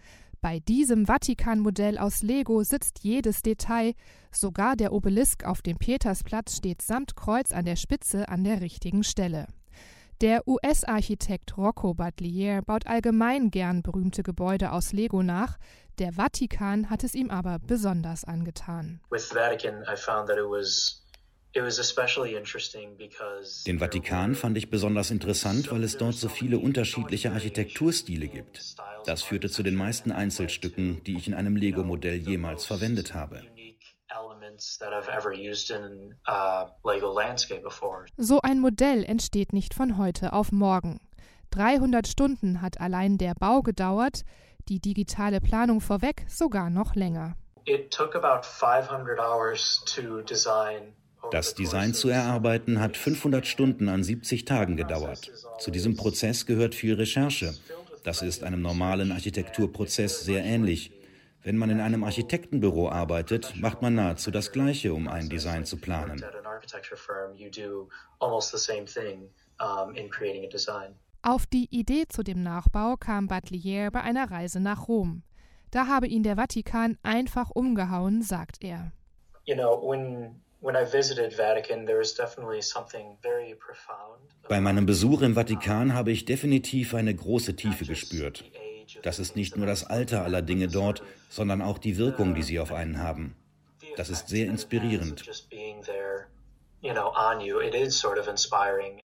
Bei 0.41 0.59
diesem 0.59 1.05
Vatikan-Modell 1.05 1.97
aus 1.97 2.23
Lego 2.23 2.63
sitzt 2.63 2.99
jedes 3.03 3.41
Detail, 3.41 3.93
sogar 4.31 4.75
der 4.75 4.93
Obelisk 4.93 5.43
auf 5.43 5.61
dem 5.61 5.77
Petersplatz 5.77 6.55
steht 6.55 6.81
samt 6.81 7.15
Kreuz 7.15 7.51
an 7.51 7.65
der 7.65 7.75
Spitze 7.75 8.29
an 8.29 8.43
der 8.43 8.61
richtigen 8.61 9.03
Stelle. 9.03 9.47
Der 10.21 10.45
US-Architekt 10.45 11.57
Rocco 11.57 11.93
Batlier 11.93 12.61
baut 12.61 12.87
allgemein 12.87 13.51
gern 13.51 13.81
berühmte 13.81 14.21
Gebäude 14.21 14.73
aus 14.73 14.91
Lego 14.91 15.23
nach. 15.23 15.57
Der 15.97 16.11
Vatikan 16.11 16.89
hat 16.89 17.05
es 17.05 17.15
ihm 17.15 17.29
aber 17.29 17.57
besonders 17.59 18.25
angetan. 18.25 18.99
With 19.09 19.33
Vatican, 19.33 19.83
I 19.83 19.95
found 19.95 20.27
that 20.27 20.37
it 20.37 20.43
was 20.43 21.05
den 23.65 23.79
Vatikan 23.79 24.35
fand 24.35 24.55
ich 24.57 24.69
besonders 24.69 25.09
interessant, 25.09 25.71
weil 25.71 25.83
es 25.83 25.97
dort 25.97 26.13
so 26.13 26.29
viele 26.29 26.59
unterschiedliche 26.59 27.31
Architekturstile 27.31 28.27
gibt. 28.27 28.75
Das 29.05 29.23
führte 29.23 29.49
zu 29.49 29.63
den 29.63 29.73
meisten 29.73 30.11
Einzelstücken, 30.11 31.01
die 31.05 31.17
ich 31.17 31.27
in 31.27 31.33
einem 31.33 31.55
Lego-Modell 31.55 32.17
jemals 32.17 32.65
verwendet 32.65 33.15
habe. 33.15 33.41
Uh, 36.27 36.65
so 38.17 38.41
ein 38.41 38.59
Modell 38.59 39.03
entsteht 39.03 39.53
nicht 39.53 39.73
von 39.73 39.97
heute 39.97 40.33
auf 40.33 40.51
morgen. 40.51 40.99
300 41.51 42.07
Stunden 42.07 42.61
hat 42.61 42.79
allein 42.79 43.17
der 43.17 43.33
Bau 43.35 43.61
gedauert, 43.61 44.23
die 44.67 44.79
digitale 44.79 45.41
Planung 45.41 45.81
vorweg 45.81 46.25
sogar 46.27 46.69
noch 46.69 46.95
länger. 46.95 47.35
It 47.65 47.91
took 47.91 48.15
about 48.15 48.45
500 48.45 49.19
hours 49.19 49.83
to 49.85 50.21
design 50.21 50.93
das 51.31 51.53
Design 51.53 51.93
zu 51.93 52.09
erarbeiten 52.09 52.79
hat 52.79 52.97
500 52.97 53.45
Stunden 53.45 53.89
an 53.89 54.03
70 54.03 54.45
Tagen 54.45 54.77
gedauert. 54.77 55.31
Zu 55.59 55.69
diesem 55.69 55.95
Prozess 55.95 56.45
gehört 56.45 56.73
viel 56.73 56.95
Recherche. 56.95 57.53
Das 58.03 58.21
ist 58.21 58.43
einem 58.43 58.61
normalen 58.61 59.11
Architekturprozess 59.11 60.23
sehr 60.23 60.43
ähnlich. 60.43 60.91
Wenn 61.43 61.57
man 61.57 61.69
in 61.69 61.79
einem 61.79 62.03
Architektenbüro 62.03 62.89
arbeitet, 62.89 63.53
macht 63.55 63.81
man 63.81 63.95
nahezu 63.95 64.31
das 64.31 64.51
Gleiche, 64.51 64.93
um 64.93 65.07
ein 65.07 65.29
Design 65.29 65.65
zu 65.65 65.77
planen. 65.77 66.23
Auf 71.21 71.45
die 71.47 71.67
Idee 71.69 72.03
zu 72.07 72.23
dem 72.23 72.43
Nachbau 72.43 72.95
kam 72.97 73.27
Batlier 73.27 73.91
bei 73.91 74.01
einer 74.01 74.31
Reise 74.31 74.59
nach 74.59 74.87
Rom. 74.87 75.23
Da 75.71 75.87
habe 75.87 76.07
ihn 76.07 76.23
der 76.23 76.35
Vatikan 76.35 76.97
einfach 77.03 77.51
umgehauen, 77.51 78.21
sagt 78.21 78.63
er. 78.63 78.91
you 79.49 79.55
know, 79.55 79.75
when 79.81 80.35
when 80.61 80.75
I 80.75 80.85
visited 80.85 81.33
Vatican, 81.37 81.85
there 81.85 81.97
was 81.97 82.13
definitely 82.13 82.61
something 82.61 83.17
very 83.21 83.55
profound. 83.55 84.19
Bei 84.47 84.61
meinem 84.61 84.85
Besuch 84.85 85.21
im 85.21 85.33
Vatikan 85.33 85.93
habe 85.93 86.11
ich 86.11 86.25
definitiv 86.25 86.93
eine 86.93 87.13
große 87.15 87.55
Tiefe 87.55 87.85
gespürt. 87.85 88.43
Das 89.03 89.19
ist 89.19 89.35
nicht 89.35 89.57
nur 89.57 89.65
das 89.65 89.83
Alter 89.85 90.23
aller 90.23 90.41
Dinge 90.41 90.67
dort, 90.67 91.03
sondern 91.29 91.61
auch 91.61 91.77
die 91.77 91.97
Wirkung, 91.97 92.35
die 92.35 92.43
sie 92.43 92.59
auf 92.59 92.71
einen 92.71 92.99
haben. 92.99 93.35
Das 93.97 94.09
ist 94.09 94.29
sehr 94.29 94.47
inspirierend. 94.47 95.23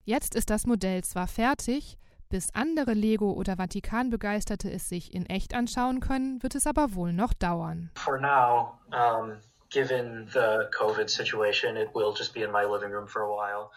Jetzt 0.05 0.35
ist 0.35 0.51
das 0.51 0.67
Modell 0.67 1.05
zwar 1.05 1.27
fertig, 1.27 1.99
bis 2.29 2.55
andere 2.55 2.95
Lego- 2.95 3.33
oder 3.33 3.57
Vatikan-Begeisterte 3.57 4.71
es 4.71 4.89
sich 4.89 5.15
in 5.15 5.27
echt 5.27 5.55
anschauen 5.55 6.01
können, 6.01 6.43
wird 6.43 6.55
es 6.55 6.67
aber 6.67 6.95
wohl 6.95 7.13
noch 7.13 7.33
dauern. 7.33 7.91
For 7.95 8.19
now, 8.19 8.79
um, 8.93 9.39
given 9.71 10.27
the 10.33 10.69
COVID 10.77 11.09
situation, 11.09 11.77
it 11.77 11.95
will 11.95 12.13
just 12.17 12.33
be 12.33 12.41
in 12.41 12.51
my 12.51 12.65
living 12.65 12.93
room 12.93 13.07
for 13.07 13.23
a 13.23 13.29
while. 13.29 13.71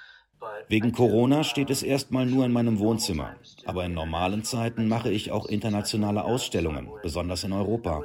Wegen 0.69 0.91
Corona 0.91 1.43
steht 1.43 1.69
es 1.69 1.81
erstmal 1.81 2.25
nur 2.25 2.45
in 2.45 2.51
meinem 2.51 2.79
Wohnzimmer. 2.79 3.35
Aber 3.65 3.85
in 3.85 3.93
normalen 3.93 4.43
Zeiten 4.43 4.87
mache 4.87 5.09
ich 5.09 5.31
auch 5.31 5.45
internationale 5.45 6.23
Ausstellungen, 6.23 6.89
besonders 7.01 7.43
in 7.43 7.53
Europa. 7.53 8.03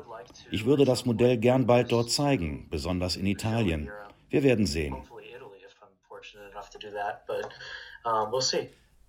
Ich 0.50 0.64
würde 0.64 0.84
das 0.84 1.04
Modell 1.04 1.38
gern 1.38 1.66
bald 1.66 1.92
dort 1.92 2.10
zeigen, 2.10 2.68
besonders 2.70 3.16
in 3.16 3.26
Italien. 3.26 3.90
Wir 4.30 4.42
werden 4.42 4.66
sehen. 4.66 4.96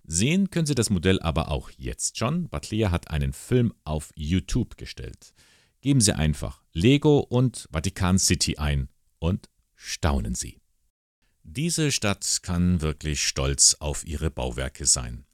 Sehen 0.06 0.50
können 0.50 0.66
Sie 0.66 0.76
das 0.76 0.90
Modell 0.90 1.20
aber 1.22 1.50
auch 1.50 1.70
jetzt 1.78 2.18
schon. 2.18 2.50
Batlea 2.50 2.92
hat 2.92 3.10
einen 3.10 3.32
Film 3.32 3.74
auf 3.86 4.12
YouTube 4.16 4.78
gestellt. 4.78 5.34
Geben 5.82 6.02
Sie 6.02 6.14
einfach 6.14 6.62
Lego 6.74 7.20
und 7.20 7.70
Vatikan 7.72 8.20
City 8.20 8.58
ein 8.58 8.90
und 9.20 9.50
staunen 9.76 10.36
Sie. 10.36 10.63
Diese 11.44 11.92
Stadt 11.92 12.40
kann 12.42 12.82
wirklich 12.82 13.22
stolz 13.28 13.76
auf 13.80 14.06
ihre 14.06 14.32
Bauwerke 14.32 14.86
sein. 14.86 15.26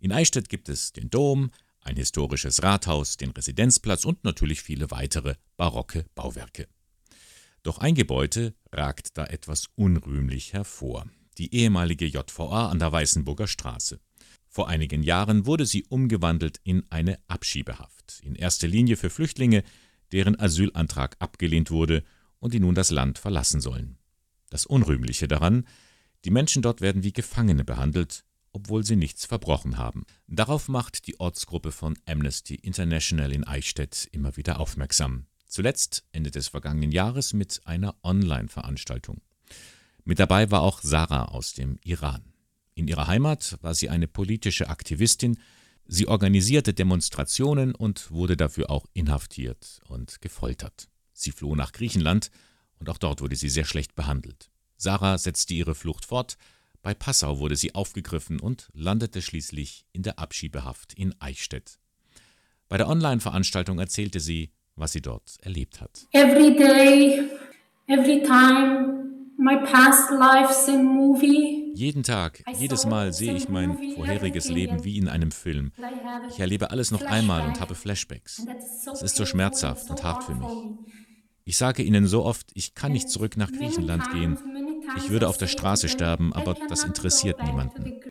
In 0.00 0.12
Eichstätt 0.12 0.48
gibt 0.48 0.68
es 0.68 0.92
den 0.92 1.10
Dom, 1.10 1.50
ein 1.80 1.96
historisches 1.96 2.62
Rathaus, 2.62 3.16
den 3.16 3.30
Residenzplatz 3.30 4.04
und 4.04 4.24
natürlich 4.24 4.62
viele 4.62 4.90
weitere 4.90 5.34
barocke 5.56 6.06
Bauwerke. 6.14 6.68
Doch 7.62 7.78
ein 7.78 7.94
Gebäude 7.94 8.54
ragt 8.72 9.18
da 9.18 9.26
etwas 9.26 9.68
unrühmlich 9.74 10.54
hervor. 10.54 11.06
Die 11.36 11.54
ehemalige 11.54 12.06
JVA 12.06 12.70
an 12.70 12.78
der 12.78 12.90
Weißenburger 12.90 13.46
Straße. 13.46 14.00
Vor 14.48 14.68
einigen 14.68 15.02
Jahren 15.02 15.44
wurde 15.44 15.66
sie 15.66 15.84
umgewandelt 15.84 16.60
in 16.64 16.84
eine 16.90 17.18
Abschiebehaft, 17.28 18.20
in 18.22 18.34
erster 18.34 18.66
Linie 18.66 18.96
für 18.96 19.10
Flüchtlinge, 19.10 19.62
deren 20.12 20.40
Asylantrag 20.40 21.16
abgelehnt 21.18 21.70
wurde 21.70 22.04
und 22.38 22.54
die 22.54 22.60
nun 22.60 22.74
das 22.74 22.90
Land 22.90 23.18
verlassen 23.18 23.60
sollen. 23.60 23.97
Das 24.50 24.66
Unrühmliche 24.66 25.28
daran, 25.28 25.66
die 26.24 26.30
Menschen 26.30 26.62
dort 26.62 26.80
werden 26.80 27.02
wie 27.02 27.12
Gefangene 27.12 27.64
behandelt, 27.64 28.24
obwohl 28.52 28.84
sie 28.84 28.96
nichts 28.96 29.24
verbrochen 29.24 29.78
haben. 29.78 30.04
Darauf 30.26 30.68
macht 30.68 31.06
die 31.06 31.20
Ortsgruppe 31.20 31.72
von 31.72 31.98
Amnesty 32.06 32.54
International 32.54 33.32
in 33.32 33.44
Eichstätt 33.44 34.08
immer 34.12 34.36
wieder 34.36 34.58
aufmerksam. 34.58 35.26
Zuletzt 35.46 36.04
Ende 36.12 36.30
des 36.30 36.48
vergangenen 36.48 36.92
Jahres 36.92 37.32
mit 37.32 37.60
einer 37.64 37.94
Online-Veranstaltung. 38.02 39.20
Mit 40.04 40.18
dabei 40.18 40.50
war 40.50 40.62
auch 40.62 40.80
Sarah 40.82 41.26
aus 41.26 41.54
dem 41.54 41.78
Iran. 41.84 42.32
In 42.74 42.88
ihrer 42.88 43.06
Heimat 43.06 43.58
war 43.62 43.74
sie 43.74 43.90
eine 43.90 44.08
politische 44.08 44.68
Aktivistin, 44.68 45.38
sie 45.86 46.06
organisierte 46.06 46.74
Demonstrationen 46.74 47.74
und 47.74 48.10
wurde 48.10 48.36
dafür 48.36 48.70
auch 48.70 48.86
inhaftiert 48.92 49.80
und 49.88 50.20
gefoltert. 50.20 50.88
Sie 51.12 51.32
floh 51.32 51.54
nach 51.54 51.72
Griechenland 51.72 52.30
und 52.78 52.88
auch 52.88 52.98
dort 52.98 53.20
wurde 53.20 53.36
sie 53.36 53.48
sehr 53.48 53.64
schlecht 53.64 53.94
behandelt. 53.94 54.50
Sarah 54.76 55.18
setzte 55.18 55.54
ihre 55.54 55.74
Flucht 55.74 56.04
fort, 56.04 56.36
bei 56.82 56.94
Passau 56.94 57.38
wurde 57.38 57.56
sie 57.56 57.74
aufgegriffen 57.74 58.38
und 58.40 58.68
landete 58.72 59.20
schließlich 59.20 59.86
in 59.92 60.02
der 60.02 60.18
Abschiebehaft 60.18 60.94
in 60.94 61.14
Eichstätt. 61.20 61.78
Bei 62.68 62.76
der 62.76 62.88
Online-Veranstaltung 62.88 63.78
erzählte 63.78 64.20
sie, 64.20 64.52
was 64.76 64.92
sie 64.92 65.02
dort 65.02 65.38
erlebt 65.40 65.80
hat. 65.80 66.06
Every 66.12 66.54
day, 66.56 67.28
every 67.88 68.22
time, 68.22 69.04
my 69.36 69.56
past 69.64 70.10
life's 70.10 70.68
a 70.68 70.76
movie. 70.76 71.72
Jeden 71.74 72.02
Tag, 72.02 72.44
jedes 72.50 72.84
Mal 72.86 73.12
sehe 73.12 73.34
ich 73.34 73.48
mein 73.48 73.78
vorheriges 73.94 74.48
Leben 74.48 74.84
wie 74.84 74.96
in 74.98 75.08
einem 75.08 75.30
Film. 75.32 75.72
Ich 76.26 76.40
erlebe 76.40 76.70
alles 76.70 76.90
noch 76.90 77.04
einmal 77.04 77.46
und 77.46 77.60
habe 77.60 77.74
Flashbacks. 77.74 78.44
Es 78.92 79.02
ist 79.02 79.16
so 79.16 79.26
schmerzhaft 79.26 79.90
und 79.90 80.02
hart 80.02 80.22
für 80.22 80.34
mich. 80.34 80.68
Ich 81.48 81.56
sage 81.56 81.82
Ihnen 81.82 82.06
so 82.06 82.26
oft, 82.26 82.50
ich 82.52 82.74
kann 82.74 82.92
nicht 82.92 83.08
zurück 83.08 83.38
nach 83.38 83.50
Griechenland 83.50 84.10
gehen. 84.12 84.36
Ich 84.98 85.08
würde 85.08 85.28
auf 85.28 85.38
der 85.38 85.46
Straße 85.46 85.88
sterben, 85.88 86.34
aber 86.34 86.54
das 86.68 86.84
interessiert 86.84 87.42
niemanden. 87.42 88.02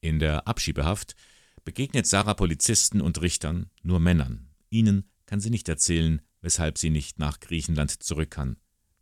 In 0.00 0.18
der 0.18 0.48
Abschiebehaft 0.48 1.14
begegnet 1.64 2.08
Sarah 2.08 2.34
Polizisten 2.34 3.00
und 3.00 3.22
Richtern, 3.22 3.70
nur 3.84 4.00
Männern. 4.00 4.48
Ihnen 4.68 5.08
kann 5.26 5.38
sie 5.38 5.50
nicht 5.50 5.68
erzählen, 5.68 6.20
weshalb 6.40 6.76
sie 6.76 6.90
nicht 6.90 7.20
nach 7.20 7.38
Griechenland 7.38 8.02
zurück 8.02 8.32
kann, 8.32 8.56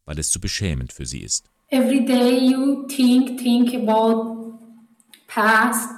weil 0.05 0.19
es 0.19 0.31
zu 0.31 0.41
beschämend 0.41 0.93
für 0.93 1.07
sie 1.07 1.23
ist. 1.23 1.49
Every 1.69 2.05
day 2.05 2.51
you 2.51 2.87
think, 2.87 3.39
think 3.39 3.75
about 3.75 4.59
past, 5.27 5.89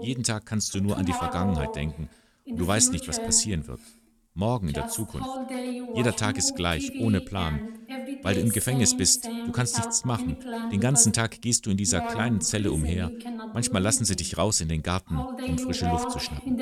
jeden 0.00 0.24
Tag 0.24 0.46
kannst 0.46 0.74
du 0.74 0.80
nur 0.80 0.96
an 0.96 1.06
die 1.06 1.12
Vergangenheit 1.12 1.74
denken 1.74 2.08
und 2.48 2.58
du 2.58 2.66
weißt 2.66 2.92
nicht, 2.92 3.08
was 3.08 3.20
passieren 3.20 3.66
wird. 3.66 3.80
Morgen 4.34 4.68
in 4.68 4.74
der 4.74 4.86
Zukunft. 4.86 5.40
Jeder 5.92 6.14
Tag 6.14 6.38
ist 6.38 6.54
gleich, 6.54 6.92
ohne 6.96 7.20
Plan. 7.20 7.62
Weil 8.22 8.34
du 8.34 8.40
im 8.40 8.50
Gefängnis 8.50 8.94
bist, 8.94 9.30
du 9.44 9.52
kannst 9.52 9.76
nichts 9.78 10.04
machen. 10.04 10.38
Den 10.70 10.80
ganzen 10.80 11.12
Tag 11.12 11.40
gehst 11.40 11.66
du 11.66 11.70
in 11.70 11.76
dieser 11.76 12.02
kleinen 12.02 12.40
Zelle 12.40 12.72
umher. 12.72 13.12
Manchmal 13.52 13.82
lassen 13.82 14.04
sie 14.04 14.16
dich 14.16 14.36
raus 14.38 14.60
in 14.60 14.68
den 14.68 14.82
Garten, 14.82 15.28
um 15.44 15.58
frische 15.58 15.86
Luft 15.86 16.10
zu 16.10 16.18
schnappen. 16.18 16.58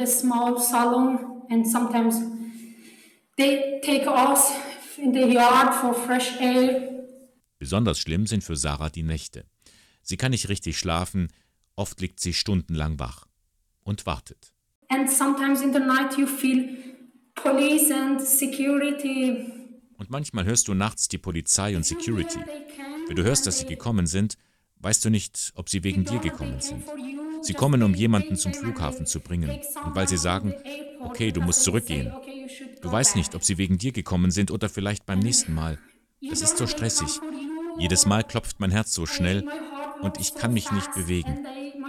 Besonders 7.58 7.98
schlimm 7.98 8.26
sind 8.26 8.44
für 8.44 8.56
Sarah 8.56 8.90
die 8.90 9.02
Nächte. 9.02 9.44
Sie 10.08 10.16
kann 10.16 10.30
nicht 10.30 10.48
richtig 10.48 10.78
schlafen, 10.78 11.32
oft 11.74 12.00
liegt 12.00 12.20
sie 12.20 12.32
stundenlang 12.32 13.00
wach 13.00 13.26
und 13.82 14.06
wartet. 14.06 14.52
Und 19.98 20.10
manchmal 20.10 20.44
hörst 20.44 20.68
du 20.68 20.74
nachts 20.74 21.08
die 21.08 21.18
Polizei 21.18 21.76
und 21.76 21.84
Security. 21.84 22.38
Wenn 23.08 23.16
du 23.16 23.24
hörst, 23.24 23.48
dass 23.48 23.58
sie 23.58 23.66
gekommen 23.66 24.06
sind, 24.06 24.36
weißt 24.76 25.04
du 25.04 25.10
nicht, 25.10 25.50
ob 25.56 25.68
sie 25.68 25.82
wegen 25.82 26.04
dir 26.04 26.20
gekommen 26.20 26.60
sind. 26.60 26.84
Sie 27.42 27.54
kommen, 27.54 27.82
um 27.82 27.92
jemanden 27.92 28.36
zum 28.36 28.54
Flughafen 28.54 29.06
zu 29.06 29.18
bringen. 29.18 29.58
Und 29.84 29.96
weil 29.96 30.06
sie 30.06 30.18
sagen, 30.18 30.54
okay, 31.02 31.32
du 31.32 31.40
musst 31.40 31.64
zurückgehen. 31.64 32.12
Du 32.80 32.92
weißt 32.92 33.16
nicht, 33.16 33.34
ob 33.34 33.42
sie 33.42 33.58
wegen 33.58 33.76
dir 33.76 33.90
gekommen 33.90 34.30
sind 34.30 34.52
oder 34.52 34.68
vielleicht 34.68 35.04
beim 35.04 35.18
nächsten 35.18 35.52
Mal. 35.52 35.80
Das 36.30 36.42
ist 36.42 36.58
so 36.58 36.68
stressig. 36.68 37.20
Jedes 37.76 38.06
Mal 38.06 38.22
klopft 38.22 38.60
mein 38.60 38.70
Herz 38.70 38.94
so 38.94 39.04
schnell 39.04 39.44
und 40.02 40.20
ich 40.20 40.34
kann 40.34 40.52
mich 40.52 40.70
nicht 40.70 40.94
bewegen. 40.94 41.38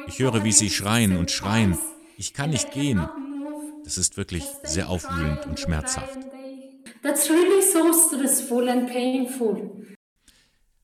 Ich 0.08 0.20
höre, 0.20 0.44
wie 0.44 0.52
sie 0.52 0.70
schreien 0.70 1.18
und 1.18 1.32
schreien. 1.32 1.78
Ich 2.18 2.34
kann 2.34 2.52
nicht 2.52 2.72
gehen. 2.72 3.08
Das 3.84 3.98
ist 3.98 4.18
wirklich 4.18 4.44
sehr 4.64 4.90
aufwühlend 4.90 5.46
und 5.46 5.60
schmerzhaft. 5.60 6.20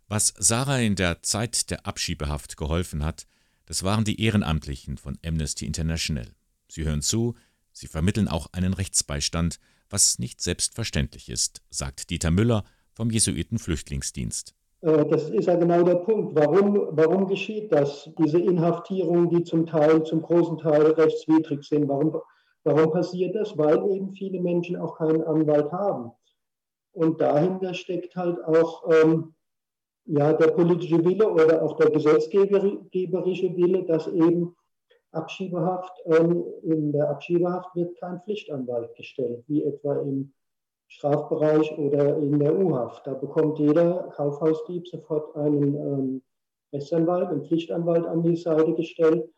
Was 0.07 0.33
Sarah 0.37 0.79
in 0.79 0.95
der 0.95 1.23
Zeit 1.23 1.69
der 1.69 1.85
Abschiebehaft 1.85 2.57
geholfen 2.57 3.03
hat, 3.03 3.25
das 3.65 3.83
waren 3.83 4.03
die 4.03 4.21
Ehrenamtlichen 4.21 4.97
von 4.97 5.17
Amnesty 5.25 5.65
International. 5.65 6.35
Sie 6.67 6.83
hören 6.83 7.01
zu, 7.01 7.35
sie 7.71 7.87
vermitteln 7.87 8.27
auch 8.27 8.47
einen 8.53 8.73
Rechtsbeistand, 8.73 9.59
was 9.89 10.19
nicht 10.19 10.41
selbstverständlich 10.41 11.29
ist, 11.29 11.61
sagt 11.69 12.09
Dieter 12.09 12.31
Müller 12.31 12.63
vom 12.93 13.09
Jesuiten 13.09 13.59
Flüchtlingsdienst. 13.59 14.53
Äh, 14.83 15.05
das 15.05 15.29
ist 15.29 15.47
ja 15.47 15.55
genau 15.55 15.81
der 15.83 15.95
Punkt. 15.95 16.35
Warum, 16.35 16.89
warum 16.91 17.27
geschieht 17.27 17.71
das? 17.71 18.09
Diese 18.17 18.39
Inhaftierungen, 18.39 19.29
die 19.29 19.43
zum 19.43 19.65
Teil, 19.65 20.03
zum 20.03 20.21
großen 20.21 20.57
Teil 20.57 20.91
rechtswidrig 20.91 21.63
sind. 21.63 21.87
Warum, 21.87 22.21
warum 22.63 22.91
passiert 22.91 23.35
das? 23.35 23.57
Weil 23.57 23.89
eben 23.91 24.11
viele 24.11 24.41
Menschen 24.41 24.75
auch 24.75 24.97
keinen 24.97 25.23
Anwalt 25.23 25.71
haben. 25.71 26.11
Und 26.91 27.21
dahinter 27.21 27.73
steckt 27.73 28.15
halt 28.15 28.43
auch 28.43 28.87
ähm, 28.91 29.33
ja, 30.05 30.33
der 30.33 30.47
politische 30.47 31.03
Wille 31.03 31.27
oder 31.27 31.63
auch 31.63 31.77
der 31.77 31.89
gesetzgeberische 31.89 33.55
Wille, 33.55 33.83
dass 33.85 34.07
eben 34.07 34.55
Abschiebehaft, 35.11 35.93
ähm, 36.05 36.43
in 36.63 36.91
der 36.91 37.09
Abschiebehaft 37.09 37.73
wird 37.75 37.97
kein 37.99 38.21
Pflichtanwalt 38.21 38.95
gestellt, 38.95 39.43
wie 39.47 39.63
etwa 39.63 39.95
im 40.01 40.33
Strafbereich 40.93 41.75
oder 41.77 42.17
in 42.17 42.39
der 42.39 42.55
U-Haft. 42.55 43.07
Da 43.07 43.13
bekommt 43.15 43.57
jeder 43.57 44.11
Kaufhausdieb 44.15 44.87
sofort 44.87 45.35
einen 45.35 45.75
ähm, 45.75 46.21
Rechtsanwalt, 46.71 47.29
einen 47.29 47.45
Pflichtanwalt 47.45 48.05
an 48.05 48.21
die 48.21 48.35
Seite 48.35 48.73
gestellt. 48.73 49.29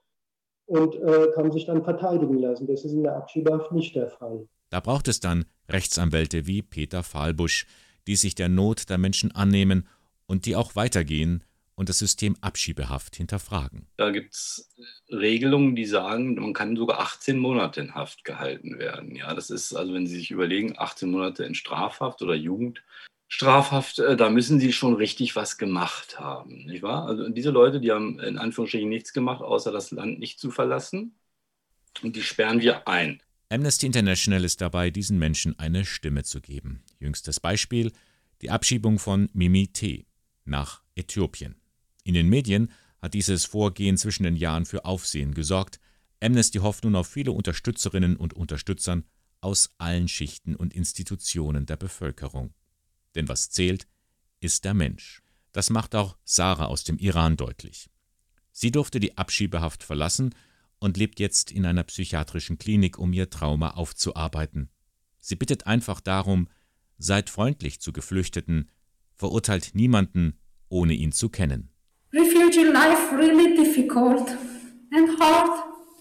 und 0.68 0.96
äh, 0.96 1.28
kann 1.36 1.52
sich 1.52 1.66
dann 1.66 1.84
verteidigen 1.84 2.40
lassen. 2.40 2.66
Das 2.66 2.84
ist 2.84 2.92
in 2.92 3.04
der 3.04 3.16
Abschiebehaft 3.16 3.72
nicht 3.72 3.96
der 3.96 4.10
Fall. 4.10 4.48
Da 4.72 4.80
braucht 4.80 5.08
es 5.08 5.20
dann 5.20 5.46
Rechtsanwälte 5.70 6.48
wie 6.48 6.64
Peter 6.64 7.04
Fahlbusch, 7.04 7.68
die 8.08 8.16
sich 8.16 8.34
der 8.34 8.50
Not 8.50 8.90
der 8.90 8.98
Menschen 8.98 9.32
annehmen 9.32 9.88
und 10.26 10.48
die 10.48 10.56
auch 10.56 10.76
weitergehen 10.76 11.44
und 11.76 11.90
das 11.90 12.00
System 12.00 12.36
Abschiebehaft 12.42 13.16
hinterfragen. 13.16 13.88
Da 13.98 14.10
gibt 14.12 14.34
es 14.34 14.70
Regelungen, 15.10 15.76
die 15.76 15.86
sagen, 15.86 16.36
man 16.36 16.54
kann 16.54 16.76
sogar 16.76 17.00
18 17.00 17.38
Monate 17.38 17.82
in 17.82 17.94
Haft 17.94 18.24
gehalten 18.24 18.80
werden. 18.80 19.16
Ja, 19.16 19.34
das 19.34 19.50
ist 19.50 19.74
also, 19.74 19.94
wenn 19.94 20.08
Sie 20.08 20.16
sich 20.16 20.32
überlegen, 20.32 20.76
18 20.78 21.10
Monate 21.10 21.44
in 21.44 21.54
Strafhaft 21.54 22.22
oder 22.22 22.34
Jugendstrafhaft, 22.34 24.00
äh, 24.00 24.16
da 24.16 24.30
müssen 24.30 24.60
Sie 24.60 24.72
schon 24.72 24.96
richtig 24.96 25.36
was 25.36 25.58
gemacht 25.58 26.20
haben, 26.20 26.66
nicht 26.66 26.82
wahr? 26.82 27.06
Also 27.06 27.28
diese 27.30 27.52
Leute, 27.52 27.82
die 27.82 27.92
haben 27.92 28.20
in 28.20 28.38
Anführungsstrichen 28.38 28.90
nichts 28.90 29.14
gemacht, 29.14 29.42
außer 29.42 29.72
das 29.72 29.92
Land 29.92 30.20
nicht 30.20 30.40
zu 30.40 30.52
verlassen. 30.52 31.16
Und 32.02 32.16
die 32.16 32.24
sperren 32.24 32.62
wir 32.62 32.88
ein. 32.88 33.22
Amnesty 33.50 33.86
International 33.86 34.44
ist 34.44 34.60
dabei, 34.60 34.90
diesen 34.90 35.18
Menschen 35.18 35.58
eine 35.60 35.86
Stimme 35.86 36.24
zu 36.24 36.42
geben. 36.42 36.84
Jüngstes 37.00 37.40
Beispiel 37.40 37.92
die 38.42 38.50
Abschiebung 38.50 39.00
von 39.00 39.30
Mimi 39.34 39.68
T. 39.68 40.06
nach 40.44 40.82
Äthiopien. 40.96 41.56
In 42.06 42.14
den 42.14 42.30
Medien 42.30 42.72
hat 43.02 43.16
dieses 43.16 43.46
Vorgehen 43.46 43.98
zwischen 43.98 44.24
den 44.24 44.36
Jahren 44.36 44.66
für 44.66 44.86
Aufsehen 44.86 45.34
gesorgt. 45.34 45.80
Amnesty 46.22 46.60
hofft 46.60 46.84
nun 46.84 46.96
auf 46.96 47.08
viele 47.08 47.32
Unterstützerinnen 47.32 48.16
und 48.16 48.36
Unterstützern 48.36 49.04
aus 49.42 49.72
allen 49.80 50.08
Schichten 50.08 50.56
und 50.56 50.74
Institutionen 50.74 51.66
der 51.66 51.78
Bevölkerung. 51.78 52.54
Denn 53.16 53.28
was 53.28 53.50
zählt, 53.50 53.88
ist 54.40 54.66
der 54.66 54.76
Mensch. 54.76 55.24
Das 55.52 55.70
macht 55.70 55.96
auch 55.96 56.16
Sarah 56.24 56.66
aus 56.68 56.84
dem 56.84 56.98
Iran 57.00 57.38
deutlich. 57.38 57.90
Sie 58.52 58.72
durfte 58.72 59.00
die 59.00 59.18
Abschiebehaft 59.18 59.84
verlassen 59.84 60.36
und 60.80 60.98
lebt 60.98 61.20
jetzt 61.20 61.52
in 61.52 61.66
einer 61.66 61.84
psychiatrischen 61.84 62.60
Klinik, 62.60 63.00
um 63.00 63.14
ihr 63.14 63.30
Trauma 63.30 63.72
aufzuarbeiten. 63.72 64.70
Sie 65.20 65.36
bittet 65.36 65.66
einfach 65.66 66.02
darum, 66.02 66.50
seid 67.00 67.32
freundlich 67.32 67.82
zu 67.82 67.92
Geflüchteten, 67.94 68.70
verurteilt 69.16 69.72
niemanden, 69.74 70.38
ohne 70.70 70.94
ihn 70.94 71.12
zu 71.12 71.30
kennen. 71.30 71.72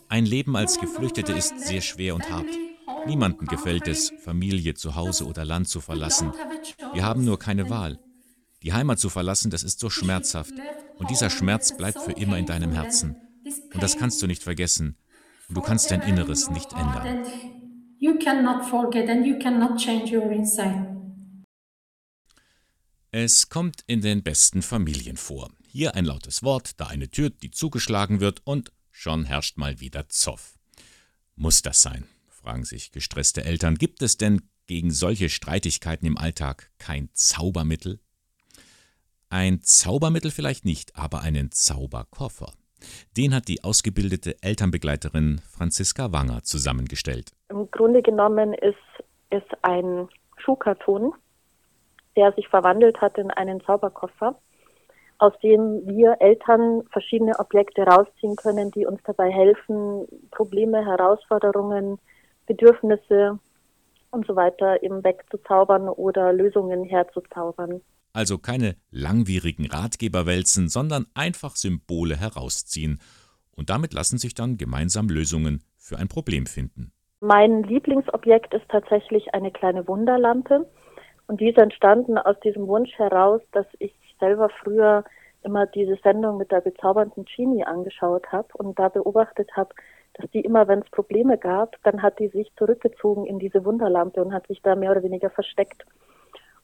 Ein 0.09 0.27
Leben 0.27 0.57
als 0.57 0.79
Geflüchtete 0.79 1.33
ist 1.33 1.59
sehr 1.59 1.81
schwer 1.81 2.15
und 2.15 2.31
hart. 2.31 2.47
Niemandem 3.07 3.49
gefällt 3.49 3.89
es, 3.89 4.13
Familie, 4.21 4.75
zu 4.75 4.95
Hause 4.95 5.27
oder 5.27 5.45
Land 5.45 5.69
zu 5.69 5.81
verlassen. 5.81 6.33
Wir 6.93 7.05
haben 7.05 7.25
nur 7.25 7.41
keine 7.41 7.71
Wahl. 7.71 7.99
Die 8.63 8.73
Heimat 8.73 9.01
zu 9.01 9.09
verlassen, 9.09 9.51
das 9.51 9.65
ist 9.65 9.81
so 9.81 9.91
schmerzhaft. 9.91 10.55
Und 10.99 11.11
dieser 11.11 11.29
Schmerz 11.29 11.77
bleibt 11.77 12.01
für 12.01 12.13
immer 12.13 12.39
in 12.39 12.47
deinem 12.47 12.71
Herzen. 12.71 13.17
Und 13.73 13.83
das 13.83 13.99
kannst 13.99 14.23
du 14.23 14.29
nicht 14.29 14.45
vergessen. 14.45 14.97
Und 15.49 15.57
du 15.57 15.61
kannst 15.61 15.91
dein 15.91 16.03
Inneres 16.03 16.51
nicht 16.51 16.73
ändern. 16.73 17.25
Es 23.11 23.49
kommt 23.49 23.83
in 23.87 24.01
den 24.01 24.23
besten 24.23 24.63
Familien 24.63 25.17
vor. 25.17 25.51
Hier 25.77 25.97
ein 25.97 26.05
lautes 26.05 26.45
Wort, 26.45 26.79
da 26.81 26.87
eine 26.87 27.09
Tür, 27.09 27.31
die 27.31 27.51
zugeschlagen 27.51 28.21
wird 28.21 28.43
und 28.45 28.71
schon 28.93 29.25
herrscht 29.25 29.59
mal 29.59 29.81
wieder 29.81 30.09
Zoff. 30.09 30.55
Muss 31.35 31.63
das 31.63 31.83
sein? 31.83 32.07
fragen 32.29 32.65
sich 32.65 32.93
gestresste 32.93 33.45
Eltern. 33.45 33.75
Gibt 33.75 34.01
es 34.01 34.17
denn 34.17 34.43
gegen 34.69 34.93
solche 34.93 35.29
Streitigkeiten 35.29 36.07
im 36.07 36.17
Alltag 36.17 36.71
kein 36.79 37.09
Zaubermittel? 37.13 37.99
Ein 39.31 39.63
Zaubermittel 39.63 40.31
vielleicht 40.31 40.65
nicht, 40.65 40.97
aber 40.97 41.23
einen 41.23 41.51
Zauberkoffer. 41.51 42.53
Den 43.17 43.35
hat 43.35 43.49
die 43.49 43.65
ausgebildete 43.65 44.41
Elternbegleiterin 44.45 45.41
Franziska 45.41 46.13
Wanger 46.13 46.45
zusammengestellt. 46.45 47.33
Im 47.49 47.69
Grunde 47.73 48.01
genommen 48.01 48.55
ist 48.55 48.77
es 49.31 49.43
ein 49.63 50.09
Schuhkarton, 50.37 51.15
der 52.15 52.33
sich 52.35 52.47
verwandelt 52.47 53.01
hat 53.01 53.19
in 53.19 53.33
einen 53.33 53.61
Zauberkoffer 53.63 54.39
aus 55.19 55.33
dem 55.43 55.87
wir 55.87 56.17
Eltern 56.21 56.83
verschiedene 56.91 57.39
Objekte 57.39 57.83
rausziehen 57.83 58.37
können, 58.37 58.71
die 58.71 58.87
uns 58.87 59.01
dabei 59.05 59.31
helfen, 59.31 60.07
Probleme, 60.31 60.85
Herausforderungen, 60.85 61.99
Bedürfnisse 62.47 63.39
und 64.11 64.27
so 64.27 64.37
weiter 64.37 64.83
eben 64.83 65.03
wegzuzaubern 65.03 65.89
oder 65.89 66.33
Lösungen 66.33 66.85
herzuzaubern. 66.85 67.81
Also 68.13 68.39
keine 68.39 68.77
langwierigen 68.91 69.67
Ratgeberwälzen, 69.67 70.69
sondern 70.69 71.07
einfach 71.15 71.57
Symbole 71.57 72.17
herausziehen. 72.17 73.01
Und 73.57 73.71
damit 73.71 73.93
lassen 73.93 74.19
sich 74.19 74.35
dann 74.35 74.57
gemeinsam 74.57 75.09
Lösungen 75.09 75.63
für 75.77 75.99
ein 75.99 76.09
Problem 76.09 76.47
finden. 76.47 76.93
Mein 77.21 77.63
Lieblingsobjekt 77.65 78.55
ist 78.55 78.69
tatsächlich 78.69 79.35
eine 79.35 79.51
kleine 79.51 79.89
Wunderlampe. 79.89 80.69
Und 81.27 81.41
die 81.41 81.49
ist 81.49 81.59
entstanden 81.59 82.19
aus 82.19 82.39
diesem 82.41 82.67
Wunsch 82.67 82.93
heraus, 82.99 83.41
dass 83.53 83.67
ich 83.79 83.93
selber 84.19 84.49
früher 84.49 85.05
immer 85.43 85.67
diese 85.67 85.97
Sendung 85.97 86.39
mit 86.39 86.51
der 86.51 86.61
bezaubernden 86.61 87.25
Genie 87.25 87.65
angeschaut 87.65 88.33
habe 88.33 88.49
und 88.55 88.79
da 88.79 88.89
beobachtet 88.89 89.51
habe, 89.57 89.75
dass 90.15 90.31
die 90.31 90.41
immer, 90.41 90.69
wenn 90.69 90.81
es 90.81 90.91
Probleme 90.91 91.39
gab, 91.39 91.77
dann 91.83 92.03
hat 92.03 92.19
die 92.19 92.29
sich 92.29 92.53
zurückgezogen 92.57 93.27
in 93.27 93.39
diese 93.39 93.65
Wunderlampe 93.65 94.23
und 94.23 94.33
hat 94.33 94.47
sich 94.47 94.63
da 94.63 94.75
mehr 94.75 94.93
oder 94.93 95.03
weniger 95.03 95.31
versteckt. 95.31 95.85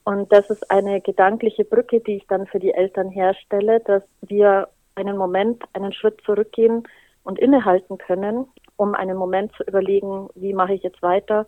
Und 0.05 0.33
das 0.33 0.49
ist 0.51 0.71
eine 0.71 1.01
gedankliche 1.01 1.65
Brücke, 1.65 2.01
die 2.01 2.17
ich 2.17 2.27
dann 2.27 2.47
für 2.47 2.59
die 2.59 2.73
Eltern 2.73 3.11
herstelle, 3.11 3.81
dass 3.81 4.03
wir 4.23 4.69
einen 4.95 5.17
Moment, 5.17 5.63
einen 5.73 5.93
Schritt 5.93 6.21
zurückgehen 6.25 6.85
und 7.23 7.39
innehalten 7.39 7.99
können, 7.99 8.47
um 8.77 8.95
einen 8.95 9.17
Moment 9.17 9.53
zu 9.53 9.63
überlegen, 9.65 10.29
wie 10.35 10.55
mache 10.55 10.75
ich 10.75 10.83
jetzt 10.83 11.03
weiter, 11.03 11.47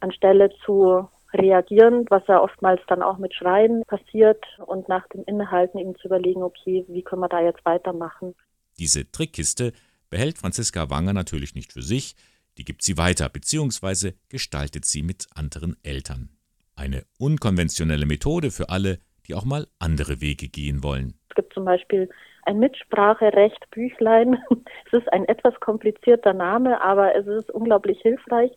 anstelle 0.00 0.50
zu 0.64 1.08
reagieren, 1.34 2.06
was 2.08 2.22
ja 2.28 2.40
oftmals 2.40 2.80
dann 2.88 3.02
auch 3.02 3.18
mit 3.18 3.34
Schreien 3.34 3.82
passiert 3.86 4.44
und 4.66 4.88
nach 4.88 5.06
dem 5.08 5.24
Innehalten 5.24 5.78
eben 5.78 5.96
zu 5.96 6.06
überlegen, 6.06 6.42
okay, 6.42 6.84
wie 6.88 7.02
können 7.02 7.22
wir 7.22 7.28
da 7.28 7.40
jetzt 7.40 7.64
weitermachen. 7.64 8.34
Diese 8.78 9.10
Trickkiste 9.10 9.72
behält 10.10 10.38
Franziska 10.38 10.90
Wanger 10.90 11.12
natürlich 11.12 11.54
nicht 11.54 11.72
für 11.72 11.82
sich, 11.82 12.16
die 12.58 12.64
gibt 12.64 12.82
sie 12.82 12.96
weiter 12.96 13.28
bzw. 13.28 14.12
gestaltet 14.28 14.84
sie 14.84 15.02
mit 15.02 15.26
anderen 15.34 15.76
Eltern. 15.82 16.30
Eine 16.76 17.04
unkonventionelle 17.18 18.06
Methode 18.06 18.50
für 18.50 18.68
alle, 18.68 18.98
die 19.26 19.34
auch 19.34 19.44
mal 19.44 19.66
andere 19.78 20.20
Wege 20.20 20.48
gehen 20.48 20.82
wollen. 20.82 21.14
Es 21.28 21.34
gibt 21.36 21.54
zum 21.54 21.64
Beispiel 21.64 22.08
ein 22.44 22.58
Mitspracherecht 22.58 23.70
Büchlein. 23.70 24.38
Es 24.86 25.00
ist 25.00 25.12
ein 25.12 25.24
etwas 25.24 25.58
komplizierter 25.58 26.34
Name, 26.34 26.80
aber 26.80 27.16
es 27.16 27.26
ist 27.26 27.50
unglaublich 27.50 28.00
hilfreich 28.02 28.52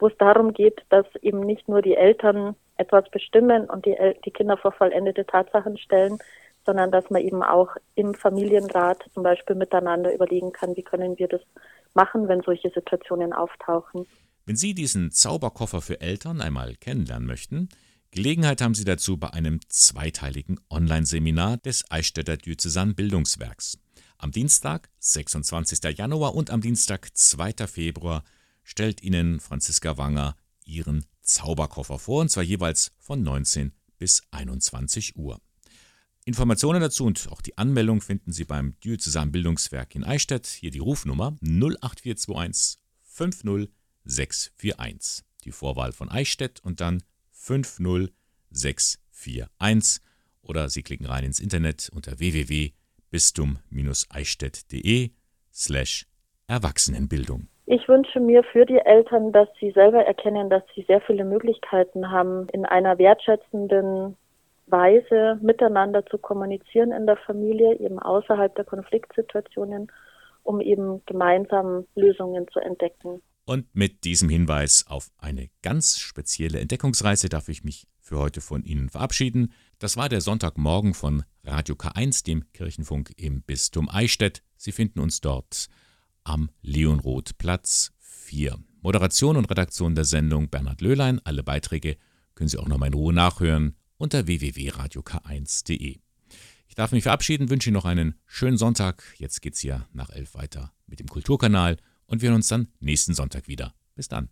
wo 0.00 0.08
es 0.08 0.16
darum 0.18 0.52
geht, 0.52 0.82
dass 0.88 1.06
eben 1.22 1.40
nicht 1.40 1.68
nur 1.68 1.82
die 1.82 1.94
Eltern 1.94 2.56
etwas 2.76 3.08
bestimmen 3.10 3.68
und 3.68 3.84
die, 3.84 3.96
die 4.24 4.30
Kinder 4.30 4.56
vor 4.56 4.72
vollendete 4.72 5.26
Tatsachen 5.26 5.78
stellen, 5.78 6.18
sondern 6.66 6.90
dass 6.90 7.08
man 7.10 7.22
eben 7.22 7.42
auch 7.42 7.68
im 7.94 8.14
Familienrat 8.14 9.04
zum 9.14 9.22
Beispiel 9.22 9.56
miteinander 9.56 10.12
überlegen 10.14 10.52
kann, 10.52 10.76
wie 10.76 10.82
können 10.82 11.18
wir 11.18 11.28
das 11.28 11.40
machen, 11.94 12.28
wenn 12.28 12.42
solche 12.42 12.70
Situationen 12.70 13.32
auftauchen. 13.32 14.06
Wenn 14.46 14.56
Sie 14.56 14.74
diesen 14.74 15.10
Zauberkoffer 15.10 15.80
für 15.80 16.00
Eltern 16.00 16.40
einmal 16.40 16.74
kennenlernen 16.74 17.26
möchten, 17.26 17.68
Gelegenheit 18.10 18.60
haben 18.60 18.74
Sie 18.74 18.84
dazu 18.84 19.18
bei 19.18 19.30
einem 19.30 19.60
zweiteiligen 19.68 20.58
Online-Seminar 20.70 21.58
des 21.58 21.84
Eichstätter 21.90 22.36
Diözesan 22.36 22.94
Bildungswerks. 22.94 23.78
Am 24.18 24.32
Dienstag, 24.32 24.88
26. 24.98 25.96
Januar 25.96 26.34
und 26.34 26.50
am 26.50 26.60
Dienstag, 26.60 27.16
2. 27.16 27.66
Februar 27.66 28.24
stellt 28.70 29.02
Ihnen 29.02 29.40
Franziska 29.40 29.98
Wanger 29.98 30.36
ihren 30.64 31.04
Zauberkoffer 31.22 31.98
vor, 31.98 32.20
und 32.20 32.30
zwar 32.30 32.44
jeweils 32.44 32.92
von 32.98 33.20
19 33.20 33.72
bis 33.98 34.22
21 34.30 35.16
Uhr. 35.16 35.40
Informationen 36.24 36.80
dazu 36.80 37.04
und 37.04 37.26
auch 37.32 37.42
die 37.42 37.58
Anmeldung 37.58 38.00
finden 38.00 38.30
Sie 38.30 38.44
beim 38.44 38.78
Diözesan 38.80 39.32
Bildungswerk 39.32 39.96
in 39.96 40.04
Eichstätt. 40.04 40.46
Hier 40.46 40.70
die 40.70 40.78
Rufnummer 40.78 41.36
08421 41.42 42.80
50641. 43.02 45.24
Die 45.44 45.50
Vorwahl 45.50 45.90
von 45.92 46.08
Eichstätt 46.08 46.60
und 46.60 46.80
dann 46.80 47.02
50641. 47.32 50.00
Oder 50.42 50.70
Sie 50.70 50.84
klicken 50.84 51.06
rein 51.06 51.24
ins 51.24 51.40
Internet 51.40 51.90
unter 51.92 52.20
www.bistum-eichstätt.de 52.20 55.10
slash 55.52 56.06
Erwachsenenbildung. 56.46 57.48
Ich 57.72 57.86
wünsche 57.86 58.18
mir 58.18 58.42
für 58.42 58.66
die 58.66 58.80
Eltern, 58.84 59.30
dass 59.30 59.48
sie 59.60 59.70
selber 59.70 60.04
erkennen, 60.04 60.50
dass 60.50 60.64
sie 60.74 60.82
sehr 60.88 61.00
viele 61.02 61.24
Möglichkeiten 61.24 62.10
haben, 62.10 62.48
in 62.48 62.64
einer 62.64 62.98
wertschätzenden 62.98 64.16
Weise 64.66 65.38
miteinander 65.40 66.04
zu 66.04 66.18
kommunizieren 66.18 66.90
in 66.90 67.06
der 67.06 67.16
Familie, 67.16 67.78
eben 67.78 68.00
außerhalb 68.00 68.52
der 68.56 68.64
Konfliktsituationen, 68.64 69.86
um 70.42 70.60
eben 70.60 71.00
gemeinsam 71.06 71.86
Lösungen 71.94 72.48
zu 72.52 72.58
entdecken. 72.58 73.22
Und 73.44 73.66
mit 73.72 74.02
diesem 74.02 74.28
Hinweis 74.28 74.86
auf 74.88 75.12
eine 75.18 75.48
ganz 75.62 76.00
spezielle 76.00 76.58
Entdeckungsreise 76.58 77.28
darf 77.28 77.48
ich 77.48 77.62
mich 77.62 77.86
für 78.00 78.18
heute 78.18 78.40
von 78.40 78.64
Ihnen 78.64 78.88
verabschieden. 78.88 79.52
Das 79.78 79.96
war 79.96 80.08
der 80.08 80.22
Sonntagmorgen 80.22 80.92
von 80.92 81.22
Radio 81.44 81.76
K1, 81.76 82.26
dem 82.26 82.50
Kirchenfunk 82.52 83.12
im 83.16 83.42
Bistum 83.42 83.88
Eichstätt. 83.88 84.42
Sie 84.56 84.72
finden 84.72 84.98
uns 84.98 85.20
dort 85.20 85.68
am 86.24 86.50
Leonroth-Platz 86.62 87.92
4. 87.98 88.58
Moderation 88.82 89.36
und 89.36 89.50
Redaktion 89.50 89.94
der 89.94 90.04
Sendung 90.04 90.48
Bernhard 90.48 90.80
Löhlein. 90.80 91.20
Alle 91.24 91.42
Beiträge 91.42 91.96
können 92.34 92.48
Sie 92.48 92.58
auch 92.58 92.68
nochmal 92.68 92.88
in 92.88 92.94
Ruhe 92.94 93.12
nachhören 93.12 93.76
unter 93.98 94.26
www.radiok1.de. 94.26 95.98
Ich 96.68 96.74
darf 96.74 96.92
mich 96.92 97.02
verabschieden, 97.02 97.50
wünsche 97.50 97.68
Ihnen 97.68 97.74
noch 97.74 97.84
einen 97.84 98.14
schönen 98.26 98.56
Sonntag. 98.56 99.02
Jetzt 99.18 99.42
geht's 99.42 99.60
hier 99.60 99.86
nach 99.92 100.10
elf 100.10 100.34
weiter 100.34 100.72
mit 100.86 101.00
dem 101.00 101.08
Kulturkanal 101.08 101.76
und 102.06 102.22
wir 102.22 102.28
hören 102.28 102.36
uns 102.36 102.48
dann 102.48 102.68
nächsten 102.78 103.14
Sonntag 103.14 103.48
wieder. 103.48 103.74
Bis 103.94 104.08
dann. 104.08 104.28